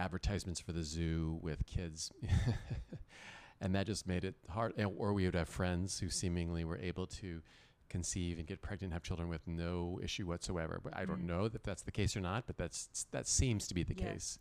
Advertisements 0.00 0.58
for 0.60 0.72
the 0.72 0.82
zoo 0.82 1.38
with 1.42 1.66
kids. 1.66 2.10
and 3.60 3.74
that 3.74 3.86
just 3.86 4.06
made 4.06 4.24
it 4.24 4.34
hard. 4.48 4.72
Or 4.96 5.12
we 5.12 5.26
would 5.26 5.34
have 5.34 5.48
friends 5.48 6.00
who 6.00 6.08
seemingly 6.08 6.64
were 6.64 6.78
able 6.78 7.06
to 7.06 7.42
conceive 7.88 8.38
and 8.38 8.46
get 8.46 8.62
pregnant 8.62 8.84
and 8.84 8.92
have 8.94 9.02
children 9.02 9.28
with 9.28 9.46
no 9.46 10.00
issue 10.02 10.26
whatsoever. 10.26 10.80
But 10.82 10.96
I 10.96 11.04
don't 11.04 11.22
Mm. 11.24 11.28
know 11.28 11.44
if 11.44 11.62
that's 11.62 11.82
the 11.82 11.92
case 11.92 12.16
or 12.16 12.20
not, 12.20 12.46
but 12.46 12.56
that's 12.56 13.06
that 13.10 13.26
seems 13.26 13.66
to 13.68 13.74
be 13.74 13.82
the 13.82 13.94
Yeah. 13.94 14.12
case. 14.12 14.38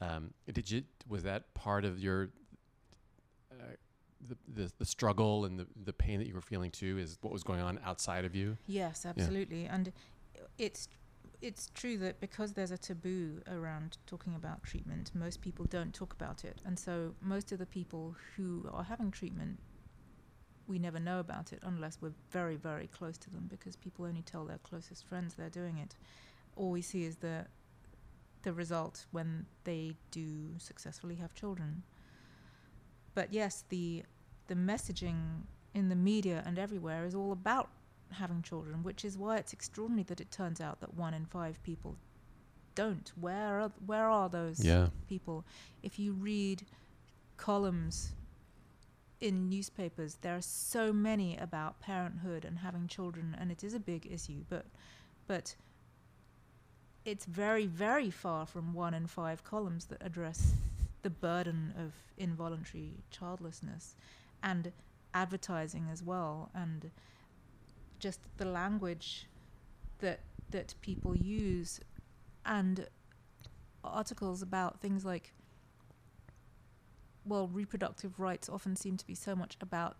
Um, 0.00 0.34
did 0.52 0.70
you 0.70 0.84
was 1.08 1.22
that 1.24 1.54
part 1.54 1.84
of 1.84 1.98
your 1.98 2.30
uh, 3.50 3.74
the, 4.28 4.36
the 4.48 4.72
the 4.78 4.84
struggle 4.84 5.44
and 5.44 5.58
the, 5.58 5.66
the 5.84 5.92
pain 5.92 6.18
that 6.18 6.26
you 6.26 6.34
were 6.34 6.40
feeling 6.40 6.70
too 6.70 6.98
is 6.98 7.18
what 7.22 7.32
was 7.32 7.42
going 7.42 7.60
on 7.60 7.78
outside 7.84 8.24
of 8.24 8.34
you? 8.34 8.56
Yes, 8.66 9.04
absolutely. 9.06 9.66
And 9.66 9.92
it's 10.58 10.88
it's 11.40 11.70
true 11.74 11.98
that 11.98 12.20
because 12.20 12.52
there's 12.52 12.70
a 12.70 12.78
taboo 12.78 13.40
around 13.50 13.98
talking 14.06 14.34
about 14.34 14.62
treatment, 14.62 15.10
most 15.14 15.40
people 15.40 15.64
don't 15.66 15.94
talk 15.94 16.12
about 16.12 16.44
it. 16.44 16.60
And 16.64 16.78
so 16.78 17.14
most 17.20 17.52
of 17.52 17.58
the 17.58 17.66
people 17.66 18.14
who 18.36 18.68
are 18.72 18.84
having 18.84 19.10
treatment 19.10 19.58
we 20.66 20.78
never 20.78 20.98
know 20.98 21.20
about 21.20 21.52
it 21.52 21.60
unless 21.62 21.98
we're 22.00 22.14
very 22.30 22.56
very 22.56 22.86
close 22.86 23.18
to 23.18 23.30
them 23.30 23.46
because 23.50 23.76
people 23.76 24.04
only 24.06 24.22
tell 24.22 24.44
their 24.44 24.58
closest 24.58 25.06
friends 25.06 25.34
they're 25.34 25.50
doing 25.50 25.78
it. 25.78 25.96
All 26.56 26.70
we 26.70 26.82
see 26.82 27.04
is 27.04 27.16
the 27.16 27.46
the 28.42 28.52
result 28.52 29.06
when 29.10 29.46
they 29.64 29.96
do 30.10 30.58
successfully 30.58 31.16
have 31.16 31.34
children. 31.34 31.82
But 33.14 33.32
yes, 33.32 33.64
the 33.68 34.04
the 34.46 34.54
messaging 34.54 35.42
in 35.74 35.88
the 35.88 35.96
media 35.96 36.42
and 36.46 36.58
everywhere 36.58 37.04
is 37.04 37.14
all 37.14 37.32
about 37.32 37.70
having 38.14 38.42
children, 38.42 38.82
which 38.82 39.04
is 39.04 39.16
why 39.18 39.36
it's 39.36 39.52
extraordinary 39.52 40.04
that 40.04 40.20
it 40.20 40.30
turns 40.30 40.60
out 40.60 40.80
that 40.80 40.94
one 40.94 41.14
in 41.14 41.26
five 41.26 41.62
people 41.62 41.96
don't. 42.74 43.12
Where 43.20 43.60
are 43.60 43.72
where 43.86 44.08
are 44.10 44.28
those 44.28 44.64
Yeah. 44.64 44.88
people? 45.08 45.44
If 45.82 45.98
you 45.98 46.12
read 46.12 46.66
columns 47.36 48.12
in 49.20 49.48
newspapers, 49.48 50.16
there 50.22 50.36
are 50.36 50.42
so 50.42 50.92
many 50.92 51.36
about 51.36 51.80
parenthood 51.80 52.44
and 52.44 52.58
having 52.58 52.88
children, 52.88 53.34
and 53.38 53.50
it 53.50 53.62
is 53.64 53.74
a 53.74 53.80
big 53.80 54.06
issue. 54.10 54.44
But 54.48 54.66
but 55.26 55.56
it's 57.04 57.26
very 57.26 57.66
very 57.66 58.10
far 58.10 58.46
from 58.46 58.72
one 58.74 58.94
in 58.94 59.06
five 59.06 59.44
columns 59.44 59.86
that 59.86 60.02
address 60.02 60.54
the 61.02 61.10
burden 61.10 61.74
of 61.78 61.92
involuntary 62.16 63.04
childlessness 63.10 63.94
and 64.42 64.72
advertising 65.12 65.88
as 65.92 66.02
well 66.02 66.50
and 66.54 66.90
just 68.04 68.20
the 68.36 68.44
language 68.44 69.08
that 70.00 70.20
that 70.50 70.74
people 70.82 71.16
use 71.16 71.80
and 72.44 72.86
articles 73.82 74.42
about 74.42 74.78
things 74.84 75.04
like 75.12 75.32
well 77.24 77.48
reproductive 77.48 78.20
rights 78.20 78.48
often 78.48 78.76
seem 78.76 78.96
to 78.98 79.06
be 79.06 79.14
so 79.14 79.34
much 79.34 79.56
about 79.60 79.96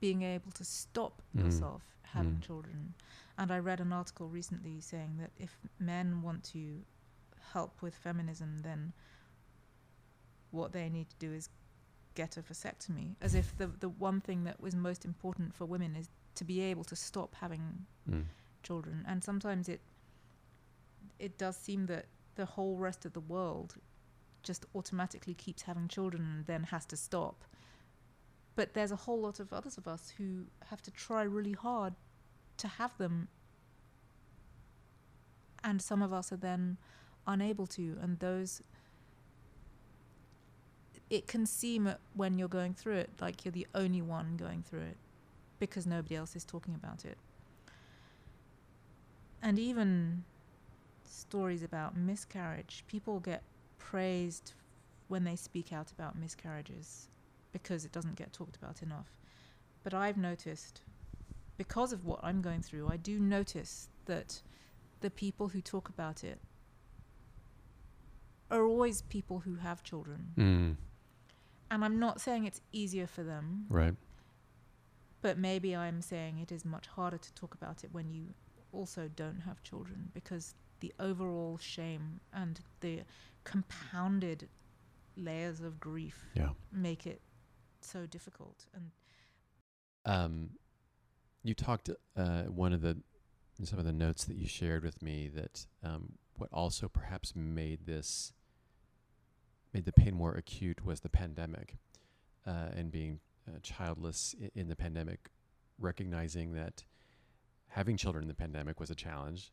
being 0.00 0.22
able 0.22 0.50
to 0.50 0.64
stop 0.64 1.22
Mm. 1.36 1.44
yourself 1.44 1.82
having 2.14 2.36
Mm. 2.38 2.42
children 2.48 2.94
and 3.38 3.50
i 3.52 3.58
read 3.58 3.80
an 3.80 3.92
article 3.92 4.28
recently 4.28 4.80
saying 4.80 5.12
that 5.18 5.30
if 5.46 5.52
men 5.78 6.22
want 6.22 6.42
to 6.56 6.62
help 7.52 7.80
with 7.82 7.94
feminism 7.94 8.50
then 8.62 8.92
what 10.50 10.72
they 10.72 10.88
need 10.88 11.08
to 11.10 11.16
do 11.26 11.32
is 11.32 11.48
get 12.14 12.36
a 12.36 12.42
vasectomy 12.42 13.14
as 13.20 13.34
if 13.34 13.56
the 13.60 13.66
the 13.84 13.88
one 13.88 14.20
thing 14.20 14.44
that 14.44 14.60
was 14.60 14.74
most 14.74 15.04
important 15.04 15.54
for 15.54 15.64
women 15.66 15.94
is 15.96 16.08
to 16.34 16.44
be 16.44 16.60
able 16.60 16.84
to 16.84 16.96
stop 16.96 17.34
having 17.36 17.86
Mm. 18.08 18.24
children 18.62 19.04
and 19.06 19.22
sometimes 19.24 19.68
it 19.68 19.80
it 21.18 21.38
does 21.38 21.56
seem 21.56 21.86
that 21.86 22.06
the 22.34 22.44
whole 22.44 22.76
rest 22.76 23.04
of 23.06 23.12
the 23.12 23.20
world 23.20 23.76
just 24.42 24.66
automatically 24.74 25.34
keeps 25.34 25.62
having 25.62 25.88
children 25.88 26.22
and 26.22 26.46
then 26.46 26.64
has 26.64 26.84
to 26.86 26.96
stop. 26.96 27.44
But 28.56 28.74
there's 28.74 28.92
a 28.92 28.96
whole 28.96 29.20
lot 29.20 29.40
of 29.40 29.52
others 29.52 29.78
of 29.78 29.88
us 29.88 30.12
who 30.18 30.46
have 30.70 30.82
to 30.82 30.90
try 30.90 31.22
really 31.22 31.52
hard 31.52 31.94
to 32.58 32.68
have 32.68 32.96
them. 32.98 33.28
And 35.62 35.80
some 35.80 36.02
of 36.02 36.12
us 36.12 36.30
are 36.32 36.36
then 36.36 36.76
unable 37.26 37.66
to. 37.68 37.96
And 38.02 38.18
those, 38.18 38.62
it 41.08 41.26
can 41.26 41.46
seem 41.46 41.94
when 42.14 42.38
you're 42.38 42.48
going 42.48 42.74
through 42.74 42.96
it 42.96 43.10
like 43.20 43.44
you're 43.44 43.52
the 43.52 43.66
only 43.74 44.02
one 44.02 44.36
going 44.36 44.62
through 44.62 44.82
it 44.82 44.96
because 45.58 45.86
nobody 45.86 46.16
else 46.16 46.36
is 46.36 46.44
talking 46.44 46.74
about 46.74 47.04
it. 47.04 47.18
And 49.42 49.58
even 49.58 50.24
stories 51.04 51.62
about 51.62 51.96
miscarriage, 51.96 52.84
people 52.86 53.20
get 53.20 53.42
praised 53.78 54.54
when 55.08 55.24
they 55.24 55.36
speak 55.36 55.72
out 55.72 55.92
about 55.92 56.16
miscarriages 56.18 57.08
because 57.52 57.84
it 57.84 57.92
doesn't 57.92 58.16
get 58.16 58.32
talked 58.32 58.56
about 58.56 58.82
enough. 58.82 59.18
But 59.82 59.94
I've 59.94 60.16
noticed, 60.16 60.80
because 61.56 61.92
of 61.92 62.04
what 62.04 62.20
I'm 62.22 62.40
going 62.40 62.62
through, 62.62 62.88
I 62.88 62.96
do 62.96 63.18
notice 63.18 63.88
that 64.06 64.40
the 65.00 65.10
people 65.10 65.48
who 65.48 65.60
talk 65.60 65.88
about 65.88 66.24
it 66.24 66.38
are 68.50 68.64
always 68.64 69.02
people 69.02 69.40
who 69.40 69.56
have 69.56 69.82
children. 69.82 70.26
Mm. 70.36 70.76
And 71.70 71.84
I'm 71.84 71.98
not 71.98 72.20
saying 72.20 72.44
it's 72.46 72.60
easier 72.72 73.06
for 73.06 73.22
them, 73.22 73.66
Right. 73.68 73.94
But 75.24 75.38
maybe 75.38 75.74
I'm 75.74 76.02
saying 76.02 76.38
it 76.38 76.52
is 76.52 76.66
much 76.66 76.86
harder 76.86 77.16
to 77.16 77.32
talk 77.32 77.54
about 77.54 77.82
it 77.82 77.88
when 77.92 78.10
you 78.10 78.34
also 78.72 79.08
don't 79.16 79.40
have 79.46 79.62
children 79.62 80.10
because 80.12 80.54
the 80.80 80.92
overall 81.00 81.56
shame 81.56 82.20
and 82.34 82.60
the 82.80 83.00
compounded 83.42 84.50
layers 85.16 85.62
of 85.62 85.80
grief 85.80 86.26
Yeah. 86.34 86.50
make 86.70 87.06
it 87.06 87.22
so 87.80 88.04
difficult 88.04 88.66
and 88.74 88.90
Um, 90.04 90.50
you 91.42 91.54
talked 91.54 91.88
uh, 92.16 92.42
one 92.64 92.74
of 92.74 92.82
the 92.82 92.98
some 93.62 93.78
of 93.78 93.86
the 93.86 93.92
notes 93.92 94.24
that 94.26 94.36
you 94.36 94.46
shared 94.46 94.82
with 94.84 95.00
me 95.00 95.28
that 95.28 95.64
um, 95.82 96.18
what 96.34 96.50
also 96.52 96.86
perhaps 96.86 97.34
made 97.34 97.86
this 97.86 98.34
made 99.72 99.86
the 99.86 99.92
pain 99.92 100.14
more 100.14 100.34
acute 100.34 100.84
was 100.84 101.00
the 101.00 101.08
pandemic 101.08 101.78
uh, 102.46 102.68
and 102.76 102.90
being 102.90 103.20
uh, 103.48 103.58
childless 103.62 104.34
in 104.54 104.68
the 104.68 104.76
pandemic, 104.76 105.30
recognizing 105.78 106.52
that 106.54 106.84
having 107.68 107.96
children 107.96 108.22
in 108.24 108.28
the 108.28 108.34
pandemic 108.34 108.78
was 108.80 108.90
a 108.90 108.94
challenge. 108.94 109.50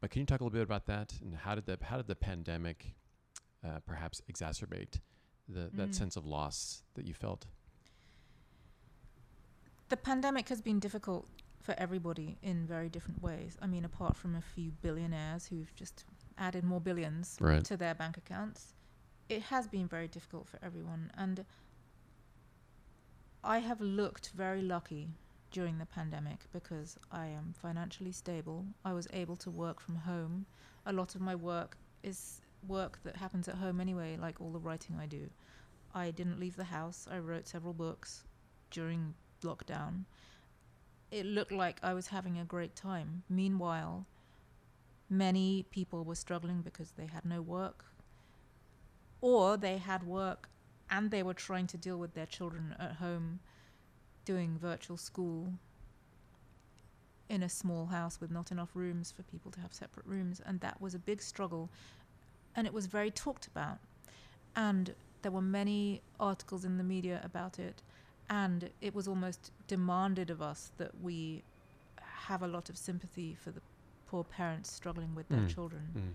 But 0.00 0.10
can 0.10 0.20
you 0.20 0.26
talk 0.26 0.40
a 0.40 0.44
little 0.44 0.54
bit 0.58 0.62
about 0.62 0.86
that 0.86 1.14
and 1.22 1.34
how 1.34 1.54
did 1.54 1.66
the 1.66 1.78
how 1.82 1.96
did 1.96 2.06
the 2.08 2.16
pandemic 2.16 2.94
uh, 3.64 3.78
perhaps 3.86 4.20
exacerbate 4.30 5.00
the 5.48 5.70
that 5.74 5.90
Mm. 5.90 5.94
sense 5.94 6.16
of 6.16 6.26
loss 6.26 6.82
that 6.94 7.06
you 7.06 7.14
felt? 7.14 7.46
the 9.88 9.96
pandemic 9.96 10.48
has 10.48 10.60
been 10.62 10.78
difficult 10.80 11.26
for 11.60 11.74
everybody 11.78 12.38
in 12.42 12.66
very 12.66 12.88
different 12.88 13.22
ways. 13.22 13.56
I 13.60 13.66
mean, 13.66 13.84
apart 13.84 14.16
from 14.16 14.34
a 14.34 14.40
few 14.40 14.70
billionaires 14.80 15.46
who've 15.46 15.72
just 15.76 16.04
added 16.38 16.64
more 16.64 16.80
billions 16.80 17.36
Right. 17.40 17.64
to 17.66 17.76
their 17.76 17.94
bank 17.94 18.16
accounts, 18.16 18.74
it 19.28 19.42
has 19.42 19.68
been 19.68 19.86
very 19.86 20.08
difficult 20.08 20.48
for 20.48 20.58
everyone. 20.62 21.10
And 21.16 21.44
I 23.44 23.58
have 23.58 23.80
looked 23.80 24.30
very 24.36 24.62
lucky 24.62 25.08
during 25.50 25.78
the 25.78 25.86
pandemic 25.86 26.46
because 26.52 26.96
I 27.10 27.26
am 27.26 27.54
financially 27.60 28.12
stable. 28.12 28.66
I 28.84 28.92
was 28.92 29.08
able 29.12 29.34
to 29.36 29.50
work 29.50 29.80
from 29.80 29.96
home. 29.96 30.46
A 30.86 30.92
lot 30.92 31.16
of 31.16 31.20
my 31.20 31.34
work 31.34 31.76
is 32.04 32.40
work 32.68 33.00
that 33.02 33.16
happens 33.16 33.48
at 33.48 33.56
home 33.56 33.80
anyway, 33.80 34.16
like 34.16 34.40
all 34.40 34.52
the 34.52 34.60
writing 34.60 34.96
I 35.00 35.06
do. 35.06 35.28
I 35.92 36.12
didn't 36.12 36.38
leave 36.38 36.54
the 36.54 36.64
house. 36.64 37.08
I 37.10 37.18
wrote 37.18 37.48
several 37.48 37.74
books 37.74 38.22
during 38.70 39.14
lockdown. 39.42 40.04
It 41.10 41.26
looked 41.26 41.52
like 41.52 41.78
I 41.82 41.94
was 41.94 42.06
having 42.06 42.38
a 42.38 42.44
great 42.44 42.76
time. 42.76 43.24
Meanwhile, 43.28 44.06
many 45.10 45.64
people 45.70 46.04
were 46.04 46.14
struggling 46.14 46.62
because 46.62 46.92
they 46.92 47.06
had 47.06 47.24
no 47.24 47.42
work, 47.42 47.84
or 49.20 49.56
they 49.56 49.78
had 49.78 50.06
work 50.06 50.48
and 50.92 51.10
they 51.10 51.22
were 51.24 51.34
trying 51.34 51.66
to 51.66 51.76
deal 51.76 51.96
with 51.96 52.14
their 52.14 52.26
children 52.26 52.76
at 52.78 52.92
home 52.96 53.40
doing 54.24 54.56
virtual 54.60 54.96
school 54.96 55.54
in 57.28 57.42
a 57.42 57.48
small 57.48 57.86
house 57.86 58.20
with 58.20 58.30
not 58.30 58.52
enough 58.52 58.68
rooms 58.74 59.10
for 59.10 59.22
people 59.24 59.50
to 59.50 59.58
have 59.60 59.72
separate 59.72 60.06
rooms 60.06 60.40
and 60.44 60.60
that 60.60 60.80
was 60.80 60.94
a 60.94 60.98
big 60.98 61.20
struggle 61.22 61.68
and 62.54 62.66
it 62.66 62.72
was 62.74 62.86
very 62.86 63.10
talked 63.10 63.46
about 63.46 63.78
and 64.54 64.94
there 65.22 65.32
were 65.32 65.40
many 65.42 66.02
articles 66.20 66.64
in 66.64 66.76
the 66.76 66.84
media 66.84 67.20
about 67.24 67.58
it 67.58 67.82
and 68.28 68.70
it 68.80 68.94
was 68.94 69.08
almost 69.08 69.50
demanded 69.66 70.28
of 70.30 70.42
us 70.42 70.72
that 70.76 70.90
we 71.02 71.42
have 72.28 72.42
a 72.42 72.46
lot 72.46 72.68
of 72.68 72.76
sympathy 72.76 73.34
for 73.42 73.50
the 73.50 73.60
poor 74.08 74.22
parents 74.24 74.70
struggling 74.70 75.14
with 75.14 75.26
their 75.28 75.40
Mm. 75.40 75.48
children 75.54 75.82
Mm. 75.96 76.12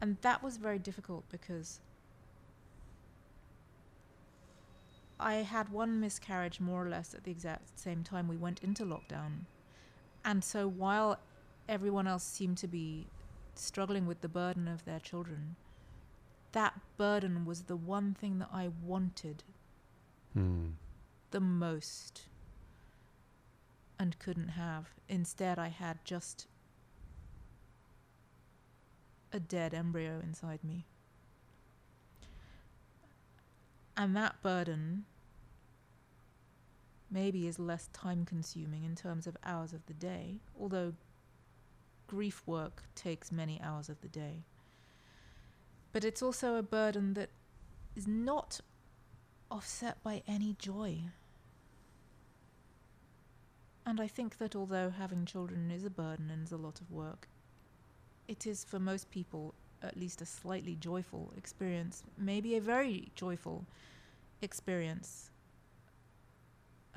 and 0.00 0.16
that 0.22 0.42
was 0.42 0.56
very 0.56 0.78
difficult 0.80 1.24
because 1.30 1.80
I 5.20 5.36
had 5.36 5.68
one 5.70 6.00
miscarriage 6.00 6.60
more 6.60 6.84
or 6.84 6.88
less 6.88 7.14
at 7.14 7.24
the 7.24 7.30
exact 7.30 7.78
same 7.78 8.04
time 8.04 8.28
we 8.28 8.36
went 8.36 8.62
into 8.62 8.84
lockdown. 8.84 9.46
And 10.24 10.44
so 10.44 10.68
while 10.68 11.18
everyone 11.68 12.06
else 12.06 12.24
seemed 12.24 12.58
to 12.58 12.68
be 12.68 13.06
struggling 13.54 14.06
with 14.06 14.20
the 14.20 14.28
burden 14.28 14.68
of 14.68 14.84
their 14.84 15.00
children, 15.00 15.56
that 16.52 16.78
burden 16.96 17.44
was 17.44 17.62
the 17.62 17.76
one 17.76 18.14
thing 18.14 18.38
that 18.38 18.50
I 18.52 18.68
wanted 18.82 19.44
Mm. 20.36 20.74
the 21.30 21.40
most 21.40 22.26
and 23.98 24.18
couldn't 24.18 24.50
have. 24.50 24.90
Instead, 25.08 25.58
I 25.58 25.68
had 25.68 26.04
just 26.04 26.46
a 29.32 29.40
dead 29.40 29.74
embryo 29.74 30.20
inside 30.20 30.62
me. 30.62 30.86
And 33.96 34.14
that 34.16 34.40
burden 34.42 35.06
maybe 37.10 37.46
is 37.46 37.58
less 37.58 37.88
time 37.92 38.24
consuming 38.24 38.84
in 38.84 38.94
terms 38.94 39.26
of 39.26 39.36
hours 39.44 39.72
of 39.72 39.84
the 39.86 39.94
day, 39.94 40.40
although 40.58 40.94
grief 42.06 42.42
work 42.46 42.82
takes 42.94 43.32
many 43.32 43.60
hours 43.62 43.88
of 43.88 44.00
the 44.00 44.08
day. 44.08 44.44
But 45.92 46.04
it's 46.04 46.22
also 46.22 46.56
a 46.56 46.62
burden 46.62 47.14
that 47.14 47.30
is 47.96 48.06
not 48.06 48.60
offset 49.50 50.02
by 50.02 50.22
any 50.26 50.54
joy. 50.58 51.04
And 53.86 54.00
I 54.00 54.06
think 54.06 54.36
that 54.38 54.54
although 54.54 54.90
having 54.90 55.24
children 55.24 55.70
is 55.70 55.84
a 55.84 55.90
burden 55.90 56.30
and 56.30 56.44
is 56.44 56.52
a 56.52 56.58
lot 56.58 56.80
of 56.80 56.90
work, 56.90 57.28
it 58.26 58.46
is 58.46 58.64
for 58.64 58.78
most 58.78 59.10
people 59.10 59.54
at 59.82 59.96
least 59.96 60.20
a 60.20 60.26
slightly 60.26 60.74
joyful 60.74 61.32
experience, 61.36 62.02
maybe 62.18 62.56
a 62.56 62.60
very 62.60 63.10
joyful 63.14 63.64
experience 64.42 65.30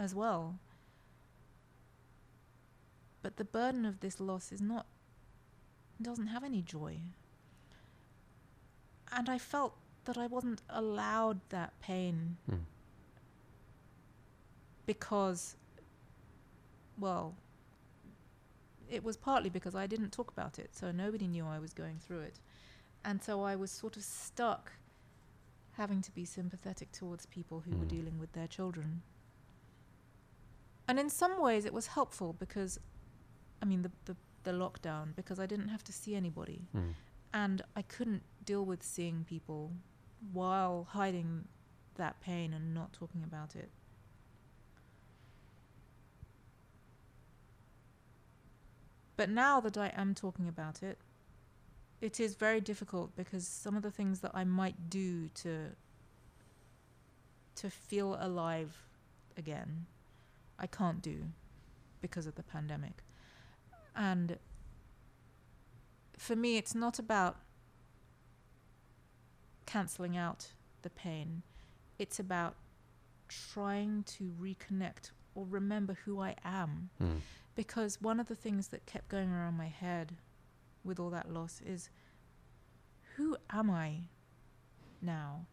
as 0.02 0.16
well. 0.16 0.58
But 3.22 3.38
the 3.38 3.46
burden 3.46 3.86
of 3.86 4.00
this 4.00 4.20
loss 4.20 4.52
is 4.52 4.60
not, 4.62 4.88
doesn't 6.02 6.28
have 6.28 6.44
any 6.44 6.64
joy. 6.64 6.98
And 9.12 9.30
I 9.30 9.38
felt 9.38 9.76
that 10.06 10.18
I 10.18 10.26
wasn't 10.26 10.64
allowed 10.70 11.40
that 11.50 11.80
pain 11.80 12.38
Mm. 12.50 12.62
because, 14.88 15.56
well, 16.98 17.36
it 18.90 19.04
was 19.04 19.16
partly 19.18 19.50
because 19.52 19.76
I 19.76 19.86
didn't 19.86 20.12
talk 20.12 20.32
about 20.32 20.58
it, 20.58 20.76
so 20.76 20.92
nobody 20.92 21.28
knew 21.28 21.46
I 21.46 21.60
was 21.60 21.74
going 21.74 22.00
through 22.00 22.22
it. 22.22 22.40
And 23.06 23.22
so 23.22 23.44
I 23.44 23.56
was 23.56 23.70
sort 23.70 23.96
of 23.98 24.04
stuck 24.04 24.72
having 25.74 26.02
to 26.02 26.12
be 26.12 26.26
sympathetic 26.26 26.92
towards 26.92 27.26
people 27.28 27.62
who 27.62 27.72
were 27.78 27.86
Mm. 27.86 27.90
dealing 27.98 28.20
with 28.20 28.32
their 28.34 28.48
children. 28.48 29.04
And 30.92 31.00
in 31.00 31.10
some 31.10 31.42
ways, 31.42 31.64
it 31.64 31.72
was 31.74 31.88
helpful 31.88 32.34
because, 32.34 32.78
I 33.62 33.66
mean, 33.66 33.82
the, 33.82 33.92
the, 34.04 34.18
the 34.44 34.52
lockdown, 34.52 35.16
because 35.16 35.40
I 35.40 35.46
didn't 35.46 35.70
have 35.70 35.86
to 35.86 35.94
see 35.94 36.16
anybody 36.16 36.68
Mm. 36.76 36.96
and 37.34 37.62
I 37.78 37.82
couldn't 37.82 38.24
deal 38.44 38.66
with 38.66 38.84
seeing 38.84 39.24
people 39.24 39.72
while 40.34 40.88
hiding 40.90 41.48
that 41.96 42.20
pain 42.20 42.52
and 42.54 42.74
not 42.74 42.92
talking 42.92 43.24
about 43.24 43.56
it. 43.56 43.70
But 49.16 49.30
now 49.30 49.62
that 49.62 49.78
I 49.78 49.94
am 49.96 50.14
talking 50.14 50.50
about 50.50 50.84
it, 50.84 50.98
it 52.02 52.20
is 52.20 52.36
very 52.36 52.60
difficult 52.60 53.16
because 53.16 53.48
some 53.48 53.78
of 53.78 53.84
the 53.84 53.92
things 53.92 54.20
that 54.20 54.32
I 54.34 54.44
might 54.44 54.90
do 54.90 55.30
to 55.36 55.70
to 57.56 57.70
feel 57.70 58.18
alive 58.20 58.74
again, 59.38 59.86
I 60.62 60.68
can't 60.68 61.02
do 61.02 61.24
because 62.02 62.28
of 62.28 62.36
the 62.36 62.44
pandemic. 62.44 63.04
And 63.96 64.38
for 66.18 66.36
me, 66.36 66.58
it's 66.58 66.76
not 66.76 67.00
about 67.00 67.38
canceling 69.66 70.16
out 70.16 70.54
the 70.84 70.90
pain. 70.90 71.42
It's 71.98 72.20
about 72.20 72.56
trying 73.28 74.04
to 74.04 74.32
reconnect 74.40 75.12
or 75.34 75.46
remember 75.50 75.98
who 76.06 76.22
I 76.22 76.36
am. 76.46 76.90
Mm. 77.02 77.22
Because 77.56 78.00
one 78.00 78.20
of 78.20 78.28
the 78.28 78.36
things 78.36 78.68
that 78.70 78.86
kept 78.86 79.10
going 79.10 79.32
around 79.32 79.58
my 79.58 79.68
head 79.68 80.16
with 80.84 81.00
all 81.00 81.10
that 81.10 81.32
loss 81.32 81.62
is 81.66 81.90
who 83.16 83.36
am 83.50 83.70
I 83.70 84.10
now? 85.02 85.46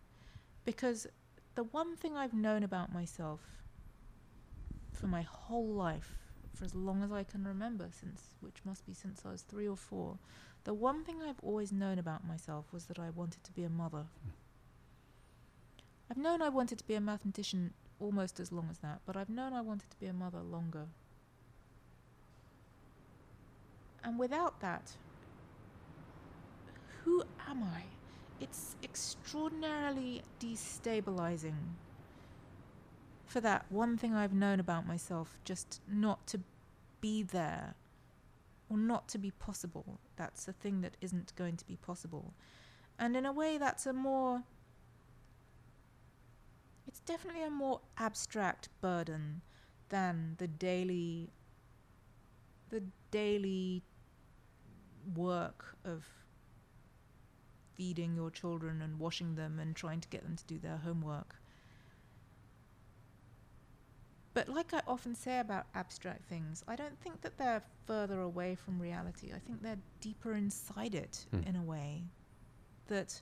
Because 0.65 1.07
the 1.55 1.65
one 1.65 1.97
thing 1.97 2.17
I've 2.17 2.35
known 2.35 2.63
about 2.63 2.93
myself 2.93 3.41
for 4.99 5.07
my 5.07 5.23
whole 5.23 5.69
life, 5.69 6.19
for 6.55 6.65
as 6.65 6.75
long 6.75 7.03
as 7.03 7.13
I 7.13 7.23
can 7.23 7.47
remember, 7.47 7.89
since 7.91 8.35
which 8.41 8.65
must 8.65 8.85
be 8.85 8.93
since 8.93 9.23
I 9.25 9.31
was 9.31 9.43
three 9.43 9.69
or 9.69 9.77
four, 9.77 10.19
the 10.65 10.75
one 10.75 11.05
thing 11.05 11.23
I've 11.23 11.41
always 11.41 11.73
known 11.73 11.99
about 11.99 12.27
myself 12.27 12.67
was 12.73 12.87
that 12.87 12.99
I 12.99 13.11
wanted 13.11 13.45
to 13.45 13.53
be 13.53 13.65
a 13.65 13.71
mother. 13.71 14.07
I've 16.11 16.17
known 16.17 16.43
I 16.43 16.49
wanted 16.49 16.79
to 16.79 16.87
be 16.87 16.95
a 16.95 17.01
mathematician 17.01 17.75
almost 18.01 18.41
as 18.41 18.51
long 18.51 18.69
as 18.71 18.79
that, 18.79 19.01
but 19.07 19.17
I've 19.17 19.29
known 19.29 19.53
I 19.53 19.61
wanted 19.61 19.91
to 19.91 19.97
be 19.99 20.07
a 20.07 20.13
mother 20.13 20.41
longer. 20.41 20.87
And 24.03 24.19
without 24.19 24.61
that, 24.61 24.93
who 27.05 27.23
am 27.49 27.63
I? 27.63 27.83
It's 28.41 28.77
extraordinarily 28.83 30.23
destabilizing 30.41 31.75
for 33.29 33.41
that 33.43 33.67
one 33.71 33.97
thing 33.97 34.15
I've 34.15 34.33
known 34.33 34.59
about 34.59 34.87
myself 34.87 35.39
just 35.45 35.81
not 35.89 36.27
to 36.29 36.41
be 37.01 37.23
there 37.23 37.75
or 38.71 38.79
not 38.79 39.09
to 39.09 39.19
be 39.19 39.31
possible. 39.31 40.01
That's 40.17 40.49
a 40.49 40.53
thing 40.53 40.81
that 40.81 40.97
isn't 41.01 41.35
going 41.37 41.57
to 41.57 41.67
be 41.67 41.77
possible. 41.77 42.33
And 42.99 43.17
in 43.17 43.27
a 43.27 43.33
way, 43.33 43.59
that's 43.59 43.87
a 43.87 43.93
more 43.93 44.43
it's 46.87 47.01
definitely 47.01 47.43
a 47.43 47.51
more 47.51 47.81
abstract 47.99 48.71
burden 48.81 49.43
than 49.91 50.35
the 50.39 50.49
daily 50.49 51.31
the 52.71 52.83
daily 53.11 53.83
work 55.15 55.77
of 55.85 56.07
feeding 57.75 58.15
your 58.15 58.31
children 58.31 58.83
and 58.83 58.99
washing 58.99 59.35
them 59.37 59.59
and 59.59 59.77
trying 59.77 60.01
to 60.01 60.09
get 60.09 60.23
them 60.23 60.37
to 60.37 60.45
do 60.45 60.59
their 60.59 60.79
homework. 60.79 61.37
But 64.39 64.49
like 64.49 64.73
I 64.73 64.83
often 64.87 65.17
say 65.17 65.41
about 65.41 65.67
abstract 65.75 66.25
things, 66.29 66.63
I 66.69 66.77
don't 66.77 66.97
think 67.01 67.23
that 67.23 67.39
they're 67.39 67.61
further 67.89 68.21
away 68.21 68.55
from 68.55 68.79
reality. 68.81 69.33
I 69.35 69.41
think 69.41 69.63
they're 69.63 69.81
deeper 70.01 70.35
inside 70.35 70.95
it 70.95 71.27
Hmm. 71.33 71.41
in 71.43 71.57
a 71.57 71.63
way. 71.65 72.05
That, 72.87 73.21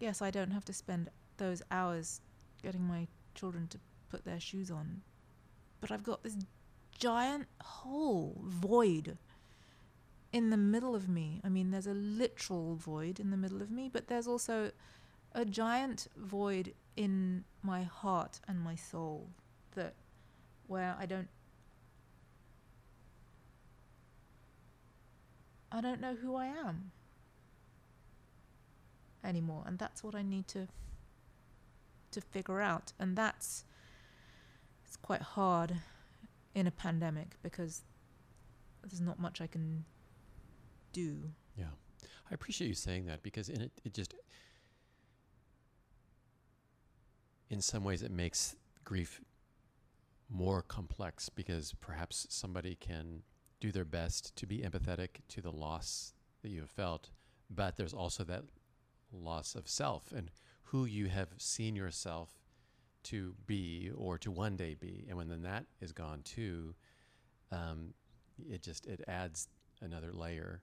yes, 0.00 0.20
I 0.20 0.32
don't 0.32 0.50
have 0.50 0.64
to 0.64 0.72
spend 0.72 1.10
those 1.36 1.62
hours 1.70 2.20
getting 2.60 2.82
my 2.82 3.06
children 3.36 3.68
to 3.68 3.78
put 4.08 4.24
their 4.24 4.40
shoes 4.40 4.68
on, 4.68 5.02
but 5.80 5.92
I've 5.92 6.02
got 6.02 6.24
this 6.24 6.36
giant 6.90 7.46
hole, 7.60 8.42
void 8.42 9.18
in 10.32 10.50
the 10.50 10.56
middle 10.56 10.96
of 10.96 11.08
me. 11.08 11.40
I 11.44 11.48
mean, 11.50 11.70
there's 11.70 11.86
a 11.86 11.94
literal 11.94 12.74
void 12.74 13.20
in 13.20 13.30
the 13.30 13.36
middle 13.36 13.62
of 13.62 13.70
me, 13.70 13.88
but 13.88 14.08
there's 14.08 14.26
also 14.26 14.72
a 15.30 15.44
giant 15.44 16.08
void 16.16 16.74
in 16.96 17.44
my 17.62 17.84
heart 17.84 18.40
and 18.48 18.58
my 18.58 18.74
soul 18.74 19.30
that 19.76 19.94
where 20.68 20.96
I 20.98 21.06
don't 21.06 21.28
I 25.70 25.80
don't 25.80 26.00
know 26.00 26.14
who 26.14 26.36
I 26.36 26.46
am 26.46 26.92
anymore 29.24 29.64
and 29.66 29.78
that's 29.78 30.02
what 30.02 30.14
I 30.14 30.22
need 30.22 30.48
to 30.48 30.68
to 32.12 32.20
figure 32.20 32.60
out 32.60 32.92
and 32.98 33.16
that's 33.16 33.64
it's 34.86 34.96
quite 34.96 35.22
hard 35.22 35.76
in 36.54 36.66
a 36.66 36.70
pandemic 36.70 37.36
because 37.42 37.82
there's 38.82 39.00
not 39.00 39.18
much 39.18 39.40
I 39.40 39.46
can 39.46 39.84
do. 40.92 41.30
Yeah. 41.58 41.66
I 42.30 42.34
appreciate 42.34 42.68
you 42.68 42.74
saying 42.74 43.06
that 43.06 43.22
because 43.22 43.48
in 43.48 43.60
it 43.60 43.72
it 43.84 43.92
just 43.92 44.14
in 47.50 47.60
some 47.60 47.84
ways 47.84 48.02
it 48.02 48.10
makes 48.10 48.56
grief 48.84 49.20
more 50.28 50.62
complex 50.62 51.28
because 51.28 51.74
perhaps 51.80 52.26
somebody 52.30 52.74
can 52.74 53.22
do 53.60 53.72
their 53.72 53.84
best 53.84 54.34
to 54.36 54.46
be 54.46 54.58
empathetic 54.58 55.20
to 55.28 55.40
the 55.40 55.50
loss 55.50 56.12
that 56.42 56.50
you 56.50 56.60
have 56.60 56.70
felt, 56.70 57.10
but 57.50 57.76
there's 57.76 57.94
also 57.94 58.24
that 58.24 58.44
loss 59.12 59.54
of 59.54 59.68
self 59.68 60.12
and 60.12 60.30
who 60.64 60.84
you 60.84 61.06
have 61.06 61.28
seen 61.38 61.76
yourself 61.76 62.30
to 63.04 63.34
be 63.46 63.90
or 63.96 64.18
to 64.18 64.30
one 64.30 64.56
day 64.56 64.74
be. 64.78 65.06
And 65.08 65.16
when 65.16 65.28
then 65.28 65.42
that 65.42 65.64
is 65.80 65.92
gone 65.92 66.22
too, 66.22 66.74
um, 67.52 67.94
it 68.50 68.62
just 68.62 68.86
it 68.86 69.02
adds 69.06 69.48
another 69.80 70.12
layer, 70.12 70.62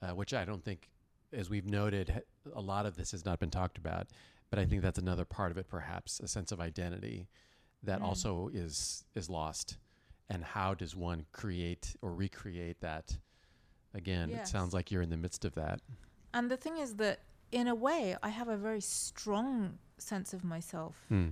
uh, 0.00 0.14
which 0.14 0.32
I 0.32 0.44
don't 0.44 0.64
think, 0.64 0.88
as 1.32 1.50
we've 1.50 1.66
noted, 1.66 2.22
a 2.54 2.60
lot 2.60 2.86
of 2.86 2.96
this 2.96 3.12
has 3.12 3.24
not 3.24 3.40
been 3.40 3.50
talked 3.50 3.78
about. 3.78 4.08
But 4.50 4.58
I 4.58 4.64
think 4.66 4.82
that's 4.82 4.98
another 4.98 5.24
part 5.24 5.50
of 5.50 5.56
it, 5.56 5.68
perhaps 5.68 6.20
a 6.20 6.28
sense 6.28 6.52
of 6.52 6.60
identity 6.60 7.28
that 7.82 8.00
Mm. 8.00 8.04
also 8.04 8.48
is 8.52 9.04
is 9.14 9.28
lost. 9.28 9.78
And 10.28 10.44
how 10.44 10.74
does 10.74 10.96
one 10.96 11.26
create 11.32 11.96
or 12.00 12.14
recreate 12.14 12.80
that? 12.80 13.18
Again, 13.94 14.30
it 14.30 14.46
sounds 14.48 14.72
like 14.72 14.90
you're 14.90 15.02
in 15.02 15.10
the 15.10 15.16
midst 15.18 15.44
of 15.44 15.54
that. 15.54 15.80
And 16.32 16.50
the 16.50 16.56
thing 16.56 16.78
is 16.78 16.96
that 16.96 17.20
in 17.50 17.66
a 17.68 17.74
way 17.74 18.16
I 18.22 18.30
have 18.30 18.48
a 18.48 18.56
very 18.56 18.80
strong 18.80 19.78
sense 19.98 20.32
of 20.32 20.42
myself, 20.44 21.04
Hmm. 21.08 21.30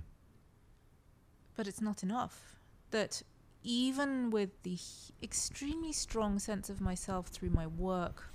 but 1.55 1.67
it's 1.67 1.81
not 1.81 2.03
enough. 2.03 2.59
That 2.91 3.23
even 3.63 4.29
with 4.29 4.61
the 4.63 4.77
extremely 5.23 5.93
strong 5.93 6.37
sense 6.39 6.69
of 6.69 6.79
myself 6.81 7.27
through 7.27 7.49
my 7.51 7.65
work, 7.67 8.29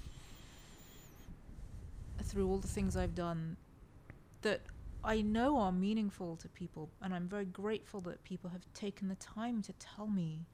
through 2.23 2.49
all 2.49 2.59
the 2.59 2.69
things 2.69 2.97
I've 2.97 3.15
done, 3.15 3.57
that 4.43 4.63
I 5.07 5.23
know 5.23 5.59
are 5.59 5.71
meaningful 5.71 6.37
to 6.39 6.49
people, 6.49 6.91
and 7.01 7.15
I'm 7.15 7.29
very 7.29 7.45
grateful 7.45 8.01
that 8.03 8.25
people 8.25 8.51
have 8.51 8.67
taken 8.75 9.07
the 9.07 9.15
time 9.15 9.63
to 9.63 9.73
tell 9.75 10.09
me 10.09 10.47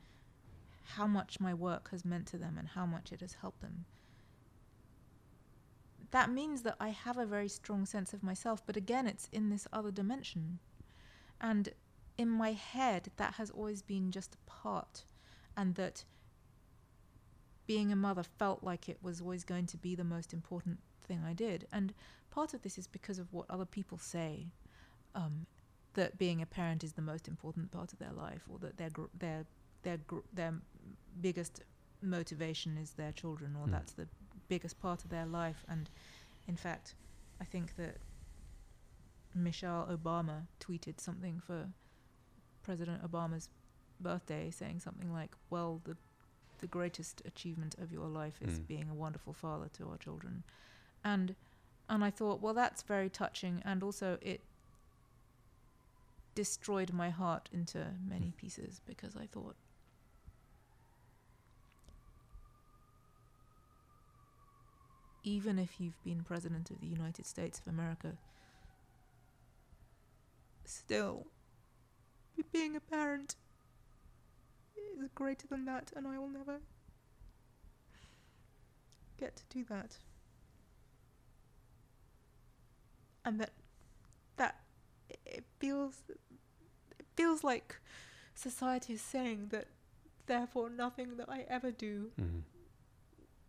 how 0.84 1.06
much 1.06 1.40
my 1.40 1.54
work 1.54 1.90
has 1.90 2.04
meant 2.04 2.26
to 2.28 2.36
them 2.36 2.56
and 2.58 2.68
how 2.68 2.84
much 2.84 3.12
it 3.12 3.22
has 3.22 3.36
helped 3.40 3.62
them. 3.62 3.86
That 6.10 6.30
means 6.30 6.62
that 6.62 6.76
I 6.78 6.90
have 6.90 7.16
a 7.16 7.24
very 7.24 7.48
strong 7.48 7.86
sense 7.86 8.12
of 8.12 8.22
myself, 8.22 8.62
but 8.66 8.76
again, 8.76 9.06
it's 9.06 9.26
in 9.32 9.48
this 9.48 9.66
other 9.72 9.90
dimension. 9.90 10.58
And 11.40 11.70
in 12.18 12.28
my 12.28 12.52
head, 12.52 13.10
that 13.16 13.34
has 13.34 13.50
always 13.50 13.80
been 13.80 14.10
just 14.10 14.34
a 14.34 14.50
part, 14.50 15.04
and 15.56 15.76
that 15.76 16.04
being 17.66 17.90
a 17.90 17.96
mother 17.96 18.22
felt 18.22 18.62
like 18.62 18.86
it 18.86 18.98
was 19.00 19.22
always 19.22 19.44
going 19.44 19.64
to 19.64 19.78
be 19.78 19.94
the 19.94 20.04
most 20.04 20.34
important 20.34 20.80
thing 21.04 21.22
I 21.26 21.32
did. 21.32 21.66
And 21.72 21.94
part 22.32 22.54
of 22.54 22.62
this 22.62 22.78
is 22.78 22.86
because 22.88 23.18
of 23.20 23.32
what 23.32 23.46
other 23.48 23.64
people 23.66 23.98
say, 23.98 24.48
um, 25.14 25.46
that 25.94 26.16
being 26.18 26.40
a 26.42 26.46
parent 26.46 26.82
is 26.82 26.94
the 26.94 27.02
most 27.12 27.28
important 27.28 27.70
part 27.70 27.92
of 27.92 27.98
their 27.98 28.12
life, 28.12 28.42
or 28.50 28.58
that 28.58 28.76
their 28.78 28.90
gr- 28.90 29.14
their 29.24 29.44
their 29.82 29.98
gr- 29.98 30.28
their 30.32 30.54
biggest 31.20 31.62
motivation 32.00 32.76
is 32.78 32.92
their 32.92 33.12
children, 33.12 33.54
or 33.56 33.66
Mm. 33.66 33.72
that's 33.72 33.92
the 33.92 34.08
biggest 34.48 34.80
part 34.80 35.04
of 35.04 35.10
their 35.10 35.26
life. 35.26 35.64
And 35.68 35.90
in 36.46 36.56
fact, 36.56 36.94
I 37.40 37.44
think 37.44 37.76
that 37.76 37.98
Michelle 39.34 39.86
Obama 39.86 40.46
tweeted 40.60 41.00
something 41.00 41.40
for 41.40 41.70
President 42.62 43.02
Obama's 43.02 43.48
birthday, 44.00 44.50
saying 44.50 44.80
something 44.80 45.12
like, 45.12 45.36
"Well, 45.50 45.80
the 45.84 45.96
the 46.58 46.66
greatest 46.68 47.20
achievement 47.24 47.74
of 47.78 47.90
your 47.90 48.06
life 48.08 48.40
is 48.40 48.60
Mm. 48.60 48.66
being 48.68 48.88
a 48.88 48.94
wonderful 48.94 49.32
father 49.32 49.68
to 49.70 49.88
our 49.90 49.98
children," 49.98 50.44
and 51.02 51.34
and 51.88 52.04
I 52.04 52.10
thought, 52.10 52.40
well, 52.40 52.54
that's 52.54 52.82
very 52.82 53.10
touching, 53.10 53.62
and 53.64 53.82
also 53.82 54.18
it 54.22 54.40
destroyed 56.34 56.92
my 56.92 57.10
heart 57.10 57.48
into 57.52 57.94
many 58.08 58.26
Mm. 58.28 58.36
pieces 58.36 58.80
because 58.86 59.16
I 59.16 59.26
thought. 59.26 59.56
Even 65.24 65.58
if 65.58 65.80
you've 65.80 66.02
been 66.02 66.24
president 66.24 66.70
of 66.70 66.80
the 66.80 66.86
United 66.86 67.26
States 67.26 67.60
of 67.60 67.68
America, 67.68 68.16
still, 70.64 71.26
being 72.52 72.74
a 72.74 72.80
parent 72.80 73.36
is 74.98 75.08
greater 75.14 75.46
than 75.46 75.64
that, 75.66 75.92
and 75.94 76.08
I 76.08 76.18
will 76.18 76.28
never 76.28 76.60
get 79.16 79.36
to 79.36 79.44
do 79.48 79.64
that. 79.64 79.98
And 83.24 83.40
that 83.40 83.52
that 84.36 84.56
it 85.26 85.44
feels 85.58 86.02
it 86.98 87.06
feels 87.16 87.44
like 87.44 87.76
society 88.34 88.94
is 88.94 89.02
saying 89.02 89.48
that 89.48 89.68
therefore 90.26 90.70
nothing 90.70 91.16
that 91.18 91.28
I 91.28 91.40
ever 91.42 91.70
do 91.70 92.12
Mhm. 92.18 92.42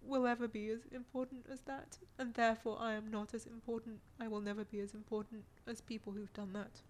will 0.02 0.28
ever 0.28 0.48
be 0.48 0.70
as 0.70 0.86
important 0.92 1.48
as 1.48 1.62
that, 1.62 1.98
and 2.20 2.34
therefore 2.34 2.78
I 2.80 2.94
am 2.94 3.10
not 3.10 3.34
as 3.34 3.46
important. 3.46 4.02
I 4.20 4.28
will 4.28 4.42
never 4.42 4.66
be 4.66 4.80
as 4.82 4.94
important 4.94 5.46
as 5.66 5.80
people 5.82 6.14
who've 6.14 6.34
done 6.34 6.54
that. 6.54 6.82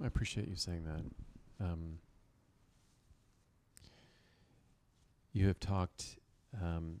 I 0.00 0.06
appreciate 0.06 0.48
you 0.48 0.56
saying 0.56 0.84
that. 0.84 1.64
Um, 1.64 1.98
you 5.32 5.46
have 5.46 5.60
talked, 5.60 6.18
um, 6.60 7.00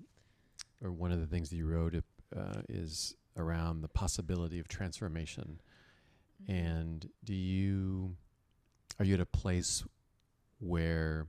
or 0.82 0.92
one 0.92 1.12
of 1.12 1.20
the 1.20 1.26
things 1.26 1.50
that 1.50 1.56
you 1.56 1.66
wrote 1.66 1.94
uh, 1.94 2.60
is 2.68 3.14
around 3.36 3.82
the 3.82 3.88
possibility 3.88 4.58
of 4.58 4.68
transformation. 4.68 5.60
Mm-hmm. 6.42 6.52
And 6.52 7.10
do 7.24 7.34
you, 7.34 8.16
are 8.98 9.04
you 9.04 9.14
at 9.14 9.20
a 9.20 9.26
place 9.26 9.84
where 10.60 11.26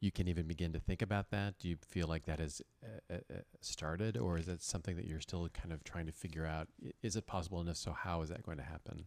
you 0.00 0.10
can 0.12 0.28
even 0.28 0.46
begin 0.46 0.72
to 0.72 0.78
think 0.78 1.02
about 1.02 1.30
that? 1.30 1.58
Do 1.58 1.68
you 1.68 1.76
feel 1.88 2.06
like 2.06 2.24
that 2.26 2.38
has 2.38 2.62
uh, 3.10 3.14
uh, 3.14 3.34
started, 3.60 4.16
or 4.16 4.38
is 4.38 4.48
it 4.48 4.62
something 4.62 4.96
that 4.96 5.06
you're 5.06 5.20
still 5.20 5.48
kind 5.48 5.72
of 5.72 5.82
trying 5.82 6.06
to 6.06 6.12
figure 6.12 6.46
out? 6.46 6.68
I- 6.84 6.92
Is 7.02 7.16
it 7.16 7.26
possible, 7.26 7.58
and 7.60 7.68
if 7.68 7.76
so, 7.76 7.92
how 7.92 8.22
is 8.22 8.28
that 8.28 8.42
going 8.42 8.58
to 8.58 8.64
happen? 8.64 9.06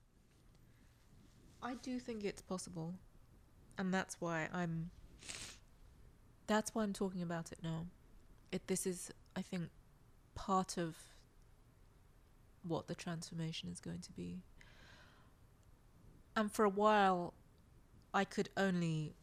I 1.63 1.75
do 1.75 1.99
think 1.99 2.25
it's 2.25 2.41
possible, 2.41 2.95
and 3.77 3.93
that's 3.93 4.19
why 4.19 4.49
I'm. 4.53 4.89
That's 6.51 6.75
why 6.75 6.83
I'm 6.83 6.91
talking 6.91 7.21
about 7.21 7.53
it 7.53 7.59
now. 7.63 7.85
It 8.51 8.67
this 8.67 8.85
is, 8.85 9.09
I 9.37 9.41
think, 9.41 9.69
part 10.35 10.77
of 10.77 10.97
what 12.63 12.87
the 12.89 12.93
transformation 12.93 13.69
is 13.71 13.79
going 13.79 14.01
to 14.01 14.11
be. 14.11 14.41
And 16.35 16.51
for 16.51 16.65
a 16.65 16.69
while, 16.69 17.33
I 18.13 18.25
could 18.25 18.49
only 18.57 19.15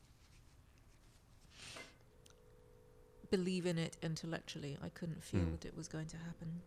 believe 3.31 3.67
in 3.67 3.77
it 3.77 3.99
intellectually. 4.03 4.79
I 4.83 4.89
couldn't 4.89 5.23
feel 5.23 5.43
Hmm. 5.43 5.51
that 5.51 5.67
it 5.67 5.77
was 5.77 5.87
going 5.87 6.07
to 6.07 6.17
happen. 6.17 6.63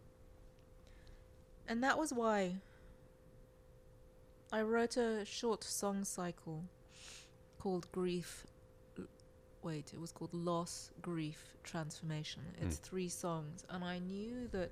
And 1.68 1.84
that 1.84 1.98
was 1.98 2.14
why 2.14 2.62
I 4.52 4.62
wrote 4.62 4.96
a 4.96 5.26
short 5.26 5.64
song 5.64 6.04
cycle 6.04 6.66
called 7.58 7.92
Grief. 7.92 8.46
Wait, 9.64 9.94
it 9.94 10.00
was 10.00 10.12
called 10.12 10.34
Loss, 10.34 10.92
Grief, 11.02 11.56
Transformation. 11.64 12.56
It's 12.60 12.78
Mm. 12.78 12.84
three 12.84 13.10
songs, 13.10 13.64
and 13.70 13.84
I 13.84 14.00
knew 14.00 14.48
that 14.48 14.72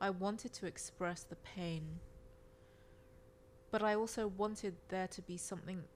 I 0.00 0.10
wanted 0.10 0.52
to 0.54 0.66
express 0.66 1.24
the 1.24 1.36
pain, 1.36 2.00
but 3.70 3.82
I 3.82 3.94
also 3.94 4.28
wanted 4.28 4.76
there 4.88 5.08
to 5.08 5.22
be 5.22 5.36
something 5.38 5.88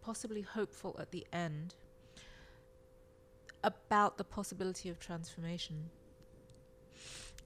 possibly 0.00 0.42
hopeful 0.42 0.96
at 0.98 1.10
the 1.10 1.26
end 1.32 1.74
about 3.62 4.16
the 4.18 4.24
possibility 4.24 4.88
of 4.88 4.98
transformation. 4.98 5.90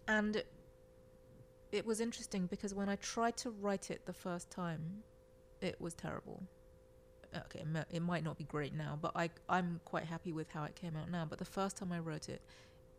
And 0.06 0.44
it 1.70 1.86
was 1.86 2.00
interesting 2.00 2.46
because 2.46 2.74
when 2.74 2.88
I 2.88 2.96
tried 2.96 3.36
to 3.38 3.50
write 3.50 3.90
it 3.90 4.06
the 4.06 4.12
first 4.12 4.50
time, 4.50 5.04
it 5.61 5.80
was 5.80 5.94
terrible. 5.94 6.42
Okay, 7.37 7.62
it 7.91 8.01
might 8.03 8.24
not 8.24 8.39
be 8.39 8.45
great 8.45 8.74
now, 8.74 8.99
but 9.01 9.12
I 9.14 9.31
I'm 9.49 9.81
quite 9.85 10.05
happy 10.05 10.33
with 10.33 10.49
how 10.51 10.64
it 10.64 10.74
came 10.74 10.97
out 10.97 11.11
now. 11.11 11.26
But 11.29 11.39
the 11.39 11.45
first 11.45 11.76
time 11.76 11.93
I 11.93 11.99
wrote 11.99 12.29
it, 12.29 12.41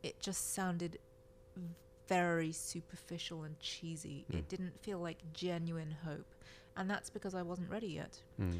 it 0.04 0.20
just 0.20 0.54
sounded 0.54 1.00
very 2.08 2.52
superficial 2.52 3.44
and 3.44 3.60
cheesy. 3.60 4.26
Mm. 4.32 4.40
It 4.40 4.50
didn't 4.50 4.80
feel 4.82 5.00
like 5.00 5.18
genuine 5.34 5.96
hope, 6.06 6.36
and 6.78 6.90
that's 6.90 7.10
because 7.10 7.34
I 7.34 7.42
wasn't 7.42 7.70
ready 7.70 7.88
yet. 7.88 8.20
Mm. 8.40 8.60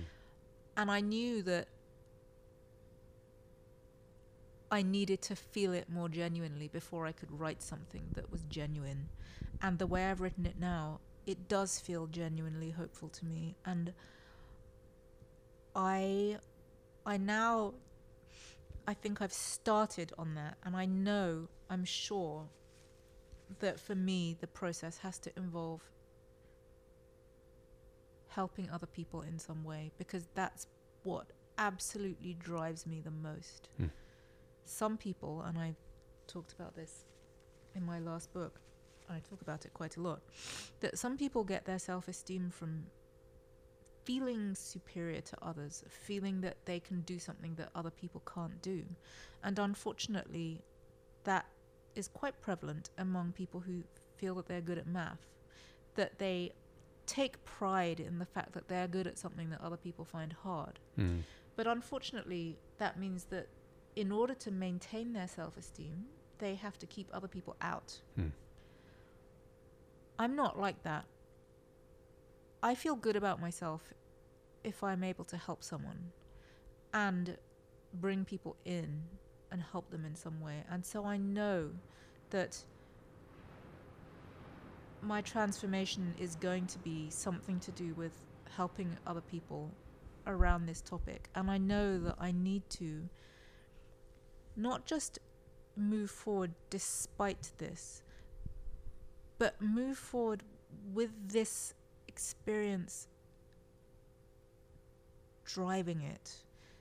And 0.78 0.90
I 0.90 1.02
knew 1.02 1.44
that 1.44 1.68
I 4.72 4.82
needed 4.82 5.22
to 5.24 5.36
feel 5.36 5.74
it 5.74 5.90
more 5.90 6.10
genuinely 6.10 6.68
before 6.68 7.06
I 7.06 7.12
could 7.12 7.32
write 7.32 7.62
something 7.62 8.04
that 8.14 8.32
was 8.32 8.44
genuine. 8.44 9.10
And 9.62 9.80
the 9.80 9.88
way 9.88 10.06
I've 10.06 10.22
written 10.22 10.46
it 10.46 10.60
now, 10.60 11.00
it 11.26 11.48
does 11.48 11.80
feel 11.80 12.08
genuinely 12.08 12.72
hopeful 12.72 13.10
to 13.10 13.26
me. 13.26 13.56
And 13.66 13.94
I 15.76 16.38
I 17.06 17.18
now 17.18 17.74
I 18.88 18.94
think 18.94 19.22
I've 19.22 19.34
started 19.34 20.12
on 20.18 20.36
that 20.36 20.58
and 20.64 20.76
I 20.76 20.86
know, 20.86 21.48
I'm 21.70 21.86
sure 21.86 22.48
that 23.60 23.80
for 23.80 23.96
me 23.96 24.38
the 24.40 24.48
process 24.48 24.98
has 25.00 25.20
to 25.20 25.32
involve 25.38 25.82
helping 28.30 28.70
other 28.70 28.88
people 28.88 29.22
in 29.22 29.38
some 29.40 29.64
way 29.64 29.92
because 29.98 30.28
that's 30.34 30.68
what 31.04 31.28
absolutely 31.58 32.34
drives 32.36 32.86
me 32.86 33.02
the 33.02 33.12
most. 33.12 33.70
Hmm. 33.78 33.88
Some 34.66 34.98
people, 34.98 35.42
and 35.42 35.58
I 35.58 35.76
talked 36.28 36.54
about 36.54 36.76
this 36.76 37.06
in 37.76 37.86
my 37.86 38.00
last 38.00 38.32
book, 38.34 38.60
I 39.10 39.20
talk 39.28 39.42
about 39.42 39.66
it 39.66 39.74
quite 39.74 39.98
a 39.98 40.02
lot, 40.02 40.22
that 40.80 40.98
some 40.98 41.18
people 41.18 41.44
get 41.44 41.66
their 41.66 41.80
self 41.80 42.08
esteem 42.08 42.50
from 42.52 42.86
feeling 44.10 44.56
superior 44.56 45.22
to 45.22 45.38
others, 45.44 45.84
feeling 45.88 46.42
that 46.42 46.58
they 46.66 46.80
can 46.80 47.02
do 47.02 47.20
something 47.20 47.54
that 47.54 47.70
other 47.76 47.92
people 47.92 48.24
can't 48.34 48.60
do. 48.64 48.84
And 49.44 49.60
unfortunately, 49.60 50.64
that 51.26 51.46
is 51.94 52.08
quite 52.08 52.42
prevalent 52.42 52.90
among 52.98 53.34
people 53.34 53.60
who 53.60 53.84
feel 54.18 54.34
that 54.34 54.48
they're 54.48 54.62
good 54.62 54.80
at 54.80 54.88
math, 54.88 55.28
that 55.94 56.18
they 56.18 56.54
take 57.06 57.46
pride 57.46 58.00
in 58.00 58.18
the 58.18 58.26
fact 58.26 58.54
that 58.54 58.68
they're 58.68 58.88
good 58.88 59.06
at 59.06 59.20
something 59.20 59.52
that 59.52 59.62
other 59.62 59.78
people 59.78 60.06
find 60.06 60.34
hard. 60.34 60.80
Mm. 60.98 61.20
But 61.56 61.68
unfortunately, 61.68 62.58
that 62.80 63.00
means 63.00 63.26
that 63.26 63.46
in 63.96 64.12
order 64.12 64.34
to 64.34 64.50
maintain 64.50 65.14
their 65.14 65.28
self 65.28 65.56
esteem, 65.56 66.06
they 66.40 66.56
have 66.56 66.80
to 66.80 66.88
keep 66.88 67.08
other 67.14 67.28
people 67.28 67.56
out. 67.62 68.02
Hmm. 68.16 68.30
I'm 70.18 70.36
not 70.36 70.58
like 70.58 70.82
that. 70.82 71.06
I 72.62 72.76
feel 72.76 72.96
good 72.96 73.16
about 73.16 73.40
myself 73.40 73.94
if 74.64 74.84
I'm 74.84 75.04
able 75.04 75.26
to 75.26 75.38
help 75.38 75.64
someone 75.64 76.12
and 76.94 77.38
bring 77.94 78.26
people 78.26 78.56
in 78.66 79.04
and 79.52 79.62
help 79.62 79.90
them 79.90 80.06
in 80.06 80.16
some 80.16 80.42
way. 80.42 80.64
And 80.70 80.86
so 80.86 81.06
I 81.06 81.18
know 81.18 81.70
that 82.32 82.64
my 85.02 85.22
transformation 85.22 86.14
is 86.20 86.36
going 86.36 86.68
to 86.68 86.80
be 86.80 87.10
something 87.10 87.60
to 87.62 87.72
do 87.72 87.94
with 87.94 88.12
helping 88.56 88.98
other 89.08 89.22
people 89.22 89.72
around 90.28 90.66
this 90.66 90.82
topic. 90.82 91.30
And 91.36 91.50
I 91.50 91.58
know 91.58 91.98
that 92.00 92.16
I 92.20 92.32
need 92.32 92.70
to 92.72 93.08
not 94.56 94.86
just 94.86 95.20
move 95.78 96.12
forward 96.12 96.52
despite 96.70 97.52
this, 97.58 98.04
but 99.38 99.62
move 99.62 99.98
forward 99.98 100.44
with 100.94 101.12
this 101.30 101.74
experience 102.20 103.08
driving 105.46 106.02
it 106.02 106.36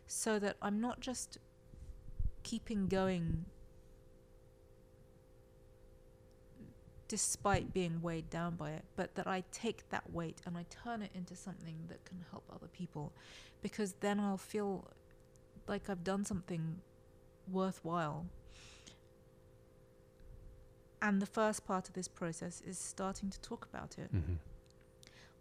so 0.09 0.41
that 0.41 0.57
I'm 0.61 0.80
not 0.80 0.99
just 0.99 1.39
keeping 2.43 2.89
going 2.89 3.45
despite 7.07 7.72
being 7.72 8.03
weighed 8.03 8.28
down 8.28 8.57
by 8.57 8.72
it, 8.72 8.84
but 8.97 9.14
that 9.14 9.28
I 9.28 9.45
take 9.53 9.89
that 9.91 10.12
weight 10.12 10.41
and 10.45 10.59
I 10.59 10.66
turn 10.68 11.03
it 11.03 11.12
into 11.14 11.36
something 11.36 11.76
that 11.89 12.05
can 12.05 12.24
help 12.32 12.43
other 12.53 12.66
people 12.66 13.12
because 13.62 13.95
then 14.01 14.18
I'll 14.18 14.36
feel 14.36 14.91
like 15.68 15.89
I've 15.89 16.03
done 16.03 16.24
something 16.24 16.80
worthwhile. 17.51 18.26
And 21.01 21.22
the 21.22 21.26
first 21.26 21.64
part 21.64 21.86
of 21.86 21.95
this 21.95 22.09
process 22.09 22.61
is 22.61 22.76
starting 22.76 23.30
to 23.30 23.41
talk 23.41 23.68
about 23.72 23.99
it. 23.99 24.11
hmm 24.11 24.34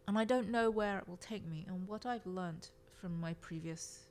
And 0.07 0.17
I 0.17 0.23
don't 0.23 0.49
know 0.49 0.69
where 0.69 0.97
it 0.99 1.07
will 1.07 1.17
take 1.17 1.45
me 1.45 1.65
and 1.67 1.87
what 1.87 2.05
I've 2.05 2.25
learnt 2.25 2.71
from 2.93 3.19
my 3.19 3.33
previous 3.35 4.07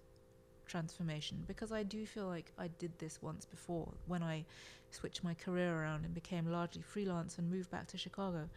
transformation 0.66 1.44
because 1.46 1.72
I 1.72 1.82
do 1.84 2.04
feel 2.06 2.26
like 2.26 2.52
I 2.58 2.68
did 2.68 2.98
this 2.98 3.22
once 3.22 3.44
before 3.46 3.94
when 4.06 4.22
I 4.22 4.44
switched 4.90 5.24
my 5.24 5.34
career 5.34 5.74
around 5.74 6.04
and 6.04 6.12
became 6.14 6.50
largely 6.50 6.82
freelance 6.82 7.38
and 7.38 7.50
moved 7.50 7.70
back 7.70 7.86
to 7.88 7.98
Chicago. 7.98 8.48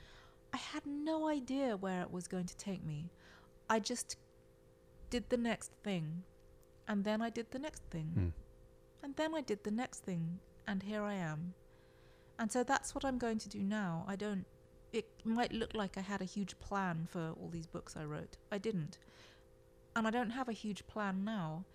I 0.54 0.58
had 0.58 0.86
no 0.86 1.28
idea 1.28 1.78
where 1.78 2.02
it 2.02 2.12
was 2.12 2.28
going 2.28 2.48
to 2.48 2.58
take 2.58 2.84
me. 2.84 3.10
I 3.70 3.80
just 3.80 4.18
did 5.10 5.30
the 5.30 5.38
next 5.38 5.72
thing 5.84 6.24
and 6.88 7.04
then 7.04 7.22
I 7.22 7.30
did 7.30 7.52
the 7.52 7.60
next 7.60 7.84
thing 7.90 8.12
Mm. 8.18 8.34
and 9.04 9.16
then 9.16 9.34
I 9.36 9.42
did 9.42 9.64
the 9.64 9.72
next 9.72 10.00
thing 10.04 10.40
and 10.68 10.84
here 10.84 11.04
I 11.04 11.14
am. 11.14 11.54
And 12.38 12.52
so 12.52 12.64
that's 12.64 12.96
what 12.96 13.06
I'm 13.06 13.18
going 13.18 13.38
to 13.40 13.50
do 13.50 13.60
now. 13.60 14.06
I 14.08 14.16
don't 14.16 14.46
it 14.92 15.06
might 15.24 15.54
look 15.54 15.74
like 15.74 15.98
I 15.98 16.02
had 16.02 16.22
a 16.22 16.26
huge 16.26 16.58
plan 16.60 17.08
for 17.10 17.34
all 17.40 17.50
these 17.52 17.68
books 17.68 17.96
I 17.96 18.06
wrote. 18.06 18.38
I 18.52 18.58
didn't. 18.58 18.98
And 19.96 20.08
I 20.08 20.12
don't 20.12 20.32
have 20.32 20.50
a 20.50 20.54
huge 20.54 20.86
plan 20.88 21.24
now, 21.24 21.66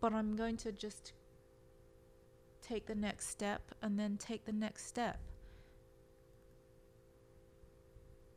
but 0.00 0.12
I'm 0.12 0.36
going 0.36 0.56
to 0.58 0.72
just 0.72 1.12
take 2.62 2.86
the 2.86 2.94
next 2.94 3.28
step 3.28 3.74
and 3.82 3.98
then 3.98 4.16
take 4.16 4.44
the 4.44 4.52
next 4.52 4.86
step 4.86 5.18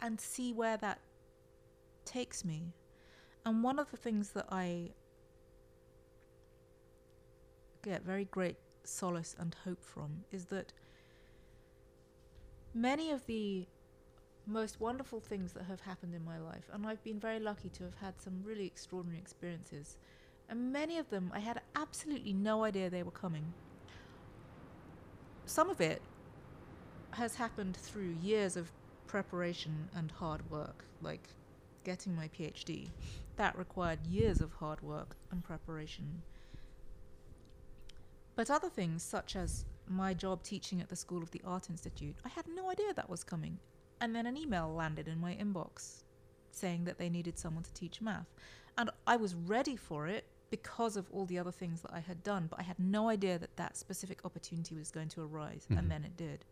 and 0.02 0.20
see 0.20 0.54
where 0.54 0.78
that 0.78 1.00
takes 2.06 2.46
me. 2.46 2.74
And 3.46 3.64
one 3.64 3.80
of 3.80 3.92
the 3.92 3.98
things 3.98 4.32
that 4.32 4.46
I 4.52 4.92
get 7.84 8.04
very 8.04 8.26
great 8.26 8.58
solace 8.84 9.36
and 9.40 9.56
hope 9.66 9.84
from 9.84 10.24
is 10.32 10.46
that 10.46 10.74
many 12.74 13.12
of 13.12 13.26
the 13.26 13.68
most 14.50 14.80
wonderful 14.82 15.20
things 15.20 15.54
that 15.54 15.64
have 15.64 15.82
happened 15.82 16.16
in 16.16 16.26
my 16.26 16.40
life, 16.40 16.70
and 16.74 16.86
I've 16.86 17.04
been 17.04 17.20
very 17.20 17.40
lucky 17.40 17.70
to 17.70 17.84
have 17.84 17.96
had 17.96 18.20
some 18.20 18.42
really 18.44 18.66
extraordinary 18.66 19.20
experiences, 19.20 19.98
and 20.50 20.74
many 20.74 20.98
of 20.98 21.10
them 21.10 21.32
I 21.34 21.40
had 21.40 21.62
absolutely 21.76 22.34
no 22.34 22.64
idea 22.64 22.90
they 22.90 23.04
were 23.04 23.12
coming. 23.12 23.54
Some 25.46 25.70
of 25.70 25.82
it 25.82 26.02
has 27.12 27.36
happened 27.36 27.76
through 27.78 28.16
years 28.22 28.56
of 28.58 28.72
preparation 29.08 29.90
and 29.96 30.12
hard 30.12 30.50
work, 30.52 30.86
like 31.02 31.30
getting 31.84 32.16
my 32.16 32.28
PhD. 32.30 32.90
That 33.38 33.58
required 33.58 34.06
years 34.06 34.42
of 34.42 34.54
hard 34.54 34.82
work 34.82 35.16
and 35.32 35.44
preparation. 35.44 36.22
But 38.36 38.52
other 38.52 38.70
things, 38.70 39.02
such 39.04 39.36
as 39.36 39.66
my 39.88 40.14
job 40.14 40.44
teaching 40.44 40.82
at 40.82 40.90
the 40.90 40.96
School 40.96 41.24
of 41.24 41.32
the 41.32 41.42
Art 41.46 41.70
Institute, 41.70 42.16
I 42.24 42.30
had 42.30 42.46
no 42.48 42.70
idea 42.70 42.94
that 42.94 43.10
was 43.10 43.24
coming. 43.24 43.60
And 44.02 44.16
then 44.16 44.26
an 44.26 44.38
email 44.38 44.74
landed 44.74 45.08
in 45.08 45.20
my 45.20 45.36
inbox 45.36 46.04
saying 46.52 46.86
that 46.86 46.98
they 46.98 47.10
needed 47.10 47.38
someone 47.38 47.64
to 47.64 47.74
teach 47.74 48.02
math. 48.02 48.28
And 48.78 48.90
I 49.06 49.18
was 49.18 49.36
ready 49.36 49.76
for 49.76 50.08
it 50.08 50.26
because 50.50 50.98
of 50.98 51.10
all 51.12 51.26
the 51.26 51.38
other 51.38 51.52
things 51.52 51.82
that 51.82 51.94
I 51.94 52.00
had 52.00 52.24
done, 52.24 52.48
but 52.48 52.60
I 52.60 52.64
had 52.64 52.80
no 52.80 53.10
idea 53.10 53.38
that 53.38 53.56
that 53.58 53.78
specific 53.78 54.26
opportunity 54.26 54.76
was 54.76 54.90
going 54.90 55.10
to 55.10 55.22
arise, 55.22 55.68
Mhm. 55.70 55.78
and 55.78 55.92
then 55.92 56.04
it 56.04 56.18
did. 56.18 56.46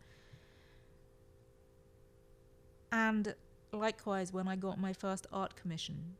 And 2.91 3.35
likewise, 3.71 4.31
when 4.31 4.47
I 4.47 4.55
got 4.55 4.79
my 4.79 4.93
first 4.93 5.25
art 5.31 5.55
commission 5.55 6.17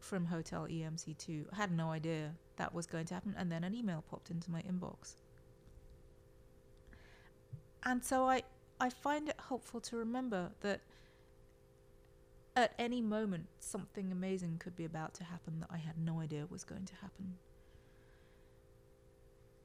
from 0.00 0.26
Hotel 0.26 0.66
EMC2, 0.66 1.48
I 1.52 1.56
had 1.56 1.70
no 1.70 1.90
idea 1.92 2.34
that 2.56 2.74
was 2.74 2.86
going 2.86 3.06
to 3.06 3.14
happen, 3.14 3.34
and 3.36 3.52
then 3.52 3.62
an 3.64 3.74
email 3.74 4.02
popped 4.02 4.30
into 4.30 4.50
my 4.50 4.62
inbox. 4.62 5.16
And 7.84 8.04
so 8.04 8.28
I, 8.28 8.42
I 8.80 8.90
find 8.90 9.28
it 9.28 9.36
helpful 9.48 9.80
to 9.80 9.96
remember 9.96 10.50
that 10.60 10.80
at 12.56 12.72
any 12.78 13.00
moment 13.00 13.46
something 13.58 14.12
amazing 14.12 14.58
could 14.58 14.76
be 14.76 14.84
about 14.84 15.14
to 15.14 15.24
happen 15.24 15.60
that 15.60 15.68
I 15.70 15.78
had 15.78 15.98
no 15.98 16.20
idea 16.20 16.46
was 16.48 16.64
going 16.64 16.84
to 16.86 16.94
happen. 16.96 17.34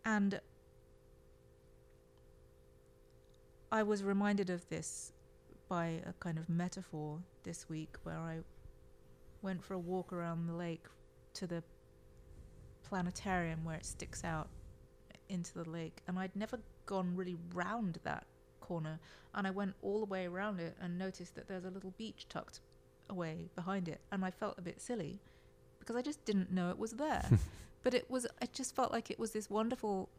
And 0.05 0.39
I 3.71 3.83
was 3.83 4.03
reminded 4.03 4.49
of 4.49 4.67
this 4.69 5.11
by 5.67 6.01
a 6.05 6.13
kind 6.19 6.39
of 6.39 6.49
metaphor 6.49 7.19
this 7.43 7.69
week 7.69 7.95
where 8.03 8.17
I 8.17 8.39
went 9.43 9.63
for 9.63 9.75
a 9.75 9.79
walk 9.79 10.11
around 10.11 10.47
the 10.47 10.53
lake 10.53 10.85
to 11.35 11.45
the 11.45 11.63
planetarium 12.83 13.63
where 13.63 13.75
it 13.75 13.85
sticks 13.85 14.23
out 14.23 14.49
into 15.29 15.53
the 15.53 15.69
lake 15.69 16.01
and 16.07 16.17
I'd 16.17 16.35
never 16.35 16.59
gone 16.87 17.15
really 17.15 17.37
round 17.53 17.99
that 18.03 18.25
corner 18.69 18.99
and 19.33 19.47
I 19.47 19.51
went 19.51 19.73
all 19.81 19.99
the 19.99 20.05
way 20.05 20.25
around 20.27 20.59
it 20.59 20.75
and 20.79 20.97
noticed 20.97 21.33
that 21.35 21.47
there's 21.47 21.65
a 21.65 21.71
little 21.71 21.93
beach 21.97 22.27
tucked 22.29 22.59
away 23.09 23.49
behind 23.55 23.89
it 23.89 23.99
and 24.11 24.23
I 24.23 24.29
felt 24.29 24.59
a 24.59 24.61
bit 24.61 24.79
silly 24.79 25.19
because 25.79 25.95
I 25.95 26.03
just 26.03 26.23
didn't 26.23 26.51
know 26.51 26.69
it 26.69 26.77
was 26.79 26.93
there. 26.93 27.25
But 27.81 27.93
it 27.93 28.11
was 28.11 28.27
I 28.41 28.45
just 28.51 28.75
felt 28.75 28.91
like 28.91 29.09
it 29.09 29.17
was 29.17 29.31
this 29.31 29.49
wonderful 29.49 30.09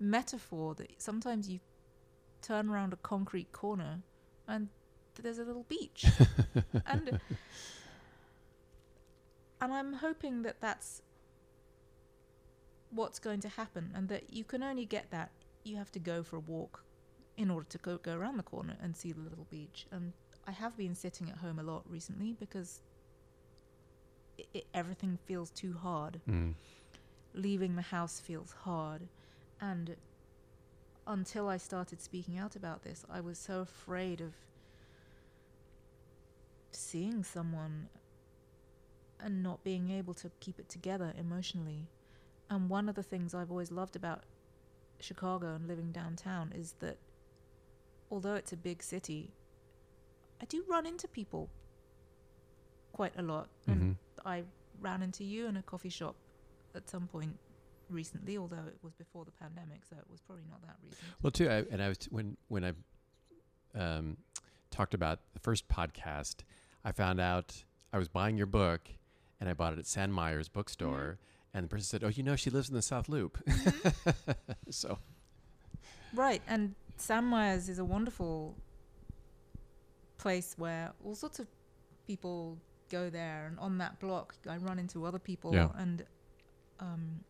metaphor 0.00 0.74
that 0.74 1.00
sometimes 1.00 1.48
you 1.48 1.60
turn 2.42 2.68
around 2.68 2.92
a 2.92 2.96
concrete 2.96 3.52
corner 3.52 4.00
and 4.48 4.68
there's 5.22 5.38
a 5.38 5.44
little 5.44 5.66
beach. 5.68 6.06
And 6.86 7.20
and 9.60 9.72
I'm 9.72 9.92
hoping 10.06 10.42
that 10.42 10.60
that's 10.60 11.02
what's 12.90 13.20
going 13.20 13.40
to 13.40 13.48
happen 13.48 13.92
and 13.94 14.08
that 14.08 14.32
you 14.32 14.42
can 14.42 14.62
only 14.62 14.86
get 14.86 15.10
that. 15.10 15.30
You 15.62 15.76
have 15.76 15.92
to 15.92 16.00
go 16.00 16.24
for 16.24 16.36
a 16.36 16.44
walk 16.54 16.82
in 17.36 17.50
order 17.50 17.66
to 17.68 17.78
go, 17.78 17.98
go 17.98 18.14
around 18.16 18.36
the 18.38 18.42
corner 18.42 18.76
and 18.82 18.96
see 18.96 19.12
the 19.12 19.20
little 19.20 19.46
beach. 19.50 19.86
And 19.90 20.12
I 20.46 20.52
have 20.52 20.76
been 20.76 20.94
sitting 20.94 21.28
at 21.30 21.38
home 21.38 21.58
a 21.58 21.62
lot 21.62 21.82
recently 21.88 22.32
because 22.38 22.80
it, 24.38 24.46
it, 24.54 24.66
everything 24.74 25.18
feels 25.26 25.50
too 25.50 25.74
hard. 25.74 26.20
Mm. 26.28 26.54
leaving 27.34 27.76
the 27.76 27.82
house 27.82 28.18
feels 28.20 28.52
hard. 28.64 29.02
And 29.60 29.96
until 31.06 31.48
I 31.48 31.56
started 31.58 32.00
speaking 32.00 32.36
out 32.38 32.56
about 32.56 32.82
this 32.82 33.04
I 33.10 33.20
was 33.20 33.38
so 33.38 33.60
afraid 33.60 34.20
of 34.20 34.32
seeing 36.72 37.22
someone 37.22 37.88
and 39.20 39.42
not 39.42 39.62
being 39.64 39.90
able 39.90 40.14
to 40.14 40.30
keep 40.40 40.58
it 40.58 40.68
together 40.68 41.12
emotionally. 41.18 41.86
And 42.50 42.68
one 42.68 42.88
of 42.88 42.94
the 42.94 43.02
things 43.02 43.34
I've 43.34 43.50
always 43.50 43.72
loved 43.72 43.96
about 43.96 44.24
Chicago 45.00 45.54
and 45.54 45.66
living 45.66 45.90
downtown 45.92 46.52
is 46.54 46.74
that 46.80 46.98
although 48.10 48.34
it's 48.34 48.52
a 48.52 48.56
big 48.56 48.82
city 48.82 49.32
I 50.40 50.44
do 50.44 50.62
run 50.68 50.86
into 50.86 51.08
people 51.08 51.48
quite 52.92 53.14
a 53.18 53.22
lot 53.22 53.48
and 53.66 53.80
Mhm. 53.80 53.96
I 54.24 54.44
ran 54.80 55.02
into 55.02 55.24
you 55.24 55.46
in 55.46 55.56
a 55.56 55.62
coffee 55.62 55.88
shop 55.88 56.16
at 56.74 56.88
some 56.88 57.06
point 57.08 57.38
recently, 57.88 58.36
although 58.36 58.66
it 58.66 58.78
was 58.82 58.92
before 58.94 59.24
the 59.24 59.30
pandemic, 59.30 59.84
so 59.88 59.96
it 59.96 60.04
was 60.10 60.20
probably 60.20 60.44
not 60.50 60.60
that 60.62 60.76
recent. 60.82 61.00
Well, 61.22 61.30
too, 61.30 61.48
I, 61.48 61.58
and 61.72 61.80
I 61.82 61.88
was 61.88 61.98
t- 61.98 62.08
when 62.10 62.36
when 62.48 62.64
I 62.64 62.72
um, 63.78 64.16
talked 64.70 64.92
about 64.94 65.20
the 65.34 65.40
first 65.40 65.68
podcast, 65.68 66.42
I 66.84 66.92
found 66.92 67.20
out 67.20 67.64
I 67.92 67.98
was 67.98 68.08
buying 68.08 68.36
your 68.36 68.46
book, 68.46 68.88
and 69.40 69.48
I 69.48 69.54
bought 69.54 69.72
it 69.72 69.78
at 69.78 69.84
Sandmeyer's 69.86 70.48
bookstore, 70.48 71.18
and 71.54 71.64
the 71.64 71.68
person 71.68 71.84
said, 71.84 72.02
"Oh, 72.04 72.08
you 72.08 72.22
know, 72.22 72.36
she 72.36 72.50
lives 72.50 72.68
in 72.68 72.74
the 72.74 72.82
South 72.82 73.08
Loop." 73.08 73.38
so, 74.70 74.98
Right, 76.12 76.42
and 76.46 76.74
Sandmeyer's 76.98 77.68
is 77.68 77.78
a 77.78 77.84
wonderful 77.84 78.54
place 80.18 80.54
where 80.56 80.92
all 81.04 81.14
sorts 81.14 81.38
of 81.38 81.46
people 82.06 82.58
go 82.90 83.10
there, 83.10 83.46
and 83.46 83.58
on 83.58 83.78
that 83.78 83.98
block, 84.00 84.34
I 84.48 84.56
run 84.56 84.78
into 84.78 85.04
other 85.04 85.18
people, 85.18 85.54
Yeah. 85.54 85.68
and 85.76 86.04
um, 86.78 87.20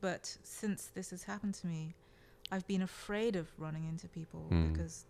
but 0.00 0.36
since 0.42 0.86
this 0.94 1.10
has 1.10 1.22
happened 1.24 1.54
to 1.54 1.66
me, 1.66 1.94
I've 2.50 2.66
been 2.66 2.82
afraid 2.82 3.36
of 3.36 3.48
running 3.58 3.84
into 3.84 4.08
people 4.08 4.48
Mm. 4.50 4.72
because 4.72 5.06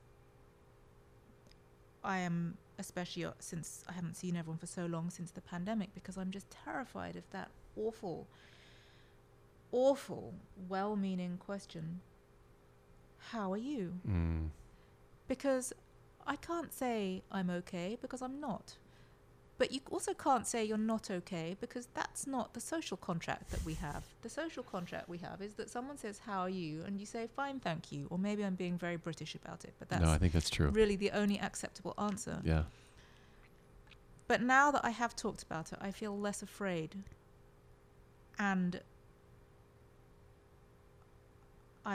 I 2.04 2.18
am, 2.18 2.58
especially 2.78 3.24
uh, 3.24 3.32
since 3.40 3.84
I 3.88 3.92
haven't 3.92 4.14
seen 4.14 4.36
everyone 4.36 4.58
for 4.58 4.66
so 4.66 4.86
long 4.86 5.10
since 5.10 5.30
the 5.32 5.40
pandemic, 5.40 5.94
because 5.94 6.16
I'm 6.16 6.30
just 6.30 6.48
terrified 6.50 7.16
of 7.16 7.28
that 7.30 7.50
awful, 7.76 8.28
awful, 9.72 10.34
well-meaning 10.68 11.38
question. 11.38 12.00
How 13.32 13.52
are 13.52 13.58
you? 13.58 13.94
mm, 14.08 14.48
because 15.26 15.72
I 16.26 16.36
can't 16.36 16.72
say 16.72 17.22
I'm 17.30 17.50
okay 17.50 17.96
because 18.00 18.22
I'm 18.22 18.40
not. 18.40 18.76
But 19.58 19.72
you 19.72 19.80
also 19.90 20.14
can't 20.14 20.46
say 20.46 20.64
you're 20.64 20.78
not 20.78 21.10
okay 21.10 21.56
because 21.60 21.88
that's 21.92 22.28
not 22.28 22.54
the 22.54 22.60
social 22.60 22.96
contract 22.96 23.50
that 23.50 23.64
we 23.64 23.74
have. 23.74 24.04
The 24.22 24.28
social 24.28 24.62
contract 24.62 25.08
we 25.08 25.18
have 25.18 25.42
is 25.42 25.54
that 25.54 25.68
someone 25.68 25.98
says, 25.98 26.20
How 26.24 26.42
are 26.42 26.48
you? 26.48 26.84
And 26.86 27.00
you 27.00 27.06
say, 27.06 27.26
Fine, 27.26 27.58
thank 27.58 27.90
you. 27.90 28.06
Or 28.08 28.18
maybe 28.18 28.44
I'm 28.44 28.54
being 28.54 28.78
very 28.78 28.96
British 28.96 29.34
about 29.34 29.64
it, 29.64 29.74
but 29.80 29.88
that's 29.88 30.02
no, 30.02 30.10
I 30.10 30.18
think 30.18 30.32
that's 30.32 30.48
true. 30.48 30.68
really 30.68 30.94
the 30.94 31.10
only 31.10 31.40
acceptable 31.40 31.94
answer. 31.98 32.40
Yeah. 32.44 32.64
But 34.28 34.42
now 34.42 34.70
that 34.70 34.84
I 34.84 34.90
have 34.90 35.16
talked 35.16 35.42
about 35.42 35.72
it, 35.72 35.78
I 35.80 35.90
feel 35.90 36.16
less 36.16 36.40
afraid. 36.42 36.94
And 38.38 38.80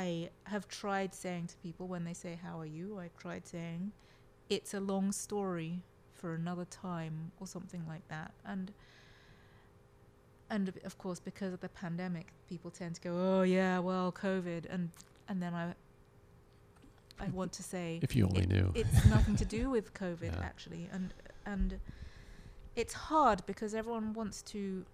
I 0.01 0.29
have 0.45 0.67
tried 0.67 1.13
saying 1.13 1.47
to 1.47 1.57
people 1.57 1.87
when 1.87 2.03
they 2.03 2.13
say, 2.13 2.39
How 2.43 2.59
are 2.59 2.65
you? 2.79 2.97
I've 2.99 3.15
tried 3.17 3.45
saying, 3.47 3.91
It's 4.49 4.73
a 4.73 4.79
long 4.79 5.11
story 5.11 5.83
for 6.13 6.33
another 6.33 6.65
time, 6.65 7.31
or 7.39 7.45
something 7.47 7.83
like 7.87 8.07
that. 8.07 8.31
And 8.45 8.71
and 10.49 10.69
of- 10.89 10.97
course, 10.97 11.19
because 11.19 11.53
of 11.53 11.59
the 11.59 11.69
pandemic, 11.69 12.27
people 12.49 12.69
tend 12.71 12.95
to 12.95 13.01
go, 13.01 13.11
"Oh 13.15 13.43
yeah, 13.43 13.79
well, 13.79 14.11
COVID," 14.11 14.65
and 14.69 14.89
and 15.29 15.41
then 15.43 15.53
I 15.53 15.73
I 17.19 17.27
want 17.29 17.51
to 17.53 17.63
say, 17.63 17.99
If 18.07 18.15
you 18.15 18.25
only 18.25 18.43
it- 18.43 18.49
knew. 18.49 18.71
it's 18.75 19.05
nothing 19.05 19.35
to 19.37 19.45
do 19.45 19.69
with 19.75 19.93
COVID 19.93 20.33
Yeah. 20.35 20.49
actually, 20.49 20.89
and 20.91 21.13
and 21.45 21.79
it's 22.75 22.93
hard 22.93 23.45
because 23.45 23.71
everyone 23.75 24.13
wants 24.13 24.41
to 24.53 24.85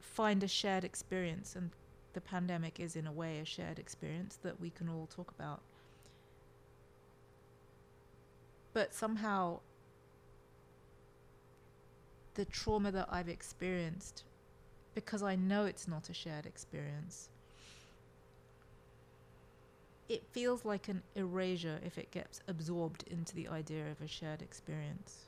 find 0.00 0.42
a 0.42 0.48
shared 0.48 0.84
experience, 0.84 1.56
and 1.56 1.70
the 2.14 2.20
pandemic 2.20 2.80
is, 2.80 2.96
in 2.96 3.06
a 3.06 3.12
way, 3.12 3.38
a 3.38 3.44
shared 3.44 3.78
experience 3.78 4.38
that 4.42 4.60
we 4.60 4.70
can 4.70 4.88
all 4.88 5.08
talk 5.14 5.30
about. 5.30 5.60
But 8.72 8.94
somehow, 8.94 9.60
the 12.34 12.44
trauma 12.44 12.90
that 12.92 13.08
I've 13.10 13.28
experienced, 13.28 14.24
because 14.94 15.22
I 15.22 15.36
know 15.36 15.64
it's 15.66 15.86
not 15.86 16.08
a 16.08 16.14
shared 16.14 16.46
experience, 16.46 17.28
it 20.08 20.22
feels 20.32 20.64
like 20.64 20.88
an 20.88 21.02
erasure 21.14 21.80
if 21.84 21.96
it 21.96 22.10
gets 22.10 22.40
absorbed 22.48 23.04
into 23.10 23.34
the 23.34 23.48
idea 23.48 23.90
of 23.90 24.00
a 24.02 24.08
shared 24.08 24.42
experience. 24.42 25.26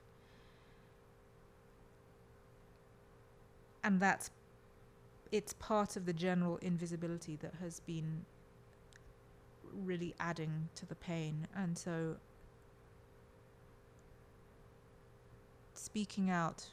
And 3.83 4.01
that's 4.01 4.31
it's 5.35 5.53
part 5.55 5.97
of 5.97 6.07
the 6.07 6.13
general 6.13 6.59
invisibility 6.59 7.35
that 7.43 7.55
has 7.61 7.81
been 7.81 8.25
really 9.85 10.15
adding 10.21 10.69
to 10.77 10.87
the 10.87 10.95
pain 10.95 11.49
and 11.57 11.77
so 11.77 12.15
speaking 15.75 16.31
out 16.31 16.65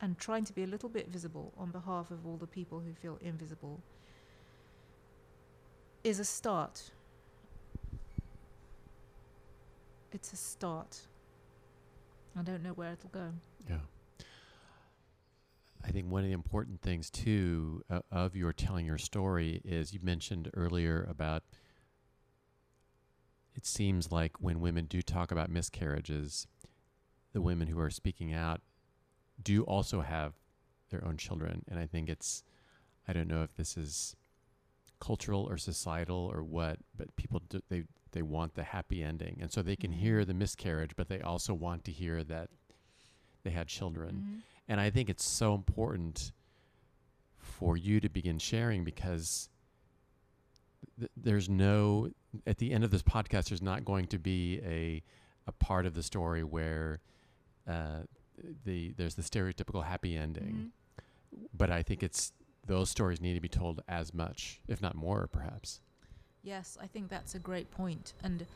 and 0.00 0.16
trying 0.20 0.44
to 0.44 0.52
be 0.52 0.62
a 0.62 0.66
little 0.68 0.88
bit 0.88 1.08
visible 1.08 1.52
on 1.58 1.72
behalf 1.72 2.12
of 2.12 2.24
all 2.24 2.36
the 2.36 2.46
people 2.46 2.78
who 2.78 2.92
feel 2.94 3.18
invisible 3.20 3.80
is 6.04 6.20
a 6.20 6.24
start. 6.24 6.92
It's 10.12 10.32
a 10.32 10.36
start. 10.36 11.00
I 12.38 12.42
don't 12.42 12.62
know 12.62 12.74
where 12.74 12.92
it'll 12.92 13.10
go. 13.10 13.32
Yeah. 13.68 13.78
I 15.84 15.90
think 15.90 16.10
one 16.10 16.22
of 16.22 16.28
the 16.28 16.34
important 16.34 16.80
things 16.80 17.10
too 17.10 17.82
uh, 17.90 18.00
of 18.10 18.36
your 18.36 18.52
telling 18.52 18.86
your 18.86 18.98
story 18.98 19.60
is 19.64 19.92
you 19.92 20.00
mentioned 20.02 20.50
earlier 20.54 21.06
about 21.10 21.42
it 23.54 23.66
seems 23.66 24.10
like 24.10 24.40
when 24.40 24.60
women 24.60 24.86
do 24.86 25.02
talk 25.02 25.30
about 25.30 25.50
miscarriages, 25.50 26.46
the 27.32 27.42
women 27.42 27.68
who 27.68 27.78
are 27.80 27.90
speaking 27.90 28.32
out 28.32 28.60
do 29.42 29.62
also 29.64 30.00
have 30.00 30.34
their 30.90 31.04
own 31.04 31.16
children, 31.16 31.64
and 31.68 31.78
I 31.78 31.86
think 31.86 32.08
it's 32.08 32.44
I 33.08 33.12
don't 33.12 33.28
know 33.28 33.42
if 33.42 33.54
this 33.56 33.76
is 33.76 34.14
cultural 35.00 35.42
or 35.48 35.58
societal 35.58 36.30
or 36.32 36.42
what, 36.44 36.78
but 36.96 37.14
people 37.16 37.42
do, 37.48 37.60
they 37.68 37.84
they 38.12 38.22
want 38.22 38.54
the 38.54 38.62
happy 38.62 39.02
ending, 39.02 39.38
and 39.40 39.50
so 39.52 39.62
they 39.62 39.76
can 39.76 39.92
hear 39.92 40.22
Mhm. 40.22 40.26
the 40.28 40.34
miscarriage, 40.34 40.94
but 40.96 41.08
they 41.08 41.20
also 41.20 41.54
want 41.54 41.84
to 41.84 41.92
hear 41.92 42.22
that 42.24 42.50
they 43.42 43.50
had 43.50 43.66
children. 43.68 44.42
And 44.68 44.80
I 44.80 44.90
think 44.90 45.10
it's 45.10 45.24
so 45.24 45.54
important 45.54 46.32
for 47.36 47.76
you 47.76 48.00
to 48.00 48.08
begin 48.08 48.38
sharing 48.38 48.84
because 48.84 49.48
th- 50.98 51.10
there's 51.16 51.48
no 51.48 52.10
at 52.46 52.58
the 52.58 52.72
end 52.72 52.84
of 52.84 52.90
this 52.90 53.02
podcast 53.02 53.48
there's 53.48 53.62
not 53.62 53.84
going 53.84 54.06
to 54.06 54.18
be 54.18 54.60
a 54.64 55.02
a 55.46 55.52
part 55.52 55.86
of 55.86 55.94
the 55.94 56.02
story 56.02 56.42
where 56.44 57.00
uh, 57.68 58.00
the 58.64 58.92
there's 58.96 59.14
the 59.16 59.22
stereotypical 59.22 59.84
happy 59.84 60.16
ending. 60.16 60.70
Mhm. 61.36 61.46
But 61.54 61.70
I 61.70 61.82
think 61.82 62.02
it's 62.02 62.32
those 62.66 62.90
stories 62.90 63.20
need 63.20 63.34
to 63.34 63.40
be 63.40 63.48
told 63.48 63.82
as 63.88 64.14
much, 64.14 64.60
if 64.68 64.80
not 64.80 64.94
more, 64.94 65.26
perhaps. 65.26 65.80
Yes, 66.42 66.76
I 66.80 66.86
think 66.86 67.08
that's 67.08 67.34
a 67.34 67.38
great 67.38 67.70
point. 67.70 68.14
And 68.22 68.46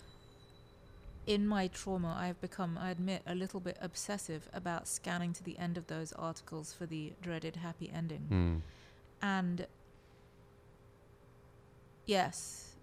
in 1.26 1.46
my 1.46 1.66
trauma, 1.68 2.16
I've 2.18 2.40
become, 2.40 2.78
I 2.78 2.90
admit, 2.90 3.22
a 3.26 3.34
little 3.34 3.60
bit 3.60 3.76
obsessive 3.80 4.48
about 4.52 4.86
scanning 4.86 5.32
to 5.34 5.42
the 5.42 5.58
end 5.58 5.76
of 5.76 5.86
those 5.88 6.12
articles 6.12 6.72
for 6.72 6.86
the 6.86 7.12
dreaded 7.20 7.56
happy 7.56 7.90
ending. 7.92 8.26
Mm. 8.30 8.60
And 9.22 9.66
yes, 12.06 12.76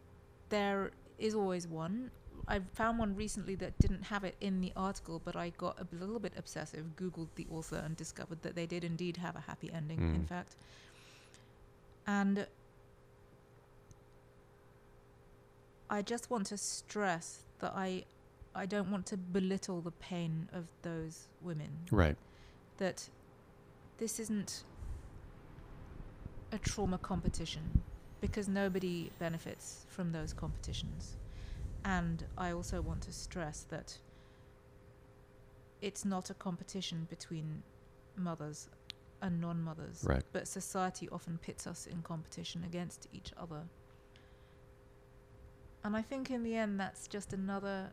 there 0.49 0.91
is 1.17 1.33
always 1.35 1.67
one. 1.67 2.11
I 2.47 2.59
found 2.73 2.99
one 2.99 3.15
recently 3.15 3.55
that 3.55 3.79
didn't 3.79 4.03
have 4.03 4.25
it 4.25 4.35
in 4.41 4.59
the 4.59 4.73
article, 4.75 5.21
but 5.23 5.37
I 5.37 5.51
got 5.51 5.79
a 5.79 5.87
little 5.95 6.19
bit 6.19 6.33
obsessive, 6.35 6.97
Googled 6.97 7.29
the 7.35 7.47
author, 7.49 7.77
and 7.77 7.95
discovered 7.95 8.41
that 8.41 8.55
they 8.55 8.65
did 8.65 8.83
indeed 8.83 9.17
have 9.17 9.37
a 9.37 9.41
happy 9.41 9.71
ending, 9.71 9.99
in 9.99 10.23
Mm. 10.23 10.27
fact. 10.27 10.55
And 12.05 12.47
I 15.89 16.01
just 16.01 16.29
want 16.29 16.47
to 16.47 16.57
stress 16.57 17.43
that 17.59 17.71
I, 17.73 18.03
I 18.55 18.65
don't 18.65 18.91
want 18.91 19.05
to 19.07 19.17
belittle 19.17 19.81
the 19.81 19.91
pain 19.91 20.49
of 20.53 20.65
those 20.83 21.27
women 21.41 21.69
Right. 21.91 22.17
that 22.77 23.09
this 23.97 24.19
isn't 24.19 24.63
a 26.51 26.59
trauma 26.59 26.97
competition 26.99 27.81
because 28.21 28.47
nobody 28.47 29.11
benefits 29.19 29.85
from 29.89 30.11
those 30.11 30.33
competitions. 30.33 31.17
And 31.83 32.25
I 32.37 32.51
also 32.51 32.81
want 32.81 33.01
to 33.03 33.11
stress 33.11 33.63
that 33.69 33.97
it's 35.81 36.05
not 36.05 36.29
a 36.29 36.33
competition 36.33 37.05
between 37.09 37.63
mothers 38.15 38.69
and 39.21 39.41
non 39.41 39.61
mothers, 39.61 40.03
Right. 40.07 40.23
but 40.31 40.47
society 40.47 41.09
often 41.09 41.37
pits 41.39 41.65
us 41.67 41.87
in 41.87 42.01
competition 42.03 42.63
against 42.63 43.07
each 43.11 43.33
other. 43.35 43.63
And 45.83 45.97
I 45.97 46.01
think 46.01 46.29
in 46.31 46.43
the 46.43 46.55
end, 46.55 46.79
that's 46.79 47.07
just 47.07 47.33
another 47.33 47.91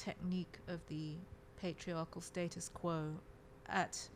technique 0.00 0.58
of 0.68 0.80
the 0.88 1.12
patriarchal 1.60 2.22
status 2.22 2.70
quo 2.72 3.10
at 3.68 4.08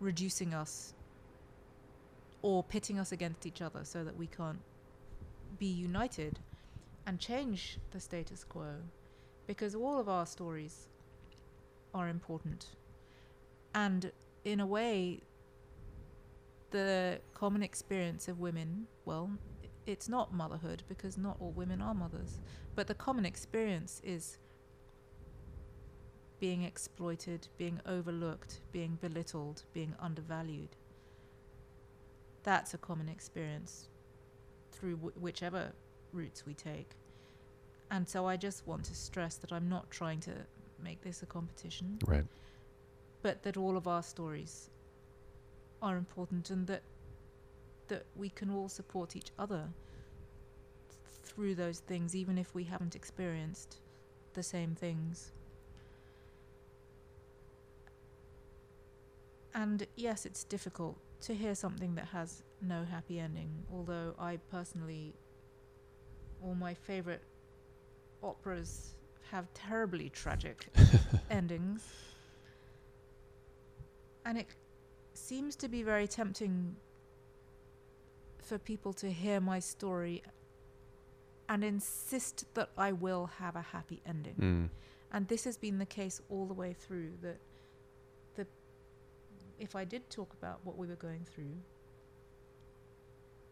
reducing 0.00 0.54
us 0.54 0.94
or 2.42 2.64
pitting 2.64 2.98
us 2.98 3.12
against 3.12 3.46
each 3.46 3.62
other 3.62 3.80
so 3.84 4.02
that 4.02 4.16
we 4.16 4.26
can't 4.26 4.60
be 5.58 5.66
united 5.66 6.38
and 7.06 7.18
change 7.18 7.78
the 7.92 8.00
status 8.00 8.44
quo 8.44 8.74
because 9.46 9.74
all 9.74 9.98
of 9.98 10.08
our 10.08 10.26
stories 10.26 10.88
are 11.94 12.08
important. 12.08 12.66
And 13.74 14.12
in 14.44 14.60
a 14.60 14.66
way 14.66 15.20
the 16.70 17.20
common 17.34 17.62
experience 17.62 18.28
of 18.28 18.38
women 18.38 18.86
well 19.04 19.30
it's 19.86 20.08
not 20.08 20.32
motherhood 20.32 20.82
because 20.88 21.18
not 21.18 21.36
all 21.40 21.50
women 21.50 21.82
are 21.82 21.94
mothers 21.94 22.38
but 22.76 22.86
the 22.86 22.94
common 22.94 23.26
experience 23.26 24.00
is 24.04 24.38
being 26.40 26.62
exploited, 26.62 27.46
being 27.58 27.80
overlooked, 27.86 28.60
being 28.72 28.96
belittled, 29.00 29.62
being 29.72 29.94
undervalued. 30.00 30.74
That's 32.42 32.72
a 32.74 32.78
common 32.78 33.08
experience 33.08 33.88
through 34.72 34.96
wh- 34.96 35.22
whichever 35.22 35.72
routes 36.12 36.46
we 36.46 36.54
take. 36.54 36.96
And 37.90 38.08
so 38.08 38.26
I 38.26 38.36
just 38.36 38.66
want 38.66 38.84
to 38.84 38.94
stress 38.94 39.36
that 39.36 39.52
I'm 39.52 39.68
not 39.68 39.90
trying 39.90 40.20
to 40.20 40.32
make 40.82 41.02
this 41.02 41.22
a 41.22 41.26
competition, 41.26 41.98
Right. 42.06 42.24
but 43.20 43.42
that 43.42 43.56
all 43.58 43.76
of 43.76 43.86
our 43.86 44.02
stories 44.02 44.70
are 45.82 45.96
important 45.96 46.50
and 46.50 46.66
that 46.66 46.82
that 47.88 48.06
we 48.14 48.30
can 48.30 48.50
all 48.50 48.68
support 48.68 49.16
each 49.16 49.32
other 49.36 49.68
through 51.24 51.56
those 51.56 51.80
things 51.80 52.14
even 52.14 52.38
if 52.38 52.54
we 52.54 52.62
haven't 52.62 52.94
experienced 52.94 53.78
the 54.34 54.42
same 54.44 54.76
things. 54.76 55.32
And 59.54 59.86
yes, 59.96 60.26
it's 60.26 60.44
difficult 60.44 60.96
to 61.22 61.34
hear 61.34 61.54
something 61.54 61.94
that 61.96 62.06
has 62.06 62.42
no 62.62 62.84
happy 62.84 63.18
ending, 63.18 63.50
although 63.72 64.14
I 64.18 64.38
personally, 64.50 65.14
all 66.42 66.54
my 66.54 66.74
favorite 66.74 67.22
operas 68.22 68.94
have 69.30 69.52
terribly 69.54 70.08
tragic 70.10 70.68
endings. 71.30 71.86
And 74.24 74.38
it 74.38 74.46
seems 75.14 75.56
to 75.56 75.68
be 75.68 75.82
very 75.82 76.06
tempting 76.06 76.76
for 78.42 78.58
people 78.58 78.92
to 78.94 79.10
hear 79.10 79.40
my 79.40 79.58
story 79.58 80.22
and 81.48 81.64
insist 81.64 82.44
that 82.54 82.70
I 82.78 82.92
will 82.92 83.26
have 83.38 83.56
a 83.56 83.60
happy 83.62 84.00
ending 84.06 84.34
Mm. 84.38 84.68
and 85.12 85.28
this 85.28 85.44
has 85.44 85.56
been 85.56 85.78
the 85.78 85.86
case 85.86 86.20
all 86.28 86.46
the 86.46 86.54
way 86.54 86.72
through 86.72 87.12
that 87.22 87.38
if 89.60 89.76
i 89.76 89.84
did 89.84 90.08
talk 90.10 90.32
about 90.32 90.58
what 90.64 90.76
we 90.76 90.86
were 90.86 90.96
going 90.96 91.24
through 91.24 91.54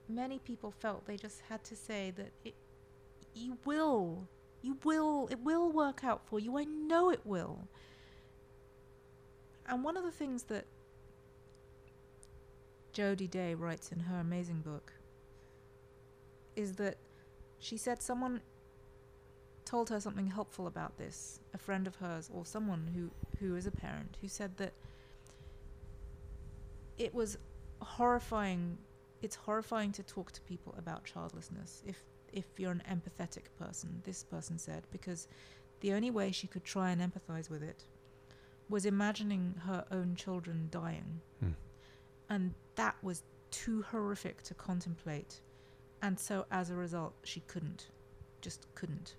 many 0.09 0.39
people 0.39 0.71
felt 0.71 1.07
they 1.07 1.17
just 1.17 1.43
had 1.49 1.63
to 1.63 1.77
say 1.77 2.11
that 2.17 2.33
it 2.45 2.55
you 3.35 3.59
will 3.65 4.27
you 4.63 4.77
will 4.85 5.29
it 5.31 5.39
will 5.41 5.71
work 5.71 6.03
out 6.03 6.23
for 6.27 6.41
you. 6.41 6.59
I 6.59 6.65
know 6.65 7.11
it 7.11 7.21
will. 7.25 7.69
And 9.67 9.85
one 9.85 9.97
of 9.97 10.05
the 10.05 10.11
things 10.11 10.45
that 10.45 10.65
Jody 12.93 13.29
Day 13.29 13.55
writes 13.55 13.93
in 13.93 14.01
her 14.01 14.19
amazing 14.19 14.61
book 14.61 14.93
is 16.57 16.75
that 16.75 16.97
she 17.61 17.77
said 17.77 18.03
someone 18.03 18.41
told 19.65 19.91
her 19.91 20.01
something 20.01 20.27
helpful 20.27 20.67
about 20.67 20.97
this, 20.97 21.41
a 21.53 21.59
friend 21.59 21.87
of 21.87 21.97
hers 21.97 22.31
or 22.33 22.47
someone 22.47 22.89
who, 22.95 23.11
who 23.39 23.55
is 23.55 23.67
a 23.67 23.71
parent, 23.71 24.17
who 24.23 24.27
said 24.27 24.57
that 24.57 24.73
it 26.99 27.15
was 27.15 27.39
horrifying 27.81 28.77
it's 29.23 29.37
horrifying 29.37 29.93
to 29.93 30.03
talk 30.03 30.31
to 30.33 30.41
people 30.43 30.75
about 30.79 31.05
childlessness 31.05 31.83
if 31.87 32.03
if 32.33 32.45
you're 32.59 32.73
an 32.73 32.83
empathetic 32.91 33.45
person, 33.59 34.01
this 34.05 34.23
person 34.23 34.59
said, 34.59 34.87
because 34.91 35.29
the 35.81 35.93
only 35.93 36.11
way 36.11 36.33
she 36.33 36.47
could 36.47 36.65
try 36.65 36.91
and 36.91 37.01
empathize 37.01 37.51
with 37.51 37.63
it 37.63 37.85
was 38.69 38.85
imagining 38.85 39.55
her 39.65 39.85
own 39.91 40.15
children 40.15 40.69
dying. 40.71 41.21
Hmm. 41.41 41.51
And 42.29 42.55
that 42.75 42.97
was 43.03 43.23
too 43.51 43.83
horrific 43.91 44.43
to 44.43 44.55
contemplate. 44.55 45.41
And 46.03 46.19
so 46.19 46.45
as 46.51 46.71
a 46.71 46.75
result, 46.75 47.15
she 47.25 47.41
couldn't. 47.41 47.87
Just 48.41 48.67
couldn't. 48.75 49.15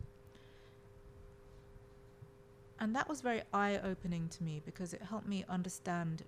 And 2.80 2.96
that 2.96 3.10
was 3.10 3.22
very 3.22 3.42
eye 3.54 3.80
opening 3.84 4.30
to 4.30 4.44
me 4.44 4.62
because 4.64 4.94
it 4.94 5.02
helped 5.02 5.28
me 5.28 5.44
understand 5.50 6.24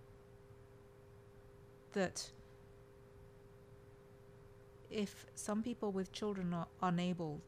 that 1.94 2.30
if 4.90 5.26
some 5.36 5.64
people 5.64 5.92
with 5.92 6.12
children 6.12 6.54
are 6.54 6.68
unable 6.82 7.42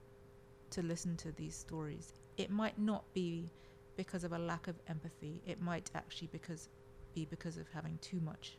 to 0.71 0.81
listen 0.81 1.17
to 1.17 1.31
these 1.33 1.55
stories, 1.55 2.13
it 2.37 2.49
might 2.49 2.79
not 2.79 3.03
be 3.13 3.51
because 3.95 4.23
of 4.23 4.33
a 4.33 4.39
lack 4.39 4.67
of 4.67 4.75
empathy. 4.87 5.41
It 5.45 5.61
might 5.61 5.91
actually 5.93 6.29
because 6.31 6.69
be 7.13 7.25
because 7.25 7.57
of 7.57 7.67
having 7.73 7.99
too 8.01 8.19
much 8.21 8.57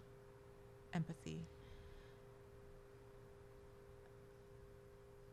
empathy. 0.93 1.41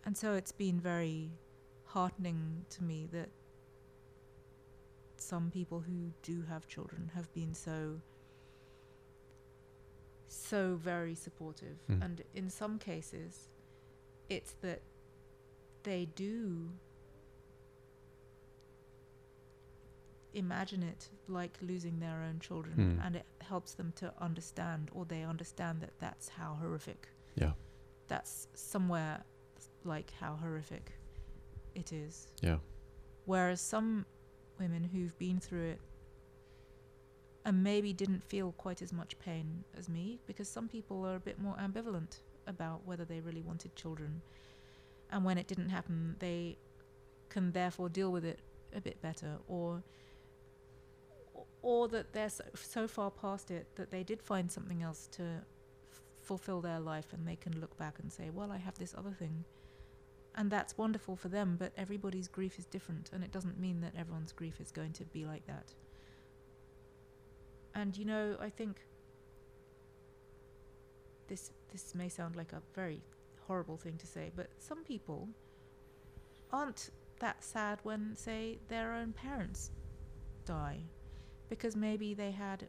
And 0.05 0.17
so 0.17 0.33
it's 0.33 0.51
been 0.51 0.79
very 0.79 1.29
heartening 1.85 2.65
to 2.71 2.83
me 2.83 3.07
that 3.11 3.29
some 5.17 5.51
people 5.51 5.79
who 5.79 6.11
do 6.23 6.43
have 6.49 6.67
children 6.67 7.11
have 7.13 7.31
been 7.33 7.53
so 7.53 8.01
so 10.33 10.75
very 10.75 11.13
supportive 11.15 11.77
Mm. 11.89 12.01
and 12.05 12.21
in 12.33 12.49
some 12.49 12.79
cases 12.79 13.49
it's 14.29 14.53
that 14.61 14.81
they 15.83 16.05
do 16.15 16.69
imagine 20.33 20.81
it 20.83 21.09
like 21.27 21.57
losing 21.61 21.99
their 21.99 22.21
own 22.23 22.39
children 22.39 22.77
Mm. 22.97 23.05
and 23.05 23.15
it 23.17 23.25
helps 23.41 23.73
them 23.73 23.91
to 23.97 24.13
understand 24.21 24.89
or 24.93 25.05
they 25.05 25.23
understand 25.23 25.81
that 25.81 25.97
that's 25.99 26.29
how 26.29 26.55
horrific 26.55 27.09
Yeah. 27.35 27.53
that's 28.07 28.47
somewhere 28.53 29.23
like 29.83 30.11
how 30.11 30.35
horrific 30.35 30.93
it 31.75 31.91
is 31.91 32.31
Yeah. 32.41 32.59
Whereas 33.25 33.61
some 33.61 34.05
women 34.59 34.83
who've 34.83 35.17
been 35.17 35.39
through 35.39 35.71
it 35.71 35.81
and 37.45 37.63
maybe 37.63 37.93
didn't 37.93 38.23
feel 38.23 38.51
quite 38.53 38.81
as 38.81 38.93
much 38.93 39.17
pain 39.19 39.63
as 39.77 39.89
me, 39.89 40.19
because 40.27 40.47
some 40.47 40.67
people 40.67 41.05
are 41.05 41.15
a 41.15 41.19
bit 41.19 41.39
more 41.39 41.55
ambivalent 41.55 42.19
about 42.47 42.81
whether 42.85 43.05
they 43.05 43.19
really 43.19 43.41
wanted 43.41 43.75
children. 43.75 44.21
And 45.11 45.25
when 45.25 45.37
it 45.37 45.47
didn't 45.47 45.69
happen, 45.69 46.15
they 46.19 46.57
can 47.29 47.51
therefore 47.51 47.89
deal 47.89 48.11
with 48.11 48.25
it 48.25 48.39
a 48.75 48.81
bit 48.81 49.01
better, 49.01 49.37
or 49.47 49.83
or 51.63 51.87
that 51.87 52.11
they're 52.13 52.29
so, 52.29 52.43
so 52.55 52.87
far 52.87 53.11
past 53.11 53.51
it 53.51 53.75
that 53.75 53.91
they 53.91 54.03
did 54.03 54.21
find 54.21 54.51
something 54.51 54.81
else 54.81 55.07
to 55.11 55.23
f- 55.23 56.01
fulfill 56.21 56.61
their 56.61 56.79
life, 56.79 57.13
and 57.13 57.27
they 57.27 57.35
can 57.35 57.59
look 57.59 57.77
back 57.77 57.99
and 57.99 58.11
say, 58.11 58.29
"Well, 58.29 58.51
I 58.51 58.57
have 58.57 58.77
this 58.77 58.95
other 58.97 59.11
thing." 59.11 59.45
and 60.35 60.49
that's 60.49 60.77
wonderful 60.77 61.15
for 61.15 61.27
them 61.27 61.55
but 61.59 61.71
everybody's 61.77 62.27
grief 62.27 62.57
is 62.57 62.65
different 62.65 63.09
and 63.13 63.23
it 63.23 63.31
doesn't 63.31 63.59
mean 63.59 63.81
that 63.81 63.93
everyone's 63.97 64.31
grief 64.31 64.61
is 64.61 64.71
going 64.71 64.93
to 64.93 65.03
be 65.05 65.25
like 65.25 65.45
that 65.45 65.73
and 67.75 67.97
you 67.97 68.05
know 68.05 68.35
i 68.39 68.49
think 68.49 68.85
this 71.27 71.51
this 71.71 71.95
may 71.95 72.09
sound 72.09 72.35
like 72.35 72.53
a 72.53 72.61
very 72.75 73.01
horrible 73.47 73.77
thing 73.77 73.97
to 73.97 74.07
say 74.07 74.31
but 74.35 74.47
some 74.59 74.83
people 74.83 75.27
aren't 76.51 76.89
that 77.19 77.43
sad 77.43 77.79
when 77.83 78.15
say 78.15 78.57
their 78.67 78.93
own 78.93 79.13
parents 79.13 79.71
die 80.45 80.79
because 81.49 81.75
maybe 81.75 82.13
they 82.13 82.31
had 82.31 82.67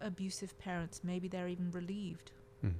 abusive 0.00 0.56
parents 0.58 1.00
maybe 1.04 1.28
they're 1.28 1.48
even 1.48 1.70
relieved 1.70 2.32
Mm. 2.64 2.74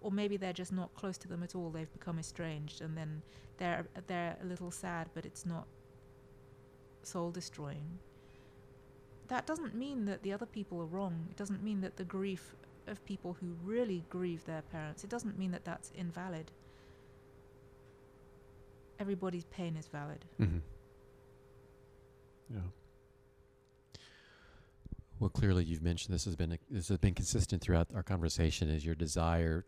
or 0.00 0.12
maybe 0.12 0.36
they're 0.36 0.52
just 0.52 0.72
not 0.72 0.94
close 0.94 1.18
to 1.18 1.26
them 1.26 1.42
at 1.42 1.56
all. 1.56 1.70
They've 1.70 1.92
become 1.92 2.18
estranged, 2.20 2.80
and 2.80 2.96
then 2.96 3.22
they're 3.58 3.84
they're 4.06 4.36
a 4.40 4.44
little 4.46 4.70
sad, 4.70 5.10
but 5.14 5.26
it's 5.26 5.44
not 5.44 5.66
soul 7.02 7.32
destroying. 7.32 7.98
That 9.32 9.46
doesn't 9.46 9.74
mean 9.74 10.04
that 10.04 10.22
the 10.22 10.34
other 10.34 10.44
people 10.44 10.78
are 10.82 10.84
wrong. 10.84 11.26
It 11.30 11.38
doesn't 11.38 11.64
mean 11.64 11.80
that 11.80 11.96
the 11.96 12.04
grief 12.04 12.54
of 12.86 13.02
people 13.06 13.34
who 13.40 13.56
really 13.64 14.04
grieve 14.10 14.44
their 14.44 14.60
parents. 14.60 15.04
It 15.04 15.08
doesn't 15.08 15.38
mean 15.38 15.52
that 15.52 15.64
that's 15.64 15.90
invalid. 15.96 16.50
Everybody's 19.00 19.46
pain 19.46 19.74
is 19.78 19.86
valid. 19.88 20.26
Mm-hmm. 20.38 20.58
Yeah. 22.52 22.60
Well, 25.18 25.30
clearly, 25.30 25.64
you've 25.64 25.80
mentioned 25.82 26.14
this 26.14 26.26
has 26.26 26.36
been 26.36 26.52
a, 26.52 26.58
this 26.68 26.88
has 26.88 26.98
been 26.98 27.14
consistent 27.14 27.62
throughout 27.62 27.88
our 27.94 28.02
conversation. 28.02 28.68
Is 28.68 28.84
your 28.84 28.94
desire 28.94 29.64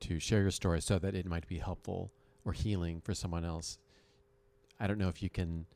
to 0.00 0.18
share 0.18 0.40
your 0.40 0.50
story 0.50 0.82
so 0.82 0.98
that 0.98 1.14
it 1.14 1.26
might 1.26 1.46
be 1.46 1.58
helpful 1.58 2.10
or 2.44 2.52
healing 2.52 3.00
for 3.04 3.14
someone 3.14 3.44
else? 3.44 3.78
I 4.80 4.88
don't 4.88 4.98
know 4.98 5.10
if 5.10 5.22
you 5.22 5.30
can 5.30 5.66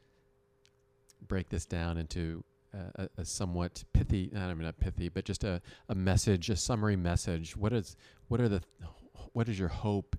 break 1.28 1.48
this 1.48 1.64
down 1.64 1.96
into 1.96 2.42
uh, 2.74 3.06
a, 3.16 3.22
a 3.22 3.24
somewhat 3.24 3.84
pithy, 3.92 4.30
I 4.36 4.46
mean 4.54 4.62
not 4.62 4.78
pithy, 4.78 5.08
but 5.08 5.24
just 5.24 5.44
a, 5.44 5.62
a 5.88 5.94
message, 5.94 6.50
a 6.50 6.56
summary 6.56 6.96
message. 6.96 7.56
What 7.56 7.72
is 7.72 7.96
what 8.28 8.40
are 8.40 8.48
the 8.48 8.62
what 9.32 9.48
is 9.48 9.58
your 9.58 9.68
hope 9.68 10.16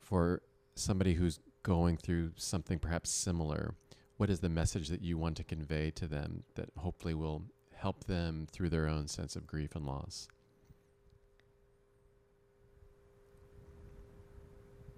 for 0.00 0.42
somebody 0.74 1.14
who's 1.14 1.40
going 1.62 1.96
through 1.96 2.32
something 2.36 2.78
perhaps 2.78 3.10
similar? 3.10 3.74
What 4.16 4.30
is 4.30 4.40
the 4.40 4.48
message 4.48 4.88
that 4.88 5.02
you 5.02 5.18
want 5.18 5.36
to 5.38 5.44
convey 5.44 5.90
to 5.92 6.06
them 6.06 6.44
that 6.54 6.70
hopefully 6.78 7.14
will 7.14 7.42
help 7.74 8.04
them 8.04 8.46
through 8.52 8.68
their 8.68 8.86
own 8.86 9.08
sense 9.08 9.34
of 9.34 9.46
grief 9.46 9.74
and 9.74 9.84
loss? 9.84 10.28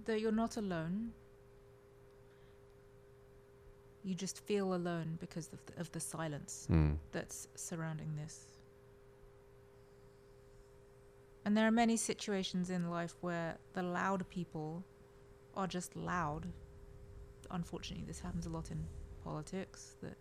That 0.05 0.21
you're 0.21 0.33
not 0.33 0.59
alone. 0.59 1.13
You 4.05 4.15
just 4.15 4.39
feel 4.45 4.75
alone 4.75 5.17
because 5.19 5.51
of 5.53 5.65
the, 5.67 5.81
of 5.81 5.91
the 5.93 6.01
silence. 6.01 6.69
Mm. 6.71 6.99
that's 7.11 7.49
surrounding 7.57 8.15
this. 8.17 8.55
And 11.45 11.57
there 11.57 11.67
are 11.67 11.71
many 11.71 11.97
situations 11.97 12.71
in 12.71 12.91
life 12.91 13.15
where 13.21 13.57
the 13.75 13.83
loud 13.83 14.29
people 14.29 14.85
are 15.55 15.67
just 15.67 15.95
loud. 15.97 16.47
Unfortunately, 17.51 18.05
this 18.07 18.21
happens 18.21 18.47
a 18.47 18.51
lot 18.51 18.71
in 18.71 18.83
politics 19.23 19.97
that 20.03 20.17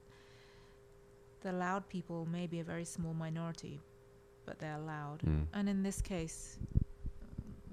the 1.41 1.51
loud 1.51 1.87
people 1.89 2.25
may 2.31 2.47
be 2.47 2.59
a 2.59 2.63
very 2.63 2.85
small 2.85 3.13
minority, 3.13 3.81
but 4.45 4.59
they're 4.59 4.79
loud. 4.79 5.19
Mm. 5.25 5.45
And 5.53 5.69
in 5.69 5.83
this 5.83 6.01
case, 6.01 6.57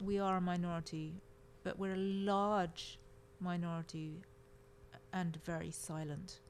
we 0.02 0.18
are 0.18 0.36
a 0.36 0.40
minority, 0.40 1.14
but 1.64 1.78
we're 1.78 1.94
a 1.94 1.96
large 1.96 2.98
minority 3.40 4.22
and 5.12 5.38
very 5.44 5.70
silent. 5.70 6.40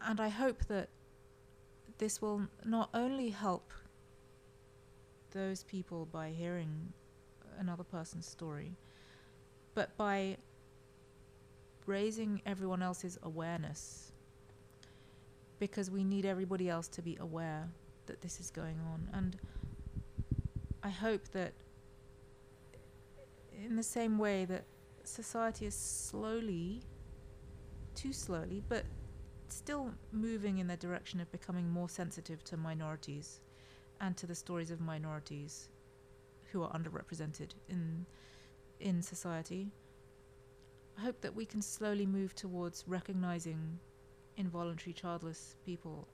And 0.00 0.20
I 0.20 0.28
hope 0.28 0.64
that 0.66 0.88
this 1.98 2.22
will 2.22 2.42
not 2.64 2.90
only 2.94 3.30
help 3.30 3.72
those 5.32 5.64
people 5.64 6.06
by 6.06 6.30
hearing 6.30 6.92
another 7.58 7.84
person's 7.84 8.26
story, 8.26 8.76
but 9.74 9.96
by 9.96 10.36
raising 11.86 12.40
everyone 12.46 12.82
else's 12.82 13.18
awareness. 13.22 14.12
Because 15.58 15.90
we 15.90 16.04
need 16.04 16.24
everybody 16.24 16.68
else 16.68 16.86
to 16.88 17.02
be 17.02 17.16
aware 17.20 17.68
that 18.06 18.20
this 18.20 18.38
is 18.38 18.50
going 18.50 18.78
on. 18.92 19.08
And 19.12 19.36
I 20.82 20.90
hope 20.90 21.28
that, 21.32 21.52
in 23.64 23.76
the 23.76 23.82
same 23.82 24.18
way 24.18 24.44
that 24.46 24.64
society 25.04 25.66
is 25.66 25.74
slowly, 25.74 26.82
too 27.94 28.12
slowly, 28.12 28.62
but 28.68 28.84
still 29.48 29.92
moving 30.12 30.58
in 30.58 30.66
the 30.66 30.76
direction 30.76 31.20
of 31.20 31.30
becoming 31.32 31.68
more 31.70 31.88
sensitive 31.88 32.44
to 32.44 32.56
minorities 32.56 33.40
and 34.00 34.16
to 34.16 34.26
the 34.26 34.34
stories 34.34 34.70
of 34.70 34.80
minorities 34.80 35.70
who 36.52 36.62
are 36.62 36.70
underrepresented 36.72 37.50
in 37.68 38.06
in 38.80 39.02
society. 39.02 39.72
I 40.96 41.00
hope 41.00 41.20
that 41.22 41.34
we 41.34 41.44
can 41.44 41.60
slowly 41.62 42.06
move 42.06 42.34
towards 42.34 42.84
recognizing 42.86 43.80
involuntary 44.36 44.92
childless 44.92 45.56
people 45.64 46.06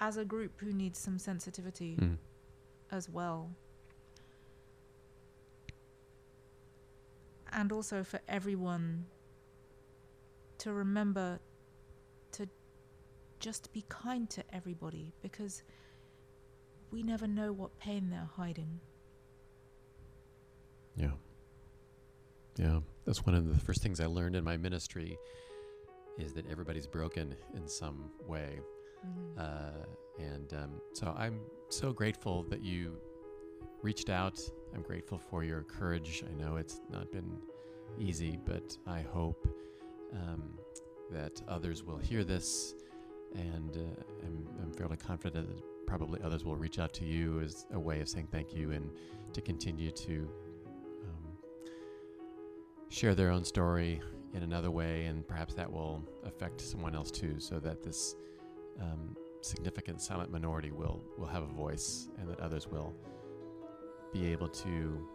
as 0.00 0.16
a 0.16 0.24
group 0.24 0.60
who 0.60 0.72
needs 0.72 0.98
some 0.98 1.18
sensitivity 1.18 1.96
Mm. 1.96 2.18
as 2.90 3.08
well. 3.08 3.50
And 7.58 7.72
also 7.72 8.04
for 8.04 8.20
everyone 8.28 9.06
to 10.58 10.72
remember 10.72 11.40
to 12.30 12.48
just 13.40 13.72
be 13.72 13.84
kind 13.88 14.30
to 14.30 14.44
everybody 14.54 15.12
because 15.22 15.64
we 16.92 17.02
never 17.02 17.26
know 17.26 17.52
what 17.52 17.76
pain 17.80 18.10
they're 18.10 18.30
hiding. 18.36 18.78
Yeah. 20.94 21.10
Yeah. 22.56 22.78
That's 23.04 23.26
one 23.26 23.34
of 23.34 23.48
the 23.48 23.58
first 23.58 23.82
things 23.82 23.98
I 23.98 24.06
learned 24.06 24.36
in 24.36 24.44
my 24.44 24.56
ministry 24.56 25.18
is 26.16 26.32
that 26.34 26.48
everybody's 26.48 26.86
broken 26.86 27.34
in 27.56 27.66
some 27.66 28.12
way. 28.28 28.60
Uh, 29.36 29.84
and 30.20 30.52
um, 30.54 30.80
so 30.92 31.12
I'm 31.18 31.40
so 31.70 31.92
grateful 31.92 32.44
that 32.50 32.62
you 32.62 33.00
reached 33.82 34.10
out. 34.10 34.40
I'm 34.74 34.82
grateful 34.82 35.18
for 35.18 35.44
your 35.44 35.62
courage. 35.62 36.24
I 36.28 36.34
know 36.42 36.56
it's 36.56 36.80
not 36.90 37.10
been 37.12 37.38
easy, 37.98 38.38
but 38.44 38.76
I 38.86 39.00
hope 39.00 39.48
um, 40.12 40.58
that 41.10 41.40
others 41.48 41.84
will 41.84 41.96
hear 41.98 42.24
this, 42.24 42.74
and 43.34 43.76
uh, 43.76 44.26
I'm, 44.26 44.46
I'm 44.62 44.72
fairly 44.72 44.96
confident 44.96 45.48
that 45.48 45.86
probably 45.86 46.20
others 46.22 46.44
will 46.44 46.56
reach 46.56 46.78
out 46.78 46.92
to 46.94 47.04
you 47.04 47.40
as 47.40 47.66
a 47.72 47.78
way 47.78 48.00
of 48.00 48.08
saying 48.08 48.28
thank 48.30 48.54
you 48.54 48.72
and 48.72 48.90
to 49.32 49.40
continue 49.40 49.90
to 49.90 50.30
um, 51.04 51.38
share 52.90 53.14
their 53.14 53.30
own 53.30 53.44
story 53.44 54.00
in 54.34 54.42
another 54.42 54.70
way, 54.70 55.06
and 55.06 55.26
perhaps 55.26 55.54
that 55.54 55.70
will 55.70 56.04
affect 56.24 56.60
someone 56.60 56.94
else 56.94 57.10
too, 57.10 57.36
so 57.38 57.58
that 57.58 57.82
this 57.82 58.16
um, 58.80 59.16
significant 59.40 60.00
silent 60.00 60.30
minority 60.30 60.70
will 60.70 61.02
will 61.16 61.26
have 61.26 61.42
a 61.42 61.46
voice, 61.46 62.08
and 62.18 62.28
that 62.28 62.38
others 62.40 62.68
will 62.68 62.94
be 64.12 64.30
able 64.32 64.48
to 64.48 65.08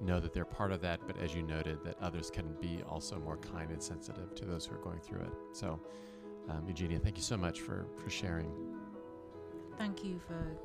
know 0.00 0.20
that 0.20 0.32
they're 0.32 0.44
part 0.44 0.72
of 0.72 0.80
that. 0.82 1.00
But 1.06 1.18
as 1.18 1.34
you 1.34 1.42
noted, 1.42 1.82
that 1.84 1.96
others 2.00 2.30
can 2.30 2.54
be 2.60 2.82
also 2.88 3.18
more 3.18 3.36
kind 3.36 3.70
and 3.70 3.82
sensitive 3.82 4.34
to 4.34 4.44
those 4.44 4.66
who 4.66 4.74
are 4.74 4.82
going 4.82 5.00
through 5.00 5.20
it. 5.20 5.32
So, 5.52 5.80
um, 6.48 6.64
Eugenia, 6.66 6.98
thank 6.98 7.16
you 7.16 7.22
so 7.22 7.36
much 7.36 7.60
for 7.60 7.86
for 7.96 8.10
sharing. 8.10 8.50
Thank 9.76 10.04
you 10.04 10.18
for 10.26 10.56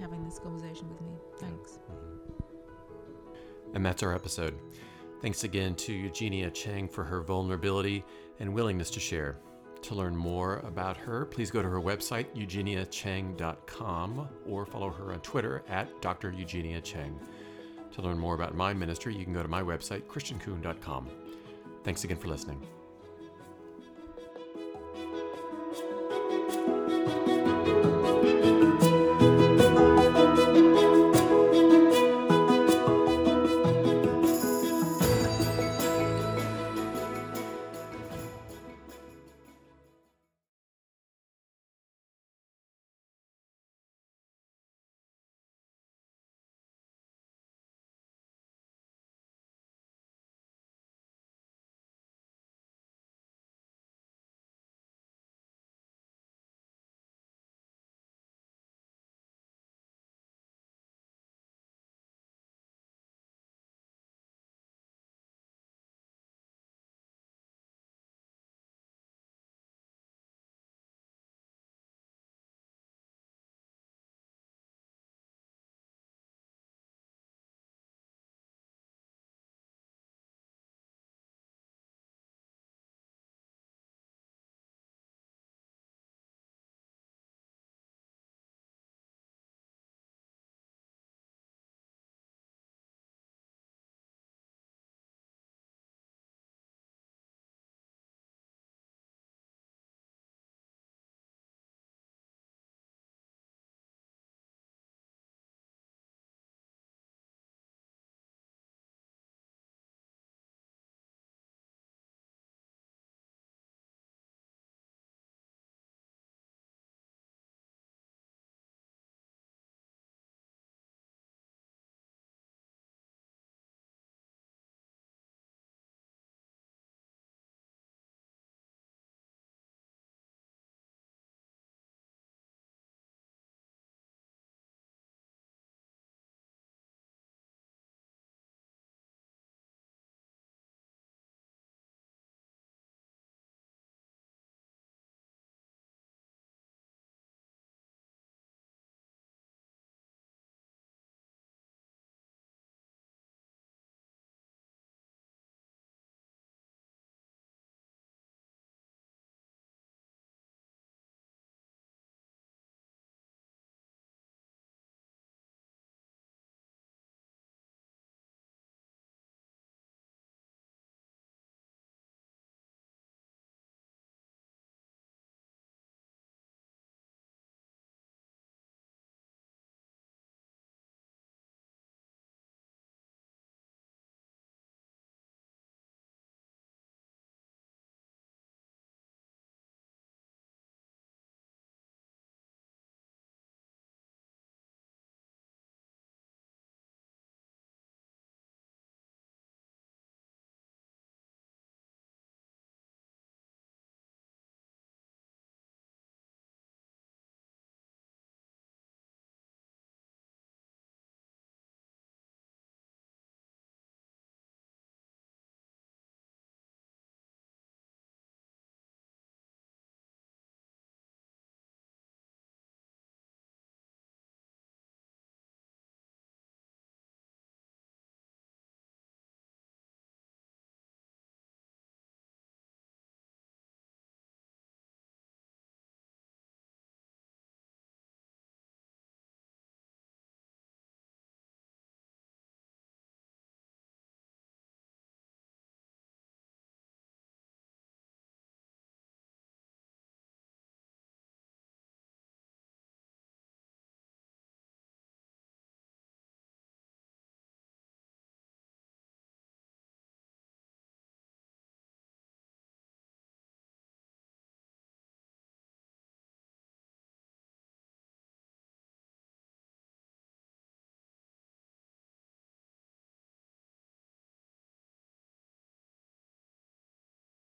having 0.00 0.24
this 0.24 0.38
conversation 0.38 0.88
with 0.88 1.00
me. 1.00 1.12
Thanks. 1.38 1.78
Mm-hmm. 1.90 3.76
And 3.76 3.84
that's 3.84 4.02
our 4.02 4.14
episode. 4.14 4.58
Thanks 5.20 5.44
again 5.44 5.74
to 5.76 5.92
Eugenia 5.92 6.50
Cheng 6.50 6.88
for 6.88 7.04
her 7.04 7.22
vulnerability 7.22 8.04
and 8.38 8.54
willingness 8.54 8.90
to 8.90 9.00
share. 9.00 9.36
To 9.82 9.94
learn 9.94 10.16
more 10.16 10.56
about 10.66 10.96
her, 10.96 11.24
please 11.24 11.50
go 11.50 11.62
to 11.62 11.68
her 11.68 11.80
website, 11.80 12.26
eugeniacheng.com, 12.34 14.28
or 14.46 14.66
follow 14.66 14.90
her 14.90 15.12
on 15.12 15.20
Twitter 15.20 15.62
at 15.68 15.88
Dr. 16.02 16.30
Eugenia 16.30 16.80
Cheng. 16.80 17.18
To 17.92 18.02
learn 18.02 18.18
more 18.18 18.34
about 18.34 18.54
my 18.54 18.74
ministry, 18.74 19.14
you 19.16 19.24
can 19.24 19.32
go 19.32 19.42
to 19.42 19.48
my 19.48 19.62
website, 19.62 20.02
christiancoon.com. 20.02 21.08
Thanks 21.84 22.04
again 22.04 22.18
for 22.18 22.28
listening. 22.28 22.66